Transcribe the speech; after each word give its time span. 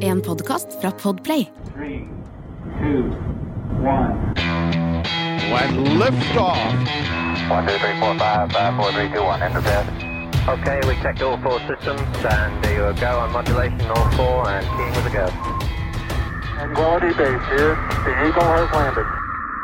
En 0.00 0.20
podkast 0.22 0.80
fra 0.80 0.90
Podplay. 0.90 1.46
Three, 1.74 2.08
two, 2.80 3.12
one. 3.84 4.34
lift 5.98 6.36
off. 6.36 6.56
One, 7.50 7.66
two, 7.66 7.78
three, 7.78 8.00
four, 8.00 8.14
five, 8.18 8.52
five, 8.52 8.74
four, 8.76 8.92
three, 8.92 9.08
two, 9.12 9.22
one. 9.22 9.42
Okay, 10.48 10.80
we 10.88 10.94
checked 11.02 11.22
all 11.22 11.36
four 11.42 11.58
systems, 11.68 12.00
and 12.24 12.64
there 12.64 12.88
you 12.88 13.00
go 13.00 13.18
on 13.18 13.32
modulation, 13.32 13.80
all 13.90 14.10
four, 14.16 14.48
and 14.48 14.64
keying 14.64 14.94
with 14.96 15.06
a 15.06 15.16
go. 15.18 15.26
Quality 16.74 17.12
base 17.18 17.44
here. 17.52 17.76
The 18.06 18.12
Eagle 18.26 18.44
has 18.44 18.70
landed. 18.72 19.06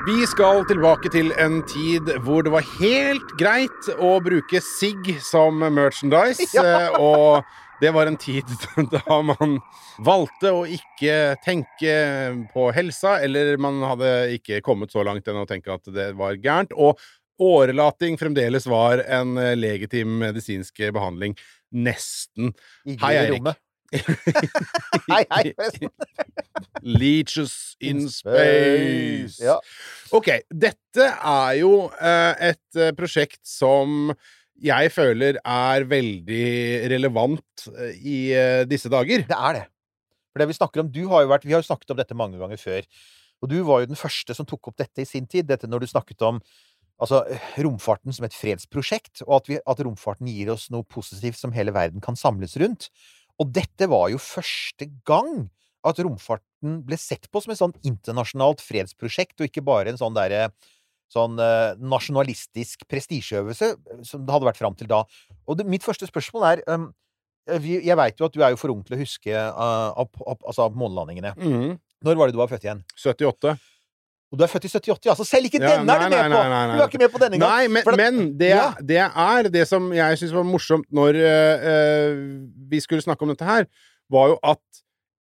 Vi 0.07 0.27
skal 0.27 0.65
tilbake 0.67 1.09
til 1.09 1.33
en 1.39 1.63
tid 1.63 2.09
hvor 2.25 2.43
det 2.43 2.51
var 2.53 2.65
helt 2.81 3.29
greit 3.39 3.89
å 4.03 4.17
bruke 4.21 4.61
sigg 4.61 5.13
som 5.23 5.55
merchandise, 5.73 6.49
Ja. 6.59 6.89
og 6.99 7.45
det 7.83 7.91
var 7.95 8.07
en 8.07 8.19
tid 8.21 8.49
da 8.93 9.19
man 9.27 9.59
valgte 10.03 10.53
å 10.55 10.63
ikke 10.71 11.35
tenke 11.45 11.97
på 12.53 12.69
helsa, 12.77 13.17
eller 13.25 13.57
man 13.61 13.83
hadde 13.87 14.13
ikke 14.39 14.63
kommet 14.65 14.95
så 14.95 15.05
langt 15.07 15.27
enn 15.29 15.43
å 15.43 15.49
tenke 15.51 15.75
at 15.75 15.91
det 15.91 16.13
var 16.19 16.39
gærent, 16.39 16.75
og 16.79 17.01
årelating 17.43 18.21
fremdeles 18.21 18.69
var 18.71 19.03
en 19.11 19.35
legitim 19.59 20.15
medisinsk 20.21 20.79
behandling. 20.95 21.35
Nesten. 21.75 22.53
Hei, 23.03 23.17
Eirik. 23.25 23.55
Hei, 25.13 25.25
hei, 25.29 25.53
forresten. 25.57 25.91
Leeches 27.01 27.77
in 27.81 28.07
space. 28.11 29.43
Ja. 29.43 29.59
Ok, 30.17 30.31
dette 30.49 31.09
er 31.13 31.59
jo 31.61 31.75
eh, 32.01 32.49
et 32.53 32.81
eh, 32.81 32.93
prosjekt 32.97 33.43
som 33.49 34.15
jeg 34.61 34.93
føler 34.95 35.39
er 35.41 35.87
veldig 35.89 36.47
relevant 36.93 37.67
eh, 37.73 37.97
i 37.99 38.19
eh, 38.37 38.65
disse 38.69 38.91
dager. 38.93 39.25
Det 39.29 39.39
er 39.39 39.59
det. 39.59 39.65
For 40.33 40.43
det 40.43 40.49
Vi 40.49 40.59
snakker 40.59 40.83
om, 40.83 40.93
du 40.93 41.03
har 41.11 41.25
jo 41.25 41.33
vært, 41.33 41.45
vi 41.45 41.53
har 41.53 41.63
jo 41.63 41.69
snakket 41.69 41.93
om 41.93 42.01
dette 42.01 42.17
mange 42.17 42.41
ganger 42.41 42.61
før. 42.61 42.87
Og 43.43 43.51
du 43.51 43.59
var 43.67 43.83
jo 43.83 43.91
den 43.91 43.99
første 43.99 44.37
som 44.37 44.47
tok 44.47 44.71
opp 44.71 44.79
dette 44.79 45.03
i 45.03 45.09
sin 45.09 45.27
tid. 45.27 45.49
Dette 45.49 45.69
når 45.69 45.83
du 45.83 45.91
snakket 45.91 46.23
om 46.25 46.39
altså, 47.03 47.25
romfarten 47.65 48.15
som 48.15 48.27
et 48.27 48.37
fredsprosjekt, 48.37 49.25
og 49.27 49.41
at, 49.41 49.51
vi, 49.51 49.59
at 49.59 49.83
romfarten 49.83 50.31
gir 50.31 50.53
oss 50.55 50.69
noe 50.73 50.87
positivt 50.87 51.41
som 51.41 51.55
hele 51.57 51.75
verden 51.75 52.05
kan 52.05 52.19
samles 52.19 52.55
rundt. 52.63 52.89
Og 53.43 53.51
dette 53.53 53.89
var 53.91 54.13
jo 54.13 54.21
første 54.23 54.89
gang 55.09 55.49
at 55.83 55.99
romfarten 55.99 56.79
ble 56.87 56.97
sett 57.01 57.27
på 57.33 57.43
som 57.43 57.53
et 57.53 57.59
sånn 57.59 57.75
internasjonalt 57.83 58.63
fredsprosjekt, 58.63 59.41
og 59.41 59.49
ikke 59.49 59.65
bare 59.67 59.91
en 59.91 59.99
sånn 59.99 60.15
derre 60.15 60.53
sånn 61.13 61.37
eh, 61.43 61.75
nasjonalistisk 61.79 62.87
prestisjeøvelse 62.91 63.73
som 64.09 64.25
det 64.25 64.33
hadde 64.35 64.49
vært 64.49 64.61
fram 64.63 64.77
til 64.79 64.89
da. 64.91 65.03
Og 65.47 65.59
det, 65.61 65.67
mitt 65.69 65.85
første 65.85 66.09
spørsmål 66.09 66.47
er 66.55 66.63
um, 66.73 66.89
Jeg 67.49 67.97
veit 67.99 68.21
jo 68.21 68.29
at 68.29 68.35
du 68.37 68.41
er 68.47 68.55
jo 68.55 68.61
for 68.61 68.71
ung 68.73 68.85
til 68.87 68.95
å 68.97 69.01
huske 69.03 69.35
uh, 69.35 69.91
opp, 69.99 70.15
opp, 70.23 70.45
altså 70.47 70.69
månelandingene. 70.79 71.35
Mm. 71.37 71.77
Når 72.07 72.19
var 72.19 72.31
det 72.31 72.37
du 72.37 72.41
var 72.41 72.51
født 72.51 72.65
igjen? 72.69 72.85
78. 72.97 73.57
Og 74.33 74.39
du 74.41 74.45
er 74.47 74.49
født 74.49 74.65
i 74.65 74.71
78, 74.73 75.09
ja. 75.11 75.15
Så 75.19 75.27
selv 75.29 75.45
ikke 75.51 75.59
Ja, 75.61 75.75
denne 75.77 75.93
er 75.93 76.07
du 76.07 76.15
nei, 76.15 76.21
med 76.23 76.31
nei, 76.33 76.39
på! 76.39 76.45
nei, 76.49 76.61
på! 76.71 76.77
Du 76.79 76.83
er 76.85 76.89
ikke 76.89 77.01
med 77.03 77.13
på 77.13 77.21
denne 77.21 77.37
engang. 77.37 77.51
Nei, 77.53 77.67
men, 77.69 77.83
at- 77.91 77.99
men 78.01 78.21
det, 78.41 78.49
Ja. 78.55 78.69
det 78.81 79.03
er 79.05 79.49
det 79.59 79.65
som 79.69 79.91
jeg 79.93 80.21
syns 80.23 80.33
var 80.39 80.47
morsomt 80.49 80.87
når 80.95 81.19
eh, 81.21 81.67
eh, 81.73 82.23
vi 82.73 82.81
skulle 82.81 83.05
snakke 83.05 83.27
om 83.27 83.35
dette 83.35 83.45
her, 83.45 83.67
var 84.09 84.33
jo 84.33 84.39
at 84.55 84.63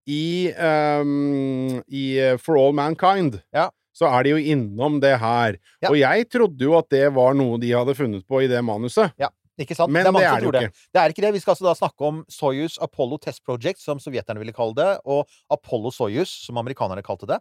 i, 0.08 0.48
um, 0.56 1.82
i 1.92 2.06
eh, 2.18 2.38
For 2.40 2.56
All 2.58 2.72
Mankind 2.74 3.36
Ja. 3.54 3.68
Så 3.92 4.08
er 4.08 4.22
de 4.24 4.30
jo 4.34 4.40
innom 4.56 5.00
det 5.02 5.18
her. 5.20 5.58
Ja. 5.82 5.90
Og 5.90 5.98
jeg 6.00 6.28
trodde 6.32 6.60
jo 6.64 6.76
at 6.78 6.88
det 6.90 7.06
var 7.14 7.34
noe 7.34 7.58
de 7.62 7.70
hadde 7.74 7.94
funnet 7.98 8.26
på 8.26 8.42
i 8.42 8.48
det 8.50 8.62
manuset. 8.64 9.12
Ja. 9.20 9.28
Ikke 9.60 9.76
sant? 9.76 9.92
Men 9.92 10.06
det 10.08 10.08
er 10.08 10.16
det 10.16 10.24
er 10.26 10.40
det 10.40 10.46
jo 10.48 10.52
det. 10.54 10.62
ikke. 10.64 10.86
Det 10.96 11.00
er 11.02 11.12
ikke 11.12 11.22
det. 11.26 11.32
Vi 11.34 11.40
skal 11.44 11.52
altså 11.52 11.66
da 11.68 11.74
snakke 11.76 12.06
om 12.08 12.22
Soyuz 12.32 12.78
Apollo 12.82 13.18
Test 13.20 13.44
Project, 13.44 13.78
som 13.84 13.98
sovjeterne 14.00 14.40
ville 14.40 14.54
kalle 14.56 14.74
det, 14.74 14.88
og 15.04 15.28
Apollo 15.52 15.92
Soyuz, 15.92 16.32
som 16.46 16.56
amerikanerne 16.56 17.04
kalte 17.04 17.28
det. 17.28 17.36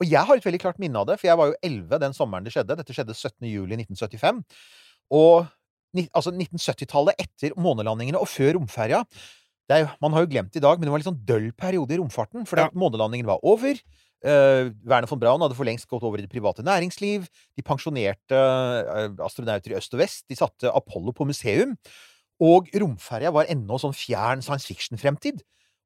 Og 0.00 0.06
jeg 0.06 0.22
har 0.28 0.36
et 0.38 0.44
veldig 0.46 0.60
klart 0.62 0.78
minne 0.78 0.96
av 1.00 1.06
det, 1.10 1.18
for 1.18 1.26
jeg 1.26 1.36
var 1.40 1.50
jo 1.50 1.56
11 1.66 1.98
den 2.04 2.14
sommeren 2.14 2.44
det 2.46 2.52
skjedde. 2.54 2.76
Dette 2.78 2.94
skjedde 2.94 3.14
17. 3.16 3.48
juli 3.50 3.76
1975. 3.82 4.44
Og 5.10 5.46
altså 6.14 6.32
1970-tallet 6.36 7.18
etter 7.22 7.54
månelandingene 7.60 8.20
og 8.20 8.28
før 8.30 8.54
romferja 8.60 9.02
er, 9.68 9.80
jo- 9.82 9.94
Man 10.00 10.12
har 10.12 10.20
jo 10.22 10.30
glemt 10.30 10.54
i 10.56 10.60
dag, 10.62 10.78
men 10.78 10.86
det 10.86 10.92
var 10.92 10.98
en 11.00 11.02
litt 11.02 11.10
sånn 11.10 11.24
døll 11.26 11.50
periode 11.52 11.90
i 11.90 11.98
romfarten. 11.98 12.46
fordi 12.46 12.62
Ja. 12.62 12.70
månelandingen 12.74 13.26
var 13.26 13.40
over. 13.42 13.74
Eh, 14.24 14.72
Werner 14.82 15.08
von 15.10 15.20
Braun 15.20 15.42
hadde 15.44 15.56
for 15.58 15.68
lengst 15.68 15.88
gått 15.90 16.04
over 16.06 16.18
i 16.18 16.24
det 16.24 16.32
private 16.32 16.64
næringsliv. 16.66 17.26
De 17.56 17.64
pensjonerte 17.66 18.36
uh, 18.36 19.10
astronauter 19.26 19.74
i 19.74 19.78
øst 19.78 19.94
og 19.94 20.00
vest. 20.00 20.24
De 20.30 20.38
satte 20.38 20.72
Apollo 20.72 21.12
på 21.16 21.28
museum. 21.28 21.76
Og 22.42 22.68
romferja 22.76 23.32
var 23.32 23.48
ennå 23.52 23.78
sånn 23.80 23.96
fjern 23.96 24.42
science 24.44 24.68
fiction-fremtid. 24.68 25.44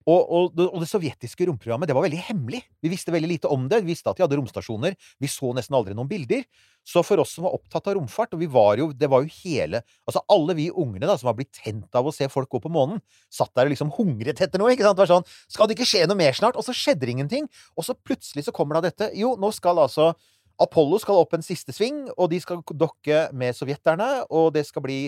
Og, 0.08 0.20
og, 0.32 0.60
og 0.64 0.78
det 0.80 0.88
sovjetiske 0.88 1.44
romprogrammet 1.48 1.90
det 1.90 1.96
var 1.96 2.06
veldig 2.06 2.22
hemmelig. 2.30 2.62
Vi 2.80 2.92
visste 2.92 3.12
veldig 3.12 3.28
lite 3.28 3.50
om 3.52 3.66
det. 3.68 3.82
Vi 3.84 3.92
visste 3.92 4.08
at 4.12 4.16
de 4.16 4.24
hadde 4.24 4.38
romstasjoner. 4.38 4.96
Vi 5.20 5.28
så 5.28 5.52
nesten 5.56 5.76
aldri 5.76 5.96
noen 5.96 6.08
bilder. 6.08 6.46
Så 6.86 7.02
for 7.04 7.20
oss 7.20 7.34
som 7.36 7.44
var 7.44 7.58
opptatt 7.58 7.90
av 7.90 7.98
romfart, 7.98 8.32
og 8.32 8.40
vi 8.40 8.48
var 8.50 8.80
jo, 8.80 8.88
det 8.96 9.10
var 9.12 9.20
jo 9.20 9.28
hele 9.42 9.82
Altså 10.08 10.22
alle 10.32 10.54
vi 10.56 10.70
ungene 10.72 11.04
da, 11.04 11.18
som 11.20 11.28
var 11.28 11.36
blitt 11.36 11.52
tent 11.52 11.92
av 11.96 12.08
å 12.08 12.14
se 12.14 12.24
folk 12.32 12.48
gå 12.50 12.62
på 12.64 12.72
månen, 12.72 13.02
satt 13.28 13.52
der 13.52 13.68
og 13.68 13.74
liksom 13.74 13.92
hungret 13.98 14.40
etter 14.40 14.62
noe. 14.62 14.72
ikke 14.72 14.86
sant? 14.86 14.96
Det 14.96 15.04
var 15.04 15.12
sånn 15.12 15.28
Skal 15.52 15.68
det 15.68 15.76
ikke 15.76 15.90
skje 15.92 16.06
noe 16.08 16.18
mer 16.18 16.36
snart? 16.36 16.56
Og 16.56 16.64
så 16.66 16.74
skjedde 16.76 17.04
det 17.04 17.14
ingenting. 17.18 17.48
Og 17.76 17.86
så 17.86 17.96
plutselig 17.96 18.48
så 18.48 18.56
kommer 18.56 18.78
da 18.78 18.88
dette. 18.88 19.12
Jo, 19.18 19.34
nå 19.40 19.52
skal 19.54 19.84
altså 19.84 20.14
Apollo 20.60 20.98
skal 21.00 21.16
opp 21.16 21.32
en 21.36 21.44
siste 21.44 21.72
sving, 21.72 22.02
og 22.18 22.28
de 22.32 22.40
skal 22.42 22.60
dokke 22.76 23.28
med 23.32 23.56
sovjeterne, 23.56 24.26
og 24.28 24.50
det 24.56 24.66
skal 24.68 24.84
bli 24.84 24.98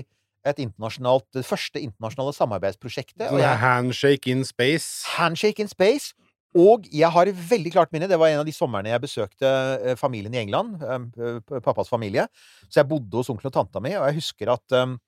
et 0.48 0.58
internasjonalt, 0.62 1.26
det 1.36 1.44
første 1.46 1.80
internasjonale 1.82 2.34
samarbeidsprosjektet. 2.36 3.28
Og 3.28 3.36
Sånn 3.36 3.44
jeg, 3.44 3.60
handshake 3.62 4.32
in 4.32 4.44
space. 4.46 5.06
Handshake 5.16 5.62
in 5.62 5.70
Space. 5.70 6.12
Og 6.58 6.84
jeg 6.92 7.08
har 7.08 7.28
et 7.28 7.38
veldig 7.48 7.72
klart 7.72 7.92
minne. 7.94 8.08
Det 8.10 8.18
var 8.20 8.28
en 8.28 8.42
av 8.42 8.48
de 8.48 8.52
somrene 8.52 8.90
jeg 8.92 9.00
besøkte 9.00 9.48
eh, 9.48 9.96
familien 9.96 10.34
i 10.36 10.42
England. 10.42 10.82
eh, 10.84 11.60
pappas 11.64 11.88
familie. 11.88 12.26
Så 12.68 12.82
jeg 12.82 12.90
bodde 12.90 13.16
hos 13.16 13.30
onkelen 13.32 13.52
og 13.52 13.56
tanta 13.56 13.80
mi, 13.80 13.94
og 13.96 14.04
jeg 14.10 14.18
husker 14.18 14.52
at 14.52 14.76
um, 14.76 14.98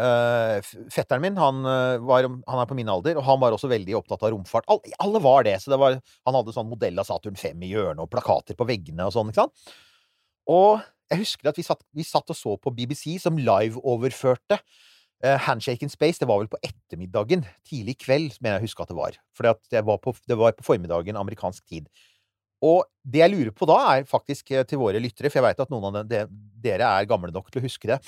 uh, 0.00 0.56
fetteren 0.92 1.24
min 1.24 1.36
han, 1.40 1.60
var, 2.08 2.28
han 2.28 2.62
er 2.62 2.70
på 2.70 2.78
min 2.78 2.88
alder, 2.92 3.20
og 3.20 3.28
han 3.28 3.42
var 3.42 3.56
også 3.56 3.68
veldig 3.72 3.98
opptatt 3.98 4.24
av 4.24 4.32
romfart. 4.32 4.68
All, 4.72 4.80
alle 5.04 5.22
var 5.24 5.44
det. 5.48 5.58
så 5.60 5.74
det 5.74 5.80
var, 5.82 6.00
Han 6.28 6.38
hadde 6.40 6.56
sånn 6.56 6.70
modell 6.70 7.02
av 7.02 7.08
Saturn 7.10 7.36
5 7.36 7.66
i 7.66 7.74
hjørnet 7.74 8.04
og 8.06 8.12
plakater 8.12 8.56
på 8.56 8.68
veggene 8.68 9.10
og 9.10 9.16
sånn. 9.18 9.34
ikke 9.34 9.44
sant? 9.44 9.76
Og 10.46 10.80
jeg 11.12 11.22
husker 11.22 11.48
at 11.52 11.58
vi 11.60 11.64
satt, 11.66 11.82
vi 11.94 12.04
satt 12.06 12.30
og 12.32 12.36
så 12.38 12.56
på 12.60 12.72
BBC, 12.74 13.16
som 13.22 13.38
live-overførte 13.38 14.58
eh, 15.22 15.38
Handshake 15.46 15.82
in 15.86 15.92
Space. 15.92 16.18
Det 16.20 16.28
var 16.28 16.40
vel 16.42 16.50
på 16.50 16.60
ettermiddagen. 16.66 17.44
Tidlig 17.68 17.96
kveld, 18.02 18.36
mener 18.40 18.58
jeg 18.58 18.64
å 18.64 18.66
huske 18.66 18.82
at 18.86 18.92
det 18.92 18.98
var. 18.98 19.18
For 19.36 19.50
det, 19.70 19.84
var 19.86 19.98
på- 20.02 20.16
var 20.36 20.56
på 20.58 20.66
formiddagen 20.66 21.18
amerikansk 21.20 21.64
tid. 21.70 21.88
Og 22.64 22.86
det 23.04 23.20
jeg 23.20 23.32
lurer 23.34 23.52
på 23.54 23.68
da, 23.68 23.76
er 23.96 24.08
faktisk 24.08 24.50
eh, 24.56 24.64
til 24.68 24.80
våre 24.82 25.00
lyttere, 25.02 25.30
for 25.30 25.40
jeg 25.42 25.46
veit 25.50 25.60
at 25.66 25.70
noen 25.72 26.00
av 26.02 26.08
de, 26.08 26.24
dere 26.64 26.88
er 26.88 27.08
gamle 27.10 27.30
nok 27.34 27.50
til 27.52 27.62
å 27.62 27.66
huske 27.68 27.90
det. 27.92 28.00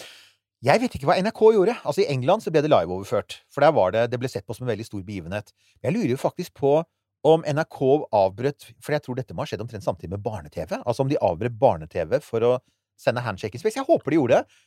Jeg 0.65 0.81
vet 0.83 0.95
ikke 0.99 1.07
hva 1.07 1.19
NRK 1.23 1.43
gjorde. 1.55 1.75
Altså 1.87 2.03
I 2.03 2.09
England 2.11 2.43
så 2.43 2.51
ble 2.51 2.65
det 2.65 2.71
liveoverført. 2.73 3.37
For 3.55 3.63
der 3.63 3.75
var 3.77 3.93
det, 3.95 4.09
det 4.11 4.19
ble 4.19 4.31
sett 4.33 4.47
på 4.49 4.57
som 4.57 4.67
en 4.67 4.73
veldig 4.73 4.87
stor 4.89 5.05
begivenhet. 5.07 5.53
Jeg 5.85 5.95
lurer 5.95 6.17
jo 6.17 6.19
faktisk 6.19 6.57
på 6.59 6.81
om 7.27 7.43
NRK 7.47 7.79
avbrøt 8.15 8.69
For 8.79 8.95
jeg 8.95 9.03
tror 9.03 9.17
dette 9.19 9.35
må 9.35 9.43
ha 9.43 9.49
skjedd 9.51 9.63
omtrent 9.65 9.85
samtidig 9.87 10.13
med 10.17 10.23
barne-TV. 10.25 10.81
Altså 10.83 11.05
om 11.05 11.11
de 11.11 11.19
avbrøt 11.23 11.55
barne-TV 11.59 12.19
for 12.25 12.47
å 12.47 12.53
sende 12.99 13.23
Handshake 13.25 13.59
Space. 13.61 13.79
Jeg 13.79 13.87
håper 13.89 14.11
de 14.15 14.19
gjorde 14.21 14.41
det. 14.43 14.59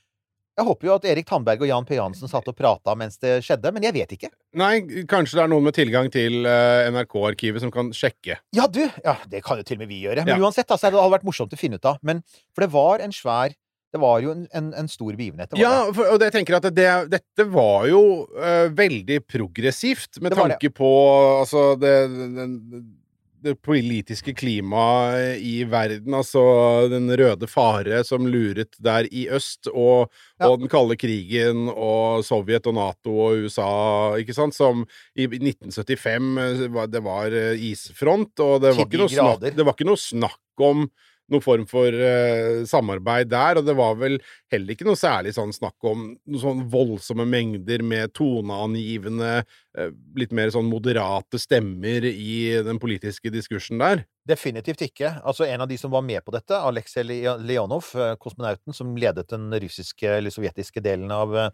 Jeg 0.60 0.66
håper 0.68 0.88
jo 0.90 0.94
at 0.98 1.06
Erik 1.08 1.26
Tandberg 1.30 1.62
og 1.64 1.70
Jan 1.70 1.86
P. 1.88 1.94
Jansen 1.96 2.28
satt 2.28 2.48
og 2.52 2.56
prata 2.60 2.92
mens 3.00 3.16
det 3.24 3.38
skjedde, 3.46 3.72
men 3.72 3.86
jeg 3.88 3.96
vet 3.96 4.12
ikke. 4.18 4.30
Nei, 4.60 4.74
kanskje 5.10 5.38
det 5.40 5.44
er 5.46 5.52
noen 5.54 5.64
med 5.64 5.74
tilgang 5.78 6.10
til 6.12 6.42
uh, 6.44 6.90
NRK-arkivet 6.92 7.64
som 7.64 7.72
kan 7.72 7.94
sjekke. 7.96 8.36
Ja, 8.58 8.66
du! 8.68 8.82
Ja, 9.06 9.16
det 9.32 9.46
kan 9.48 9.62
jo 9.62 9.64
til 9.64 9.80
og 9.80 9.86
med 9.86 9.94
vi 9.94 10.02
gjøre. 10.04 10.26
Men 10.28 10.36
Ja. 10.36 10.44
uansett, 10.44 10.68
altså, 10.68 10.92
det 10.92 11.00
hadde 11.00 11.16
vært 11.16 11.24
morsomt 11.30 11.56
å 11.56 11.60
finne 11.60 11.80
ut 11.80 11.88
av. 11.88 12.02
Men, 12.04 12.20
for 12.52 12.66
det 12.68 12.72
var 12.76 13.00
en 13.08 13.16
svær 13.16 13.56
Det 13.92 14.00
var 14.00 14.22
jo 14.24 14.32
en, 14.32 14.46
en, 14.56 14.70
en 14.80 14.88
stor 14.88 15.12
begivenhet. 15.20 15.52
Ja, 15.60 15.72
for, 15.92 16.08
og 16.14 16.20
det 16.22 16.30
jeg 16.30 16.36
tenker 16.38 16.56
at 16.62 16.68
det, 16.76 16.86
dette 17.12 17.44
var 17.52 17.88
jo 17.90 18.00
uh, 18.40 18.70
veldig 18.72 19.18
progressivt 19.28 20.20
med 20.24 20.32
Det 20.32 20.38
tanke 20.40 20.70
det. 20.70 20.76
på 20.78 20.92
altså 21.42 21.64
det, 21.76 21.96
det, 23.44 23.56
politiske 23.66 24.34
klimaet 24.38 25.42
i 25.42 25.64
verden. 25.70 26.14
Altså 26.18 26.42
den 26.92 27.10
røde 27.18 27.48
fare 27.50 28.04
som 28.08 28.28
luret 28.30 28.76
der 28.80 29.08
i 29.12 29.28
øst, 29.30 29.68
og, 29.74 30.12
Ja. 30.40 30.50
og 30.50 30.60
den 30.60 30.72
kalde 30.72 30.98
krigen, 30.98 31.68
og 31.70 32.24
Sovjet 32.26 32.68
og 32.68 32.76
Nato 32.78 33.14
og 33.28 33.46
USA, 33.46 34.18
ikke 34.22 34.34
sant, 34.34 34.56
som 34.56 34.86
i 35.16 35.28
1975 35.28 36.38
eh, 36.38 36.88
Det 36.88 37.04
var 37.04 37.32
eh, 37.32 37.58
isfront, 37.72 38.34
og 38.40 38.62
det 38.62 38.76
var, 38.76 38.86
snakk, 39.10 39.42
det 39.58 39.66
var 39.66 39.74
ikke 39.74 39.90
noe 39.92 39.98
snakk 40.02 40.40
om 40.62 40.90
noen 41.32 41.44
form 41.44 41.66
for 41.70 41.96
uh, 41.96 42.62
samarbeid 42.68 43.32
der, 43.32 43.60
og 43.60 43.68
det 43.68 43.76
var 43.80 43.98
vel 44.00 44.20
heller 44.52 44.76
ikke 44.76 44.88
noe 44.88 45.00
særlig 45.00 45.36
sånn 45.38 45.54
snakk 45.56 45.78
om 45.88 46.12
noen 46.14 46.44
sånn 46.44 46.64
voldsomme 46.72 47.26
mengder 47.30 47.84
med 47.88 48.14
toneangivende, 48.18 49.34
uh, 49.80 49.92
litt 50.20 50.36
mer 50.36 50.54
sånn 50.54 50.70
moderate 50.70 51.40
stemmer 51.42 52.08
i 52.12 52.62
den 52.66 52.82
politiske 52.82 53.34
diskursen 53.34 53.82
der. 53.82 54.06
Definitivt 54.28 54.84
ikke. 54.86 55.16
Altså 55.26 55.48
En 55.50 55.64
av 55.64 55.70
de 55.70 55.78
som 55.82 55.92
var 55.92 56.04
med 56.06 56.22
på 56.24 56.34
dette, 56.36 56.54
Aleksej 56.54 57.08
Leonov, 57.42 57.90
eh, 57.96 58.14
kosmonauten 58.22 58.74
som 58.74 58.94
ledet 58.96 59.30
den 59.32 59.50
russiske 59.50 60.08
eller 60.18 60.30
sovjetiske 60.30 60.84
delen 60.84 61.12
av 61.12 61.36
eh, 61.36 61.50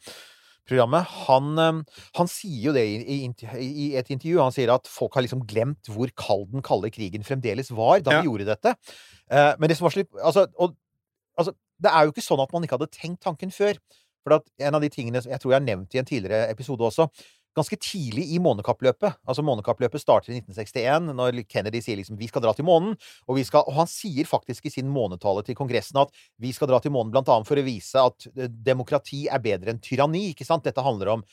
programmet, 0.70 1.08
han, 1.28 1.52
eh, 1.62 2.02
han 2.20 2.32
sier 2.32 2.70
jo 2.70 2.74
det 2.76 2.84
i, 2.86 3.20
i, 3.28 3.86
et 4.00 4.10
intervju. 4.14 4.40
Han 4.42 4.56
sier 4.56 4.74
at 4.74 4.90
folk 4.92 5.18
har 5.18 5.26
liksom 5.26 5.46
glemt 5.50 5.92
hvor 5.92 6.12
kald 6.20 6.52
den 6.54 6.66
kalde 6.66 6.92
krigen 6.94 7.26
fremdeles 7.28 7.72
var 7.76 8.04
da 8.06 8.18
Ja. 8.18 8.22
vi 8.22 8.30
gjorde 8.30 8.50
dette. 8.50 8.76
Eh, 9.32 9.54
men 9.60 9.70
det 9.70 9.78
som 9.80 9.88
var 9.88 9.96
slik 9.96 10.12
altså, 10.24 10.48
og, 10.58 10.76
altså, 11.38 11.56
det 11.80 11.94
er 11.94 12.06
jo 12.06 12.14
ikke 12.14 12.26
sånn 12.26 12.42
at 12.44 12.54
man 12.54 12.64
ikke 12.66 12.78
hadde 12.80 12.94
tenkt 12.94 13.24
tanken 13.26 13.54
før. 13.54 13.80
For 14.28 14.36
at 14.42 14.48
en 14.60 14.76
av 14.76 14.84
de 14.84 14.90
tingene 14.92 15.22
som 15.24 15.32
jeg 15.32 15.40
tror 15.40 15.54
jeg 15.54 15.62
har 15.62 15.68
nevnt 15.68 15.96
i 15.96 16.00
en 16.02 16.08
tidligere 16.08 16.50
episode 16.52 16.84
også 16.84 17.08
Ganske 17.58 17.80
tidlig 17.82 18.28
i 18.36 18.38
månekappløpet 18.44 19.18
Altså 19.28 19.44
Månekappløpet 19.46 20.04
starter 20.04 20.32
i 20.32 20.38
1961, 20.40 21.10
når 21.18 21.42
Kennedy 21.50 21.82
sier 21.82 21.98
liksom 21.98 22.20
'vi 22.20 22.30
skal 22.30 22.44
dra 22.46 22.54
til 22.54 22.68
månen'. 22.68 22.94
Og, 23.28 23.36
vi 23.40 23.44
skal, 23.48 23.66
og 23.66 23.74
han 23.80 23.90
sier 23.90 24.30
faktisk 24.30 24.70
i 24.70 24.74
sin 24.74 24.90
månetale 24.90 25.44
til 25.44 25.58
Kongressen 25.58 25.98
at 26.02 26.14
vi 26.40 26.54
skal 26.54 26.70
dra 26.70 26.80
til 26.80 26.94
månen 26.94 27.12
blant 27.12 27.30
annet 27.30 27.50
for 27.50 27.58
å 27.58 27.66
vise 27.66 27.98
at 27.98 28.30
eh, 28.36 28.48
demokrati 28.48 29.26
er 29.28 29.42
bedre 29.42 29.74
enn 29.74 29.82
tyranni. 29.82 30.30
ikke 30.32 30.46
sant? 30.46 30.64
Dette 30.64 30.84
handler 30.84 31.18
om 31.18 31.26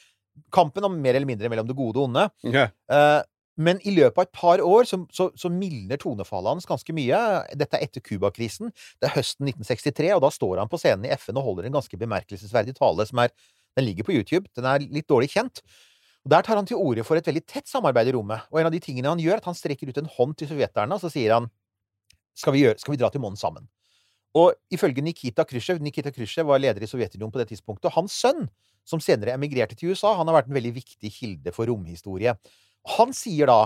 kampen 0.50 0.84
om 0.84 0.96
mer 1.00 1.14
eller 1.14 1.28
mindre 1.28 1.48
mellom 1.48 1.68
det 1.68 1.76
gode 1.76 2.00
og 2.00 2.08
onde. 2.08 2.26
Okay. 2.42 2.66
Uh, 2.90 3.22
men 3.54 3.78
i 3.86 3.92
løpet 3.94 4.18
av 4.18 4.26
et 4.26 4.34
par 4.34 4.62
år 4.64 4.86
så, 4.88 4.98
så, 5.14 5.28
så 5.38 5.50
mildner 5.52 6.00
tonefallet 6.00 6.56
hans 6.56 6.66
ganske 6.66 6.94
mye. 6.96 7.18
Dette 7.54 7.78
er 7.78 7.86
etter 7.86 8.02
Cuba-krisen. 8.02 8.72
Det 8.98 9.08
er 9.08 9.14
høsten 9.14 9.46
1963, 9.46 10.10
og 10.16 10.24
da 10.24 10.30
står 10.34 10.62
han 10.62 10.70
på 10.70 10.80
scenen 10.82 11.06
i 11.06 11.12
FN 11.14 11.38
og 11.38 11.46
holder 11.50 11.68
en 11.68 11.76
ganske 11.78 12.00
bemerkelsesverdig 12.00 12.74
tale 12.80 13.06
som 13.06 13.22
er 13.22 13.34
Den 13.74 13.88
ligger 13.88 14.06
på 14.06 14.12
YouTube. 14.14 14.46
Den 14.54 14.66
er 14.70 14.84
litt 14.86 15.08
dårlig 15.10 15.32
kjent. 15.32 15.58
Og 16.24 16.32
Der 16.32 16.42
tar 16.42 16.56
han 16.56 16.66
til 16.66 16.80
orde 16.80 17.04
for 17.04 17.20
et 17.20 17.26
veldig 17.26 17.44
tett 17.44 17.68
samarbeid 17.68 18.08
i 18.08 18.14
rommet. 18.16 18.46
Og 18.50 18.60
en 18.60 18.68
av 18.70 18.72
de 18.72 18.80
tingene 18.80 19.10
han 19.12 19.20
gjør, 19.20 19.36
er 19.36 19.42
at 19.42 19.48
han 19.50 19.56
strekker 19.58 19.90
ut 19.90 20.00
en 20.00 20.10
hånd 20.16 20.36
til 20.40 20.48
sovjeterne, 20.48 20.96
og 20.96 21.02
så 21.02 21.12
sier 21.12 21.36
han 21.36 21.50
skal 22.34 22.54
vi, 22.56 22.64
gjøre, 22.64 22.80
skal 22.80 22.94
vi 22.94 22.98
dra 22.98 23.10
til 23.12 23.22
månen 23.22 23.38
sammen? 23.38 23.68
Og 24.34 24.56
ifølge 24.74 25.04
Nikita 25.04 25.44
Khrusjtsjov 25.46 25.82
Nikita 25.84 26.10
Khrusjtsjov 26.10 26.48
var 26.48 26.62
leder 26.62 26.82
i 26.82 26.88
Sovjetunionen 26.90 27.30
på 27.34 27.38
det 27.38 27.52
tidspunktet, 27.52 27.86
og 27.90 28.00
hans 28.00 28.16
sønn, 28.18 28.48
som 28.88 29.00
senere 29.00 29.36
emigrerte 29.36 29.76
til 29.78 29.92
USA, 29.92 30.16
han 30.18 30.26
har 30.28 30.40
vært 30.40 30.48
en 30.50 30.56
veldig 30.56 30.72
viktig 30.80 31.12
kilde 31.14 31.52
for 31.54 31.70
romhistorie. 31.70 32.34
Han 32.96 33.14
sier 33.16 33.48
da 33.48 33.60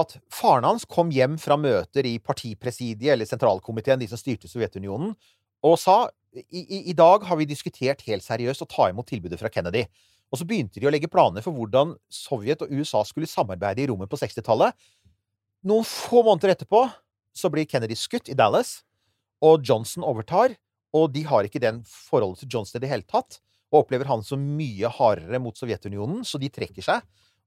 at 0.00 0.16
faren 0.34 0.66
hans 0.66 0.86
kom 0.88 1.12
hjem 1.14 1.36
fra 1.40 1.56
møter 1.60 2.06
i 2.06 2.16
partipresidiet 2.22 3.14
eller 3.14 3.28
sentralkomiteen, 3.28 4.02
de 4.02 4.08
som 4.10 4.18
styrte 4.18 4.50
Sovjetunionen, 4.50 5.14
og 5.66 5.78
sa 5.78 6.02
i, 6.34 6.60
i, 6.62 6.78
i 6.90 6.94
dag 6.96 7.24
har 7.26 7.38
vi 7.38 7.48
diskutert 7.48 8.02
helt 8.06 8.24
seriøst 8.24 8.64
å 8.64 8.70
ta 8.70 8.90
imot 8.90 9.08
tilbudet 9.10 9.38
fra 9.40 9.50
Kennedy. 9.52 9.84
Og 10.30 10.38
så 10.38 10.46
begynte 10.46 10.78
de 10.78 10.86
å 10.86 10.92
legge 10.94 11.10
planer 11.10 11.42
for 11.44 11.54
hvordan 11.56 11.96
Sovjet 12.12 12.62
og 12.62 12.70
USA 12.70 13.02
skulle 13.06 13.28
samarbeide 13.30 13.82
i 13.82 13.88
rommet 13.90 14.10
på 14.10 14.18
60-tallet. 14.20 14.76
Noen 15.66 15.86
få 15.86 16.22
måneder 16.26 16.54
etterpå 16.54 16.84
så 17.36 17.50
blir 17.52 17.68
Kennedy 17.68 17.96
skutt 17.98 18.30
i 18.30 18.36
Dallas, 18.38 18.80
og 19.42 19.64
Johnson 19.66 20.06
overtar. 20.06 20.54
Og 20.96 21.10
de 21.14 21.22
har 21.26 21.46
ikke 21.46 21.62
den 21.62 21.82
forholdet 21.86 22.42
til 22.42 22.56
Johnson 22.56 22.80
i 22.80 22.84
det 22.84 22.90
hele 22.90 23.06
tatt, 23.06 23.38
og 23.70 23.84
opplever 23.84 24.08
han 24.10 24.24
som 24.26 24.42
mye 24.58 24.90
hardere 24.90 25.38
mot 25.42 25.58
Sovjetunionen, 25.58 26.24
så 26.26 26.40
de 26.42 26.50
trekker 26.50 26.82
seg. 26.82 27.04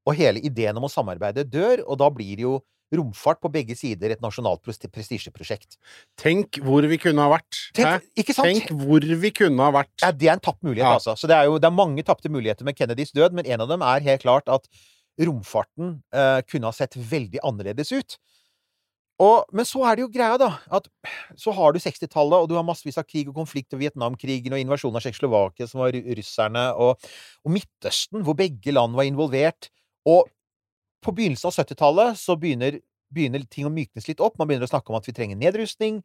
Og 0.08 0.16
hele 0.20 0.44
ideen 0.44 0.78
om 0.80 0.88
å 0.88 0.92
samarbeide 0.92 1.44
dør, 1.48 1.84
og 1.88 2.00
da 2.00 2.08
blir 2.12 2.40
det 2.40 2.46
jo 2.46 2.58
romfart 2.94 3.42
på 3.44 3.52
begge 3.54 3.76
sider 3.78 4.14
et 4.14 4.22
nasjonalt 4.24 4.62
prestisjeprosjekt. 4.64 5.78
Tenk 6.20 6.60
hvor 6.64 6.86
vi 6.90 7.00
kunne 7.02 7.26
ha 7.26 7.32
vært. 7.34 7.60
Tenk, 7.78 8.06
ikke 8.20 8.36
sant? 8.38 8.50
Tenk 8.52 8.74
hvor 8.84 9.04
vi 9.24 9.32
kunne 9.36 9.66
ha 9.68 9.74
vært. 9.76 9.94
Ja, 10.04 10.12
det 10.12 10.30
er 10.30 10.38
en 10.38 10.44
tapt 10.44 10.62
mulighet, 10.64 10.86
Ja. 10.86 10.98
altså. 11.00 11.16
Så 11.18 11.30
det 11.30 11.38
er 11.38 11.50
jo 11.50 11.58
det 11.60 11.70
er 11.70 11.76
mange 11.76 12.04
tapte 12.06 12.30
muligheter 12.30 12.68
med 12.68 12.78
Kennedys 12.78 13.12
død, 13.16 13.34
men 13.34 13.46
en 13.50 13.62
av 13.66 13.72
dem 13.72 13.82
er 13.82 14.06
helt 14.06 14.22
klart 14.26 14.50
at 14.52 14.68
romfarten 15.22 16.00
eh, 16.14 16.40
kunne 16.50 16.70
ha 16.70 16.74
sett 16.74 16.96
veldig 16.98 17.42
annerledes 17.46 17.92
ut. 17.94 18.18
Og, 19.22 19.46
men 19.54 19.66
så 19.68 19.84
er 19.86 19.96
det 19.96 20.02
jo 20.04 20.10
greia, 20.12 20.38
da, 20.42 20.48
at 20.74 20.88
så 21.40 21.54
har 21.54 21.72
du 21.76 21.80
60-tallet, 21.80 22.34
og 22.42 22.48
du 22.50 22.56
har 22.58 22.66
massevis 22.66 22.98
av 22.98 23.06
krig 23.06 23.30
og 23.30 23.38
konflikt, 23.38 23.72
og 23.76 23.80
Vietnamkrigen 23.84 24.56
og 24.56 24.60
invasjonen 24.64 24.98
av 24.98 25.06
Tsjekkoslovakia, 25.06 25.68
som 25.70 25.84
var 25.84 25.94
russerne, 26.18 26.64
og, 26.82 26.98
og 27.46 27.54
Midtøsten, 27.54 28.24
hvor 28.26 28.36
begge 28.40 28.74
land 28.74 28.98
var 28.98 29.08
involvert. 29.08 29.70
Og 30.10 30.26
på 31.04 31.14
begynnelsen 31.16 31.50
av 31.50 31.58
70-tallet 31.58 32.20
så 32.20 32.36
begynner, 32.40 32.80
begynner 33.14 33.44
ting 33.50 33.68
å 33.68 33.74
myknes 33.74 34.08
litt 34.10 34.24
opp. 34.24 34.38
Man 34.40 34.50
begynner 34.50 34.68
å 34.68 34.74
snakke 34.74 34.94
om 34.94 35.00
at 35.00 35.10
vi 35.10 35.16
trenger 35.16 35.40
nedrustning. 35.40 36.02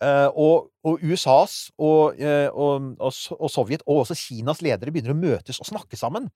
Eh, 0.00 0.28
og, 0.32 0.70
og 0.86 1.02
USAs 1.04 1.68
eh, 1.76 2.48
og, 2.48 2.94
og, 2.96 3.20
og 3.36 3.52
Sovjet, 3.52 3.84
og 3.84 4.02
også 4.02 4.16
Kinas 4.16 4.62
ledere, 4.64 4.92
begynner 4.94 5.12
å 5.12 5.20
møtes 5.20 5.60
og 5.60 5.68
snakke 5.68 5.98
sammen. 6.00 6.30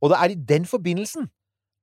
Og 0.00 0.12
det 0.12 0.18
er 0.18 0.32
i 0.32 0.40
den 0.48 0.64
forbindelsen 0.68 1.28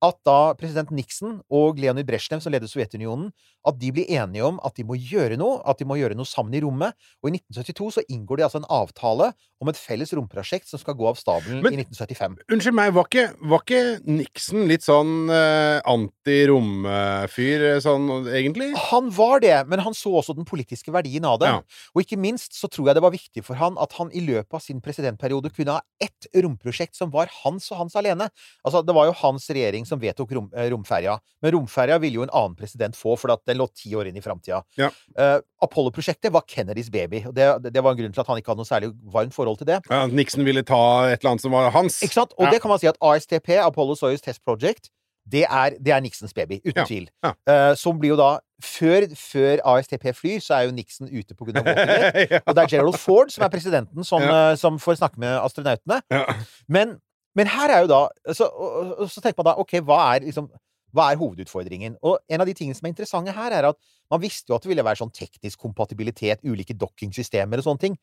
at 0.00 0.16
da 0.24 0.54
president 0.56 0.90
Nixon 0.94 1.38
og 1.52 1.80
Leonid 1.80 2.08
Brezjnev, 2.08 2.40
som 2.40 2.52
leder 2.54 2.70
Sovjetunionen, 2.70 3.28
at 3.68 3.76
de 3.76 3.90
blir 3.92 4.08
enige 4.08 4.46
om 4.46 4.56
at 4.64 4.76
de 4.78 4.84
må 4.88 4.96
gjøre 4.96 5.36
noe, 5.40 5.58
at 5.68 5.80
de 5.80 5.84
må 5.88 5.98
gjøre 6.00 6.16
noe 6.16 6.28
sammen 6.28 6.54
i 6.56 6.62
rommet. 6.64 6.96
Og 7.20 7.28
i 7.28 7.34
1972 7.36 7.90
så 7.98 8.04
inngår 8.08 8.40
de 8.40 8.46
altså 8.46 8.62
en 8.62 8.70
avtale 8.72 9.30
om 9.60 9.68
et 9.68 9.76
felles 9.76 10.12
romprosjekt 10.16 10.70
som 10.70 10.80
skal 10.80 10.96
gå 10.96 11.04
av 11.10 11.18
stabelen 11.20 11.60
Men- 11.60 11.76
i 11.76 11.82
1975. 11.82 12.38
Unnskyld 12.48 12.76
meg, 12.78 12.94
var 12.96 13.08
ikke, 13.10 13.26
var 13.50 13.60
ikke 13.60 13.82
Nixon 14.08 14.64
litt 14.70 14.86
sånn 14.86 15.28
uh, 15.28 15.84
anti-romfyr, 15.84 17.66
eh, 17.74 17.80
sånn 17.84 18.08
egentlig? 18.32 18.70
Han 18.88 19.10
var 19.12 19.44
det, 19.44 19.58
men 19.68 19.84
han 19.84 19.96
så 19.96 20.14
også 20.22 20.36
den 20.38 20.48
politiske 20.48 20.94
verdien 20.94 21.28
av 21.28 21.38
det. 21.42 21.52
Ja. 21.52 21.60
Og 21.92 22.06
ikke 22.06 22.20
minst 22.20 22.56
så 22.56 22.70
tror 22.72 22.88
jeg 22.88 22.96
det 22.96 23.04
var 23.04 23.12
viktig 23.12 23.44
for 23.44 23.60
han 23.60 23.76
at 23.80 23.92
han 23.98 24.12
i 24.16 24.24
løpet 24.24 24.56
av 24.56 24.64
sin 24.64 24.80
presidentperiode 24.80 25.52
kunne 25.52 25.76
ha 25.76 25.84
ett 26.00 26.30
romprosjekt 26.40 26.96
som 26.96 27.12
var 27.12 27.28
hans 27.42 27.68
og 27.74 27.82
hans 27.84 27.98
alene. 28.00 28.30
Altså, 28.64 28.80
det 28.86 28.96
var 28.96 29.10
jo 29.10 29.18
hans 29.20 29.50
regjering 29.52 29.84
som 29.90 30.00
vedtok 30.02 30.32
rom, 30.36 30.46
eh, 30.54 30.68
romferja, 30.72 31.16
men 31.42 31.54
romferja 31.56 31.98
ville 32.02 32.20
jo 32.20 32.24
en 32.26 32.32
annen 32.32 32.56
president 32.58 32.96
få, 32.98 33.16
for 33.20 33.34
den 33.46 33.58
lå 33.60 33.66
ti 33.76 33.92
år 33.98 34.08
inn 34.10 34.16
i 34.16 34.22
framtida. 34.24 34.62
Ja. 34.80 34.88
Uh, 35.18 35.38
Apollo-prosjektet 35.66 36.32
var 36.32 36.46
Kennedys 36.48 36.88
baby, 36.94 37.24
og 37.28 37.34
det, 37.36 37.48
det 37.74 37.82
var 37.84 37.92
en 37.94 38.00
grunn 38.00 38.14
til 38.16 38.22
at 38.24 38.30
han 38.32 38.40
ikke 38.40 38.54
hadde 38.54 38.62
noe 38.64 38.70
særlig 38.70 38.92
varmt 39.12 39.34
forhold 39.36 39.58
til 39.60 39.68
det. 39.72 39.80
Ja, 39.90 40.06
Nixon 40.10 40.46
ville 40.46 40.62
ta 40.66 40.80
et 41.10 41.20
eller 41.20 41.34
annet 41.34 41.44
som 41.44 41.52
var 41.54 41.70
hans. 41.74 42.00
Ikke 42.06 42.16
sant? 42.22 42.32
Og 42.38 42.46
Ja. 42.48 42.54
det 42.54 42.62
kan 42.62 42.72
man 42.72 42.80
si 42.82 42.88
at 42.90 42.98
ASTP, 43.02 43.58
Apollo 43.60 43.98
Soyuz 44.00 44.22
Test 44.24 44.42
Project, 44.46 44.88
det 45.30 45.44
er, 45.44 45.74
det 45.78 45.92
er 45.92 46.00
Nixons 46.00 46.32
baby, 46.34 46.56
uten 46.64 46.86
tvil. 46.88 47.04
Eh, 47.22 47.74
som 47.78 47.98
blir 48.00 48.14
jo 48.14 48.16
da 48.18 48.30
før, 48.64 49.04
før 49.14 49.60
ASTP 49.76 50.08
flyr, 50.16 50.40
så 50.42 50.56
er 50.56 50.64
jo 50.66 50.72
Nixon 50.74 51.10
ute 51.12 51.36
på 51.36 51.44
grunn 51.46 51.60
av 51.60 51.68
ja. 52.32 52.40
Og 52.46 52.56
det 52.56 52.64
er 52.64 52.72
Gerald 52.72 52.96
Ford 52.98 53.30
som 53.30 53.44
er 53.46 53.52
presidenten, 53.52 54.02
som, 54.04 54.24
Ja. 54.24 54.56
som 54.58 54.78
får 54.80 54.98
snakke 55.02 55.20
med 55.22 55.36
astronautene. 55.44 56.00
Ja. 56.10 56.24
Men, 56.68 56.96
men 57.38 57.46
her 57.46 57.70
er 57.70 57.84
jo 57.84 57.90
da 57.92 58.00
så, 58.34 58.48
og, 58.50 58.94
og- 58.98 59.10
så 59.10 59.20
tenker 59.22 59.38
man 59.42 59.50
da 59.52 59.58
OK, 59.62 59.76
hva 59.86 60.00
er 60.14 60.26
liksom 60.26 60.50
hva 60.90 61.12
er 61.12 61.20
hovedutfordringen? 61.20 61.94
Og 62.02 62.18
en 62.28 62.42
av 62.42 62.48
de 62.48 62.54
tingene 62.58 62.74
som 62.74 62.88
er 62.88 62.90
interessante 62.90 63.30
her, 63.30 63.52
er 63.54 63.68
at 63.68 63.76
man 64.10 64.18
visste 64.24 64.50
jo 64.50 64.56
at 64.56 64.64
det 64.64 64.72
ville 64.72 64.82
være 64.82 64.98
sånn 64.98 65.12
teknisk 65.14 65.60
kompatibilitet, 65.62 66.40
ulike 66.42 66.74
dokkingsystemer 66.74 67.62
og 67.62 67.66
sånne 67.68 67.78
ting. 67.84 67.94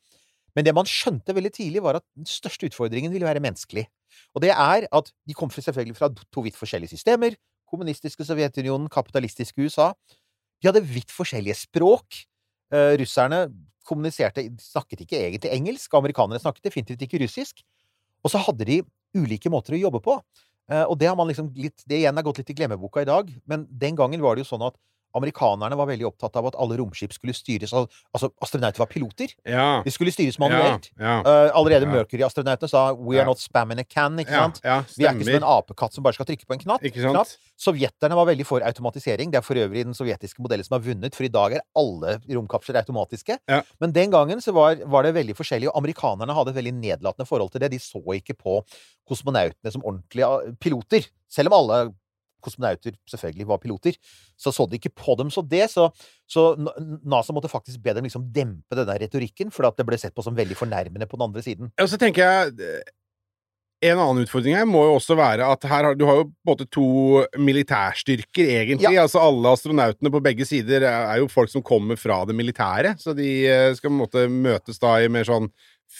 Men 0.55 0.63
det 0.63 0.71
man 0.73 0.87
skjønte 0.87 1.35
veldig 1.35 1.51
tidlig, 1.51 1.81
var 1.83 1.99
at 1.99 2.05
den 2.15 2.25
største 2.25 2.69
utfordringen 2.69 3.11
ville 3.11 3.27
være 3.27 3.43
menneskelig. 3.43 3.83
Og 4.33 4.41
det 4.41 4.53
er 4.55 4.87
at 4.87 5.11
de 5.27 5.35
kom 5.35 5.51
selvfølgelig 5.51 5.97
fra 5.99 6.07
to 6.15 6.45
vidt 6.47 6.55
forskjellige 6.55 6.95
systemer. 6.95 7.35
Kommunistiske 7.67 8.23
Sovjetunionen, 8.23 8.87
kapitalistiske 8.87 9.59
USA. 9.67 9.89
De 10.63 10.69
hadde 10.71 10.85
vidt 10.87 11.11
forskjellige 11.11 11.59
språk. 11.67 12.23
Eh, 12.71 12.95
russerne 13.03 13.49
kommuniserte 13.87 14.47
Snakket 14.63 15.03
ikke 15.03 15.19
egentlig 15.27 15.51
engelsk. 15.51 15.91
Amerikanerne 15.93 16.39
snakket 16.39 16.71
definitivt 16.71 17.03
ikke 17.03 17.19
russisk. 17.25 17.59
Og 18.23 18.31
så 18.31 18.39
hadde 18.47 18.65
de 18.65 18.79
ulike 19.15 19.51
måter 19.53 19.77
å 19.77 19.81
jobbe 19.81 20.01
på. 20.03 20.17
Eh, 20.71 20.83
og 20.83 20.97
det 20.99 21.07
har 21.07 21.15
man 21.15 21.29
liksom 21.29 21.51
litt 21.55 21.83
Det 21.87 22.01
igjen 22.01 22.17
er 22.17 22.25
gått 22.27 22.41
litt 22.41 22.51
i 22.51 22.57
glemmeboka 22.57 23.03
i 23.03 23.09
dag, 23.09 23.31
men 23.45 23.65
den 23.69 23.95
gangen 23.95 24.23
var 24.23 24.35
det 24.35 24.43
jo 24.43 24.51
sånn 24.51 24.65
at 24.67 24.75
amerikanerne 25.17 25.75
var 25.77 25.87
veldig 25.89 26.07
opptatt 26.07 26.35
av 26.39 26.45
at 26.49 26.55
alle 26.59 26.77
romskip 26.79 27.13
skulle 27.13 27.33
styres 27.33 27.73
av 27.73 27.87
Altså, 28.15 28.29
astronauter 28.41 28.79
var 28.79 28.87
piloter. 28.87 29.33
Ja. 29.45 29.81
De 29.83 29.91
skulle 29.91 30.11
styres 30.13 30.37
Ja. 30.39 30.47
manuelt. 30.47 30.89
Ja. 30.99 31.19
Eh, 31.21 31.51
allerede 31.53 31.85
Ja. 31.85 31.91
Mercury-astronautene 31.93 32.69
sa 32.69 32.93
'We 32.93 33.15
are 33.17 33.23
Ja. 33.23 33.25
not 33.25 33.39
spamming 33.39 33.79
a 33.79 33.83
can', 33.83 34.19
ikke 34.19 34.31
Ja, 34.31 34.43
sant? 34.45 34.61
ja, 34.63 34.83
Vi 34.97 35.05
er 35.05 35.13
ikke 35.13 35.25
som 35.25 35.35
en 35.35 35.43
apekatt 35.43 35.93
som 35.93 36.03
bare 36.03 36.13
skal 36.13 36.25
trykke 36.25 36.45
på 36.47 36.53
en 36.53 36.59
knapp. 36.59 36.81
Knapp. 36.81 37.27
Sovjeterne 37.59 38.15
var 38.15 38.25
veldig 38.25 38.45
for 38.45 38.59
automatisering. 38.61 39.31
Det 39.31 39.37
er 39.37 39.41
for 39.41 39.55
øvrig 39.55 39.83
den 39.83 39.93
sovjetiske 39.93 40.39
modellen 40.39 40.63
som 40.63 40.81
har 40.81 40.93
vunnet, 40.93 41.13
for 41.15 41.23
i 41.23 41.27
dag 41.27 41.53
er 41.53 41.61
alle 41.75 42.19
romkapsler 42.29 42.75
automatiske. 42.83 43.37
Ja. 43.47 43.61
Men 43.79 43.91
den 43.91 44.11
gangen 44.11 44.37
så 44.41 44.53
var, 44.53 44.75
var 44.85 45.03
det 45.03 45.13
veldig 45.15 45.35
forskjellig, 45.35 45.67
og 45.67 45.75
amerikanerne 45.83 46.33
hadde 46.33 46.49
et 46.49 46.55
veldig 46.63 46.73
nedlatende 46.73 47.27
forhold 47.27 47.51
til 47.51 47.59
det. 47.59 47.71
De 47.71 47.77
så 47.79 48.01
ikke 48.15 48.33
på 48.37 48.63
kosmonautene 49.09 49.71
som 49.71 49.81
ordentlige 49.83 50.25
ah, 50.25 50.51
piloter. 50.59 51.07
Selv 51.29 51.51
om 51.51 51.53
alle 51.59 51.93
kosmonauter 52.47 52.95
selvfølgelig 53.11 53.47
var 53.49 53.61
piloter, 53.63 53.97
så 54.39 54.53
så 54.55 54.67
de 54.69 54.79
ikke 54.79 54.95
på 54.95 55.17
dem 55.19 55.31
så 55.33 55.43
det. 55.45 55.67
Så, 55.73 55.89
så 56.29 56.49
NASA 56.57 57.35
måtte 57.35 57.51
faktisk 57.51 57.83
be 57.83 57.95
dem 57.97 58.07
liksom 58.07 58.27
dempe 58.33 58.77
denne 58.79 58.97
retorikken, 59.03 59.51
for 59.53 59.69
at 59.69 59.77
det 59.77 59.87
ble 59.87 59.99
sett 59.99 60.15
på 60.15 60.25
som 60.25 60.37
veldig 60.37 60.57
fornærmende 60.57 61.09
på 61.09 61.19
den 61.19 61.27
andre 61.29 61.43
siden. 61.45 61.73
Og 61.81 61.91
så 61.91 61.99
tenker 62.01 62.23
jeg 62.23 62.55
eh, 62.63 62.93
En 63.85 63.99
annen 64.01 64.23
utfordring 64.25 64.55
her 64.57 64.65
må 64.65 64.79
jo 64.87 64.95
også 64.97 65.13
være 65.13 65.45
at 65.53 65.65
her 65.69 65.85
har, 65.85 65.93
du 65.93 66.07
har 66.07 66.15
jo 66.17 66.23
på 66.25 66.31
en 66.31 66.49
måte 66.49 66.65
to 66.73 66.87
militærstyrker, 67.37 68.47
egentlig. 68.63 68.89
Ja. 68.89 69.03
Altså 69.03 69.21
Alle 69.21 69.51
astronautene 69.53 70.09
på 70.09 70.21
begge 70.25 70.47
sider 70.49 70.81
er 70.81 71.11
er 71.11 71.19
jo 71.21 71.27
folk 71.29 71.51
som 71.53 71.61
kommer 71.61 71.99
fra 71.99 72.23
det 72.25 72.33
militære. 72.33 72.95
Så 72.97 73.13
de 73.13 73.29
eh, 73.45 73.73
skal 73.77 73.91
på 73.91 73.93
en 73.93 74.01
måte 74.01 74.25
møtes 74.33 74.81
da 74.81 74.95
i 75.03 75.11
mer 75.13 75.29
sånn 75.29 75.51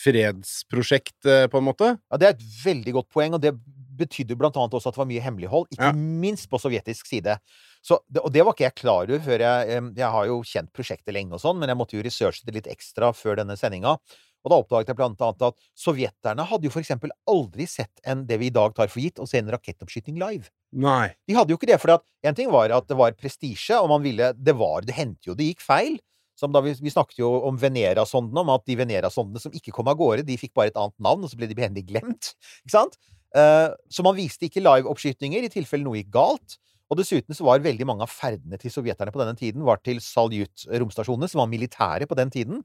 fredsprosjekt, 0.04 1.20
eh, 1.26 1.48
på 1.48 1.62
en 1.62 1.68
måte. 1.68 1.98
Ja, 2.12 2.18
Det 2.18 2.28
er 2.28 2.34
et 2.36 2.48
veldig 2.64 2.94
godt 2.94 3.10
poeng, 3.14 3.34
og 3.34 3.42
det 3.42 3.54
betydde 3.98 4.38
blant 4.40 4.58
annet 4.60 4.76
også 4.78 4.92
at 4.92 4.96
det 4.98 5.02
var 5.04 5.10
mye 5.10 5.24
hemmelighold, 5.26 5.68
ikke 5.74 5.90
Ja. 5.90 5.92
minst 5.98 6.50
på 6.50 6.60
sovjetisk 6.62 7.10
side. 7.10 7.38
Så, 7.84 8.00
og 8.22 8.32
det 8.34 8.44
var 8.46 8.54
ikke 8.54 8.68
jeg 8.68 8.76
klar 8.76 9.04
over 9.10 9.20
før 9.24 9.40
jeg 9.40 9.94
Jeg 9.98 10.12
har 10.12 10.26
jo 10.28 10.42
kjent 10.44 10.72
prosjektet 10.74 11.14
lenge 11.14 11.34
og 11.38 11.42
sånn, 11.44 11.60
men 11.60 11.70
jeg 11.70 11.78
måtte 11.78 11.98
jo 11.98 12.04
researche 12.06 12.46
det 12.46 12.56
litt 12.56 12.68
ekstra 12.72 13.14
før 13.16 13.38
denne 13.42 13.58
sendinga. 13.58 13.98
Og 14.46 14.52
da 14.52 14.58
oppdaget 14.62 14.88
jeg 14.94 14.96
blant 15.00 15.22
annet 15.22 15.42
at 15.44 15.56
sovjeterne 15.76 16.46
hadde 16.48 16.68
jo 16.68 16.72
for 16.72 16.80
eksempel 16.80 17.12
aldri 17.28 17.66
sett 17.68 18.00
en, 18.06 18.26
det 18.30 18.38
vi 18.40 18.48
i 18.48 18.54
dag 18.54 18.74
tar 18.78 18.88
for 18.88 19.02
gitt, 19.04 19.20
å 19.20 19.28
se 19.28 19.40
en 19.42 19.50
rakettoppskyting 19.52 20.16
live. 20.22 20.48
Nei. 20.72 21.10
De 21.28 21.36
hadde 21.36 21.52
jo 21.52 21.58
ikke 21.58 21.68
det, 21.68 21.80
for 21.82 21.98
en 21.98 22.36
ting 22.38 22.52
var 22.54 22.72
at 22.72 22.88
det 22.88 22.96
var 22.96 23.12
prestisje, 23.18 23.76
og 23.82 23.90
man 23.90 24.04
ville 24.04 24.34
Det 24.38 24.56
var 24.56 24.82
Det 24.88 24.96
hendte 24.96 25.32
jo 25.32 25.36
det 25.36 25.50
gikk 25.54 25.62
feil. 25.66 25.98
Som 26.38 26.52
da 26.54 26.62
vi, 26.62 26.76
vi 26.78 26.92
snakket 26.94 27.18
jo 27.18 27.32
om 27.50 27.56
Venera-sondene, 27.58 28.44
om 28.44 28.50
at 28.54 28.64
de 28.70 28.76
Venera-sondene 28.78 29.42
som 29.42 29.52
ikke 29.58 29.72
kom 29.74 29.88
av 29.90 29.98
gårde, 29.98 30.24
de 30.24 30.38
fikk 30.38 30.54
bare 30.54 30.70
et 30.70 30.78
annet 30.78 30.94
navn, 31.02 31.24
og 31.26 31.32
så 31.32 31.36
ble 31.40 31.48
de 31.50 31.56
behendig 31.58 31.88
glemt. 31.90 32.36
Ikke 32.62 32.76
sant? 32.76 32.98
Eh, 33.38 33.70
så 33.92 34.06
man 34.06 34.18
viste 34.18 34.48
ikke 34.48 34.64
live-oppskytinger 34.64 35.46
i 35.46 35.52
tilfelle 35.54 35.86
noe 35.86 36.00
gikk 36.00 36.14
galt. 36.16 36.58
Og 36.88 37.00
dessuten 37.02 37.36
så 37.36 37.44
var 37.44 37.64
veldig 37.64 37.88
mange 37.88 38.06
av 38.06 38.12
ferdene 38.12 38.60
til 38.62 38.72
sovjeterne 38.72 39.12
på 39.12 39.20
denne 39.20 39.36
tiden 39.38 39.66
var 39.68 39.82
til 39.84 40.00
Saljut-romstasjonene, 40.04 41.28
som 41.28 41.44
var 41.44 41.52
militære 41.52 42.08
på 42.08 42.16
den 42.18 42.32
tiden. 42.32 42.62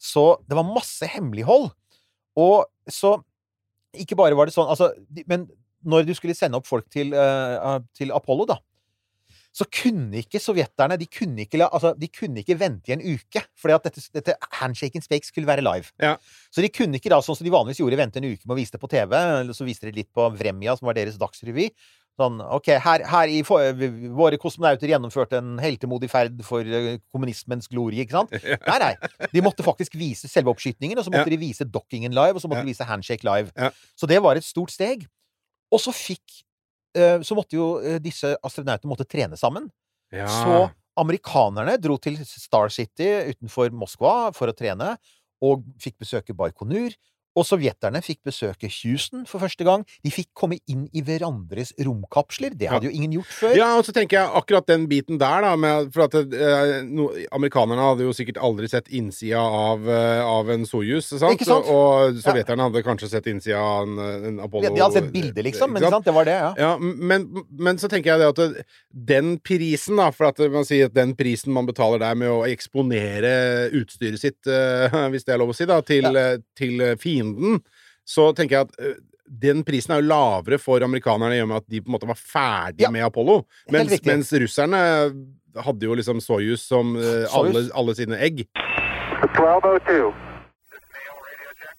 Så 0.00 0.38
det 0.48 0.56
var 0.56 0.68
masse 0.68 1.08
hemmelighold. 1.10 1.70
Og 2.38 2.68
så 2.88 3.18
Ikke 3.98 4.18
bare 4.20 4.36
var 4.36 4.46
det 4.46 4.52
sånn 4.52 4.68
altså, 4.68 4.90
Men 5.26 5.46
når 5.82 6.04
du 6.04 6.10
skulle 6.14 6.36
sende 6.36 6.58
opp 6.58 6.66
folk 6.68 6.84
til, 6.92 7.14
uh, 7.16 7.80
til 7.96 8.12
Apollo, 8.12 8.44
da, 8.50 8.56
så 9.54 9.64
kunne 9.74 10.20
ikke 10.20 10.38
sovjeterne 10.42 10.98
de 11.00 11.06
kunne 11.10 11.42
ikke, 11.46 11.58
altså, 11.66 11.94
de 11.98 12.08
kunne 12.12 12.42
ikke 12.44 12.58
vente 12.60 12.92
i 12.92 12.94
en 12.94 13.02
uke. 13.02 13.42
Fordi 13.58 13.74
at 13.74 13.88
dette, 13.88 14.04
dette 14.14 14.34
handshake 14.60 14.94
and 15.00 15.02
spake 15.06 15.26
skulle 15.26 15.48
være 15.48 15.64
live. 15.64 15.90
Ja. 16.02 16.16
Så 16.54 16.62
de 16.62 16.68
kunne 16.70 17.00
ikke 17.00 17.10
da, 17.10 17.18
sånn 17.24 17.36
som 17.38 17.44
de 17.48 17.54
vanligvis 17.54 17.80
gjorde, 17.82 17.98
vente 17.98 18.20
en 18.22 18.28
uke 18.28 18.44
med 18.46 18.54
å 18.54 18.58
vise 18.60 18.76
det 18.76 18.80
på 18.82 18.90
TV. 18.92 19.16
Eller 19.16 19.56
så 19.56 19.66
viste 19.66 19.88
de 19.88 19.96
litt 20.02 20.12
på 20.14 20.28
Vremja, 20.36 20.76
som 20.78 20.86
var 20.86 20.94
deres 21.00 21.18
dagsrevy. 21.18 21.70
Sånn, 22.18 22.40
ok, 22.42 22.72
her, 22.82 23.04
her 23.06 23.30
i 23.30 23.42
Våre 23.46 24.38
kosmonauter 24.42 24.90
gjennomførte 24.90 25.38
en 25.38 25.52
heltemodig 25.62 26.08
ferd 26.10 26.40
for 26.42 26.66
uh, 26.66 26.96
kommunismens 27.14 27.70
glorie, 27.70 28.02
ikke 28.02 28.16
sant? 28.16 28.32
Nei, 28.70 28.78
nei. 28.82 29.28
De 29.30 29.42
måtte 29.46 29.62
faktisk 29.66 29.94
vise 29.98 30.26
selve 30.30 30.50
oppskytingen, 30.50 30.98
og 30.98 31.06
så 31.06 31.12
måtte 31.14 31.28
Ja. 31.30 31.34
de 31.36 31.38
vise 31.44 31.62
dokkingen 31.66 32.10
live, 32.14 32.34
og 32.34 32.42
så 32.42 32.50
måtte 32.50 32.64
Ja. 32.64 32.66
de 32.66 32.72
vise 32.74 32.88
handshake 32.90 33.22
live. 33.26 33.52
Ja. 33.54 33.70
Så 33.94 34.10
det 34.10 34.18
var 34.24 34.34
et 34.38 34.42
stort 34.46 34.74
steg. 34.74 35.06
Og 35.70 35.78
så 35.84 35.94
fikk 35.94 36.24
eh, 36.26 36.47
Så 37.22 37.36
måtte 37.36 37.58
jo 37.58 37.66
eh, 37.82 37.98
disse 38.02 38.34
astronautene 38.42 38.90
måtte 38.90 39.06
trene 39.08 39.36
sammen. 39.36 39.68
Ja. 40.14 40.28
Så 40.28 40.68
amerikanerne 40.98 41.76
dro 41.78 41.98
til 42.02 42.16
Star 42.26 42.72
City 42.74 43.06
utenfor 43.32 43.70
Moskva 43.76 44.32
for 44.34 44.50
å 44.50 44.56
trene, 44.56 44.96
og 45.44 45.62
fikk 45.82 45.98
besøke 46.02 46.34
Baikonur. 46.34 46.94
Og 47.38 47.46
sovjeterne 47.46 48.00
fikk 48.02 48.24
besøke 48.26 48.70
Houston 48.80 49.24
for 49.28 49.42
første 49.42 49.64
gang. 49.66 49.84
De 50.04 50.10
fikk 50.12 50.30
komme 50.38 50.58
inn 50.70 50.86
i 50.96 51.02
hverandres 51.06 51.70
romkapsler. 51.86 52.56
Det 52.58 52.70
hadde 52.70 52.88
jo 52.88 52.94
ingen 52.94 53.14
gjort 53.18 53.30
før. 53.36 53.54
Ja, 53.58 53.68
og 53.78 53.86
så 53.86 53.94
tenker 53.94 54.18
jeg 54.18 54.32
akkurat 54.40 54.66
den 54.68 54.88
biten 54.90 55.20
der, 55.20 55.44
da, 55.44 55.52
med, 55.60 55.92
for 55.94 56.08
at 56.08 56.16
eh, 56.18 56.72
no, 56.86 57.08
amerikanerne 57.34 57.84
hadde 57.90 58.08
jo 58.08 58.14
sikkert 58.16 58.40
aldri 58.42 58.70
sett 58.70 58.90
innsida 58.94 59.42
av, 59.42 59.86
eh, 59.86 60.22
av 60.24 60.50
en 60.54 60.66
Soyuz, 60.68 61.12
sant? 61.12 61.36
Ikke 61.36 61.48
sant? 61.48 61.70
Og 61.70 62.18
sovjeterne 62.24 62.68
hadde 62.68 62.84
kanskje 62.86 63.10
sett 63.12 63.30
innsida 63.30 63.60
av 63.62 63.86
en, 63.86 64.02
en 64.32 64.42
Apollo 64.48 64.66
De, 64.66 64.74
de 64.74 64.84
hadde 64.84 64.98
sett 64.98 65.12
bilder, 65.14 65.46
liksom. 65.46 65.74
Men 65.76 65.86
sant? 65.86 66.08
det 66.08 66.16
var 66.16 66.28
det, 66.28 66.36
ja. 66.42 66.50
Ja, 66.58 66.72
men, 66.80 67.28
men 67.54 67.78
så 67.80 67.90
tenker 67.92 68.14
jeg 68.14 68.24
det 68.24 68.32
at 68.32 68.42
det, 68.42 68.66
den 69.14 69.36
prisen, 69.44 70.00
da, 70.00 70.10
for 70.14 70.32
at 70.32 70.42
man 70.52 70.66
sier 70.66 70.90
at 70.90 70.96
den 70.96 71.14
prisen 71.18 71.54
man 71.54 71.68
betaler 71.68 72.02
der 72.02 72.18
med 72.18 72.32
å 72.32 72.42
eksponere 72.48 73.32
utstyret 73.78 74.22
sitt, 74.22 74.40
eh, 74.50 74.98
hvis 75.12 75.28
det 75.28 75.36
er 75.36 75.42
lov 75.42 75.54
å 75.54 75.56
si, 75.56 75.68
da, 75.68 75.78
til, 75.86 76.10
ja. 76.10 76.34
til 76.58 76.82
fienden, 76.98 77.27
så 78.08 78.30
tenker 78.36 78.56
jeg 78.58 78.68
at 78.68 78.78
eh, 78.80 78.98
den 79.28 79.60
prisen 79.66 79.92
er 79.92 80.00
jo 80.00 80.08
lavere 80.08 80.56
for 80.62 80.80
amerikanerne 80.86 81.36
i 81.36 81.42
og 81.44 81.50
med 81.50 81.60
at 81.62 81.66
de 81.68 81.82
på 81.84 81.90
en 81.90 81.96
måte 81.98 82.08
var 82.08 82.16
ferdige 82.20 82.86
Ja. 82.86 82.90
med 82.94 83.04
Apollo. 83.04 83.42
Mens, 83.74 83.92
mens 84.08 84.32
russerne 84.40 84.78
hadde 85.58 85.84
jo 85.88 85.96
liksom 85.98 86.20
Soyuz 86.24 86.62
som 86.68 86.94
eh, 86.96 87.26
Soyuz. 87.28 87.34
alle, 87.34 87.64
alle 87.82 87.94
sine 87.98 88.16
egg. 88.24 88.46
1202. 89.18 90.14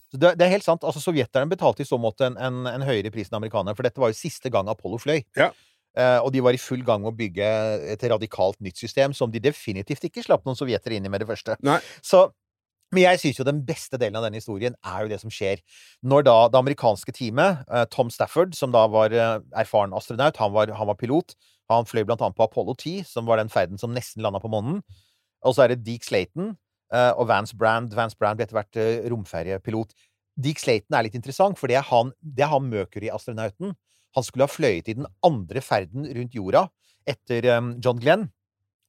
Det, 0.10 0.32
det 0.40 0.46
er 0.46 0.54
helt 0.56 0.66
sant. 0.66 0.84
altså 0.84 1.02
Sovjeterne 1.04 1.50
betalte 1.52 1.84
i 1.86 1.88
så 1.88 1.98
måte 2.02 2.26
en, 2.32 2.38
en, 2.42 2.64
en 2.70 2.86
høyere 2.86 3.12
pris 3.14 3.30
enn 3.30 3.38
amerikanerne, 3.38 3.76
for 3.78 3.86
dette 3.86 4.02
var 4.02 4.10
jo 4.14 4.18
siste 4.18 4.50
gang 4.54 4.70
Apollo 4.72 4.98
fløy. 5.04 5.20
Ja. 5.38 5.52
Uh, 5.98 6.20
og 6.24 6.32
de 6.34 6.42
var 6.46 6.54
i 6.56 6.62
full 6.62 6.82
gang 6.86 7.02
med 7.04 7.12
å 7.12 7.18
bygge 7.18 7.46
et 7.94 8.04
radikalt 8.10 8.60
nytt 8.64 8.78
system, 8.80 9.14
som 9.18 9.30
de 9.34 9.42
definitivt 9.42 10.06
ikke 10.10 10.24
slapp 10.26 10.46
noen 10.48 10.58
sovjetere 10.58 10.98
inn 10.98 11.06
i 11.06 11.12
med 11.14 11.22
det 11.24 11.28
første. 11.30 11.58
Nei. 11.66 11.78
Så 12.06 12.28
men 12.90 13.04
jeg 13.04 13.20
syns 13.22 13.38
jo 13.38 13.46
den 13.46 13.62
beste 13.68 14.00
delen 14.02 14.18
av 14.18 14.24
denne 14.26 14.40
historien 14.40 14.74
er 14.82 15.04
jo 15.04 15.12
det 15.12 15.20
som 15.22 15.34
skjer 15.34 15.62
når 16.10 16.26
da 16.26 16.36
det 16.50 16.58
amerikanske 16.58 17.14
teamet, 17.14 17.62
eh, 17.70 17.86
Tom 17.94 18.10
Stafford, 18.14 18.56
som 18.58 18.74
da 18.74 18.88
var 18.90 19.14
eh, 19.14 19.36
erfaren 19.62 19.94
astronaut, 19.94 20.40
han 20.42 20.56
var, 20.56 20.74
han 20.74 20.90
var 20.90 20.98
pilot, 20.98 21.36
han 21.70 21.86
fløy 21.86 22.02
blant 22.08 22.24
annet 22.26 22.38
på 22.38 22.48
Apollo 22.48 22.74
10, 22.80 23.04
som 23.06 23.30
var 23.30 23.38
den 23.38 23.52
ferden 23.54 23.78
som 23.78 23.94
nesten 23.94 24.26
landa 24.26 24.42
på 24.42 24.50
månen. 24.50 24.82
Og 25.46 25.54
så 25.56 25.66
er 25.68 25.74
det 25.74 25.84
Deke 25.86 26.08
Slayton 26.08 26.56
eh, 26.94 27.12
og 27.14 27.30
Vance 27.30 27.58
Brand. 27.58 27.94
Vance 27.94 28.18
Brand 28.18 28.40
ble 28.40 28.48
etter 28.48 28.58
hvert 28.58 28.82
romferiepilot. 29.14 29.94
Deke 30.42 30.64
Slayton 30.64 30.98
er 30.98 31.06
litt 31.06 31.20
interessant, 31.20 31.62
for 31.62 31.70
det 31.70 31.78
er 31.78 31.86
han, 31.92 32.10
det 32.26 32.48
er 32.48 32.54
han 32.56 32.66
Mercury-astronauten. 32.74 33.78
Han 34.18 34.26
skulle 34.26 34.50
ha 34.50 34.52
fløyet 34.52 34.90
i 34.90 34.98
den 34.98 35.06
andre 35.26 35.62
ferden 35.62 36.10
rundt 36.10 36.34
jorda 36.34 36.66
etter 37.10 37.46
John 37.84 38.02
Glenn. 38.02 38.30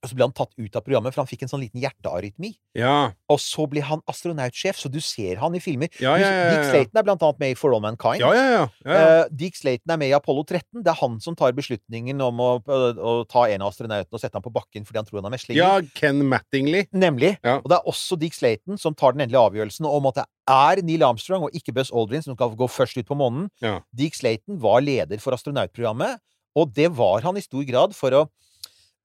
Og 0.01 0.09
så 0.09 0.17
ble 0.17 0.25
han 0.25 0.33
tatt 0.33 0.53
ut 0.57 0.77
av 0.79 0.81
programmet, 0.81 1.13
for 1.13 1.21
han 1.21 1.29
fikk 1.29 1.43
en 1.45 1.51
sånn 1.51 1.61
liten 1.61 1.83
hjertearytmi. 1.83 2.55
Ja. 2.79 3.13
Og 3.29 3.41
så 3.43 3.67
blir 3.69 3.85
han 3.85 4.01
astronautsjef, 4.09 4.79
så 4.81 4.89
du 4.89 4.97
ser 5.05 5.37
han 5.43 5.53
i 5.57 5.61
filmer. 5.61 5.91
Ja, 6.01 6.15
ja, 6.17 6.31
Dick. 6.55 6.71
Slayton 6.71 7.01
er 7.03 7.05
blant 7.05 7.25
annet 7.27 7.43
med 7.43 7.53
i 7.53 7.59
For 7.59 7.75
All 7.77 7.83
Mankind. 7.85 8.23
Ja, 8.23 8.31
ja, 8.33 8.47
ja. 8.49 8.63
ja, 8.87 8.95
ja. 8.95 9.03
Eh, 9.21 9.35
Dick 9.43 9.59
Slayton 9.61 9.93
er 9.93 10.01
med 10.01 10.09
i 10.09 10.17
Apollo 10.17 10.47
13. 10.49 10.81
Det 10.81 10.89
er 10.95 10.99
han 11.03 11.19
som 11.21 11.37
tar 11.37 11.53
beslutningen 11.59 12.23
om 12.25 12.41
å, 12.41 12.49
å, 12.65 12.81
å 12.97 13.13
ta 13.29 13.45
en 13.53 13.67
av 13.67 13.75
astronautene 13.75 14.09
og 14.09 14.23
sette 14.23 14.41
ham 14.41 14.47
på 14.47 14.55
bakken 14.55 14.89
fordi 14.89 15.03
han 15.03 15.11
tror 15.11 15.21
han 15.21 15.29
er 15.29 15.37
meslinger. 15.37 15.61
ja, 15.61 15.93
Ken 16.01 16.25
Mattingly. 16.33 16.87
Nemlig. 16.97 17.35
Ja. 17.45 17.59
Og 17.61 17.69
det 17.69 17.81
er 17.81 17.93
også 17.93 18.17
Dick 18.21 18.39
Slayton 18.39 18.81
som 18.81 18.97
tar 18.97 19.13
den 19.17 19.27
endelige 19.27 19.45
avgjørelsen 19.51 19.89
om 19.91 20.09
at 20.09 20.23
det 20.23 20.27
er 20.51 20.81
Neil 20.87 21.05
Armstrong 21.07 21.45
og 21.47 21.61
ikke 21.61 21.77
Buzz 21.77 21.93
Aldrin 21.93 22.25
som 22.25 22.39
skal 22.39 22.57
gå 22.57 22.73
først 22.73 22.97
ut 22.97 23.09
på 23.13 23.21
månen. 23.21 23.51
Ja. 23.61 23.83
Dick 23.93 24.17
Slayton 24.17 24.59
var 24.65 24.81
leder 24.81 25.21
for 25.23 25.37
astronautprogrammet, 25.37 26.25
og 26.57 26.73
det 26.75 26.89
var 26.97 27.23
han 27.27 27.37
i 27.39 27.45
stor 27.45 27.63
grad 27.69 27.93
for 27.95 28.17
å, 28.17 28.25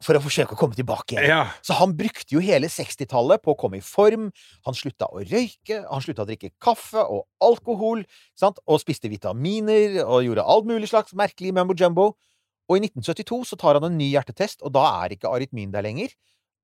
for 0.06 0.18
å 0.18 0.22
forsøke 0.24 0.56
å 0.56 0.60
komme 0.60 0.78
tilbake 0.78 1.16
igjen. 1.16 1.28
Ja. 1.32 1.42
Så 1.66 1.78
han 1.80 1.96
brukte 1.98 2.36
jo 2.36 2.44
hele 2.44 2.70
60-tallet 2.72 3.44
på 3.44 3.56
å 3.56 3.60
komme 3.60 3.80
i 3.80 3.86
form. 3.86 4.30
Han 4.68 4.78
slutta 4.78 5.10
å 5.10 5.24
røyke, 5.24 5.82
han 5.90 6.06
slutta 6.06 6.26
å 6.26 6.30
drikke 6.30 6.54
kaffe 6.62 7.02
og 7.02 7.26
alkohol, 7.44 8.06
sant? 8.38 8.62
og 8.66 8.82
spiste 8.84 9.12
vitaminer 9.12 10.02
og 10.06 10.26
gjorde 10.28 10.46
alt 10.56 10.70
mulig 10.70 10.92
slags 10.92 11.16
merkelig 11.18 11.54
mumbo 11.56 11.78
jumbo. 11.78 12.14
Og 12.70 12.80
i 12.80 12.86
1972 12.88 13.44
så 13.52 13.60
tar 13.62 13.78
han 13.78 13.92
en 13.92 13.98
ny 14.00 14.08
hjertetest, 14.12 14.64
og 14.66 14.74
da 14.78 14.86
er 15.04 15.14
ikke 15.16 15.30
arytmien 15.30 15.74
der 15.74 15.86
lenger. 15.86 16.14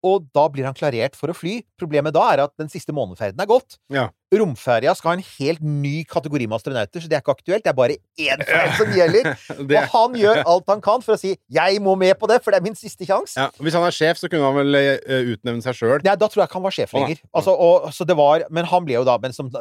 Og 0.07 0.25
da 0.33 0.47
blir 0.49 0.65
han 0.65 0.75
klarert 0.77 1.17
for 1.17 1.29
å 1.29 1.35
fly. 1.37 1.59
Problemet 1.79 2.15
da 2.15 2.23
er 2.33 2.41
at 2.45 2.53
den 2.57 2.71
siste 2.71 2.93
måneferden 2.95 3.41
er 3.41 3.49
gått. 3.49 3.77
Ja. 3.93 4.07
Romferja 4.33 4.93
skal 4.97 5.11
ha 5.11 5.13
en 5.19 5.25
helt 5.25 5.61
ny 5.61 6.01
kategori 6.09 6.47
med 6.47 6.57
astronauter, 6.57 7.03
så 7.03 7.11
det 7.11 7.17
er 7.17 7.23
ikke 7.23 7.35
aktuelt. 7.35 7.65
Det 7.65 7.69
er 7.69 7.77
bare 7.77 7.97
én 8.17 8.41
ferd 8.47 8.73
som 8.79 8.93
gjelder. 8.95 9.31
Det, 9.71 9.77
Og 9.77 9.93
han 9.93 10.17
gjør 10.17 10.41
alt 10.53 10.71
han 10.71 10.81
kan 10.83 11.03
for 11.05 11.13
å 11.15 11.19
si 11.19 11.35
'jeg 11.51 11.81
må 11.83 11.93
med 11.99 12.17
på 12.17 12.27
det, 12.31 12.39
for 12.43 12.51
det 12.51 12.61
er 12.61 12.65
min 12.65 12.77
siste 12.77 13.05
sjanse'. 13.05 13.37
ja. 13.37 13.49
Hvis 13.59 13.77
han 13.77 13.85
er 13.85 13.93
sjef, 13.93 14.17
så 14.17 14.29
kunne 14.31 14.47
han 14.47 14.57
vel 14.57 14.75
eh, 14.75 15.33
utnevne 15.35 15.61
seg 15.61 15.77
sjøl. 15.77 15.99
Nei, 16.01 16.15
da 16.15 16.27
tror 16.27 16.41
jeg 16.41 16.49
ikke 16.49 16.59
han 16.59 16.69
var 16.69 16.75
sjef 16.75 16.93
lenger. 16.97 17.21
Altså, 17.33 17.53
og, 17.53 17.91
så 17.93 18.07
det 18.07 18.17
var, 18.17 18.47
men 18.49 18.65
han 18.65 18.85
ble 18.85 18.97
jo 18.97 19.03
da 19.07 19.17
Men 19.21 19.33
som 19.33 19.51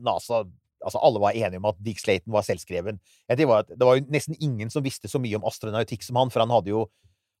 NASA 0.00 0.46
Altså, 0.86 1.00
alle 1.02 1.18
var 1.18 1.34
enige 1.34 1.58
om 1.58 1.64
at 1.66 1.78
Dick 1.82 1.98
Slayton 1.98 2.30
var 2.30 2.44
selvskreven. 2.46 3.00
Det 3.32 3.46
var, 3.48 3.64
det 3.66 3.82
var 3.82 3.96
jo 3.96 4.04
nesten 4.12 4.36
ingen 4.38 4.70
som 4.70 4.84
visste 4.84 5.08
så 5.08 5.18
mye 5.18 5.34
om 5.38 5.46
astronautikk 5.48 6.04
som 6.04 6.18
han, 6.20 6.30
for 6.30 6.44
han 6.44 6.52
hadde 6.52 6.70
jo 6.70 6.84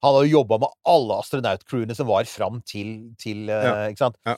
han 0.04 0.12
hadde 0.12 0.28
jo 0.28 0.38
jobba 0.38 0.60
med 0.62 0.74
alle 0.92 1.18
astronautcrewene 1.22 1.96
som 1.96 2.08
var 2.10 2.28
fram 2.30 2.60
til, 2.68 3.12
til 3.20 3.50
eh, 3.50 3.66
Ja. 3.66 3.74
Ikke 3.90 4.04
sant? 4.04 4.20
Ja. 4.28 4.36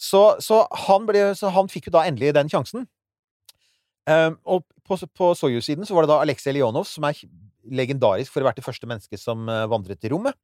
Så, 0.00 0.22
så, 0.42 0.64
han 0.88 1.06
ble, 1.06 1.28
så 1.38 1.52
han 1.54 1.70
fikk 1.70 1.88
jo 1.88 1.96
da 1.96 2.04
endelig 2.08 2.34
den 2.34 2.50
sjansen. 2.50 2.88
Um, 4.04 4.36
og 4.44 4.64
på, 4.84 4.98
på 5.16 5.30
Soyuz-siden 5.38 5.86
så 5.88 5.96
var 5.96 6.04
det 6.04 6.12
da 6.12 6.20
Aleksej 6.20 6.56
Leonov, 6.58 6.84
som 6.90 7.06
er 7.08 7.20
legendarisk 7.64 8.32
for 8.32 8.42
å 8.42 8.44
ha 8.44 8.50
vært 8.50 8.60
det 8.60 8.66
første 8.66 8.88
mennesket 8.90 9.22
som 9.22 9.48
eh, 9.48 9.64
vandret 9.70 10.04
i 10.04 10.10
rommet. 10.12 10.36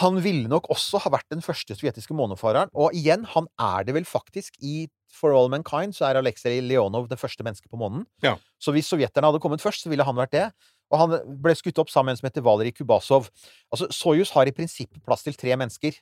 Han 0.00 0.22
ville 0.24 0.48
nok 0.48 0.70
også 0.72 1.02
ha 1.04 1.10
vært 1.12 1.28
den 1.34 1.44
første 1.44 1.76
sovjetiske 1.76 2.16
månefareren. 2.16 2.70
Og 2.72 2.94
igjen, 2.96 3.26
han 3.34 3.48
er 3.60 3.84
det 3.84 3.96
vel 3.98 4.08
faktisk 4.08 4.56
i 4.64 4.86
For 5.12 5.36
All 5.36 5.50
Mankind, 5.52 5.92
så 5.92 6.06
er 6.08 6.22
Aleksej 6.22 6.62
Leonov 6.64 7.10
det 7.10 7.20
første 7.20 7.44
mennesket 7.44 7.68
på 7.68 7.80
månen. 7.80 8.06
Ja. 8.24 8.38
Så 8.56 8.72
hvis 8.72 8.88
sovjeterne 8.88 9.28
hadde 9.28 9.42
kommet 9.44 9.60
først, 9.60 9.84
så 9.84 9.92
ville 9.92 10.06
han 10.08 10.16
vært 10.16 10.32
det. 10.32 10.46
Og 10.92 11.00
han 11.00 11.18
ble 11.42 11.54
skutt 11.56 11.80
opp 11.80 11.90
sammen 11.92 12.10
med 12.12 12.18
en 12.18 12.20
som 12.20 12.28
heter 12.28 12.44
Valerij 12.44 12.76
Kubasov. 12.76 13.30
Altså, 13.72 13.88
Soyuz 13.94 14.32
har 14.36 14.48
i 14.48 14.54
prinsippet 14.54 15.00
plass 15.06 15.24
til 15.24 15.36
tre 15.40 15.56
mennesker, 15.56 15.96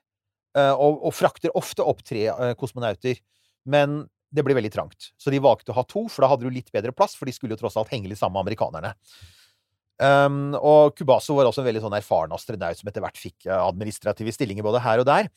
eh, 0.59 0.73
og, 0.75 0.99
og 1.07 1.15
frakter 1.15 1.55
ofte 1.59 1.87
opp 1.87 2.03
tre 2.07 2.27
eh, 2.33 2.55
kosmonauter. 2.59 3.21
Men 3.71 4.03
det 4.35 4.45
ble 4.47 4.55
veldig 4.59 4.73
trangt. 4.75 5.11
Så 5.19 5.33
de 5.35 5.41
valgte 5.43 5.73
å 5.73 5.79
ha 5.79 5.85
to, 5.87 6.07
for 6.11 6.23
da 6.25 6.31
hadde 6.33 6.47
du 6.47 6.55
litt 6.55 6.71
bedre 6.75 6.95
plass, 6.95 7.17
for 7.19 7.27
de 7.27 7.35
skulle 7.35 7.57
jo 7.57 7.63
tross 7.63 7.79
alt 7.79 7.91
henge 7.95 8.11
litt 8.11 8.19
sammen 8.21 8.39
med 8.39 8.49
amerikanerne. 8.49 8.95
Um, 10.01 10.55
og 10.57 10.95
Kubasov 10.97 11.37
var 11.37 11.49
også 11.51 11.61
en 11.61 11.67
veldig 11.69 11.83
sånn 11.85 11.97
erfaren 11.99 12.33
astronaut 12.33 12.79
som 12.79 12.89
etter 12.89 13.03
hvert 13.05 13.19
fikk 13.21 13.45
eh, 13.51 13.57
administrative 13.59 14.33
stillinger 14.33 14.65
både 14.65 14.81
her 14.81 15.03
og 15.03 15.09
der. 15.11 15.29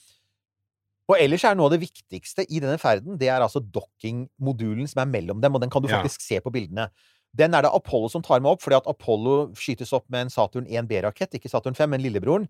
Og 1.11 1.17
ellers 1.19 1.43
er 1.43 1.57
noe 1.59 1.67
av 1.67 1.73
det 1.75 1.81
viktigste 1.81 2.45
i 2.47 2.61
denne 2.63 2.77
ferden, 2.79 3.17
det 3.19 3.27
er 3.27 3.43
altså 3.43 3.59
docking-modulen 3.59 4.87
som 4.87 5.01
er 5.03 5.09
mellom 5.11 5.41
dem, 5.43 5.57
og 5.57 5.59
den 5.65 5.73
kan 5.73 5.83
du 5.83 5.89
Ja. 5.91 5.99
faktisk 5.99 6.23
se 6.23 6.39
på 6.39 6.53
bildene. 6.53 6.87
Den 7.35 7.55
er 7.57 7.65
det 7.65 7.71
Apollo 7.73 8.09
som 8.13 8.21
tar 8.25 8.41
med 8.43 8.51
opp, 8.51 8.61
fordi 8.61 8.77
at 8.77 8.87
Apollo 8.89 9.53
skytes 9.57 9.93
opp 9.97 10.05
med 10.13 10.27
en 10.27 10.33
Saturn 10.33 10.67
1B-rakett, 10.69 11.33
ikke 11.39 11.49
Saturn 11.49 11.73
5, 11.77 11.89
men 11.89 12.03
lillebroren. 12.03 12.47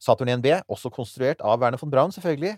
Saturn 0.00 0.28
1B, 0.28 0.62
også 0.72 0.90
konstruert 0.92 1.40
av 1.44 1.60
Werner 1.60 1.80
von 1.80 1.90
Braun, 1.92 2.12
selvfølgelig. 2.14 2.54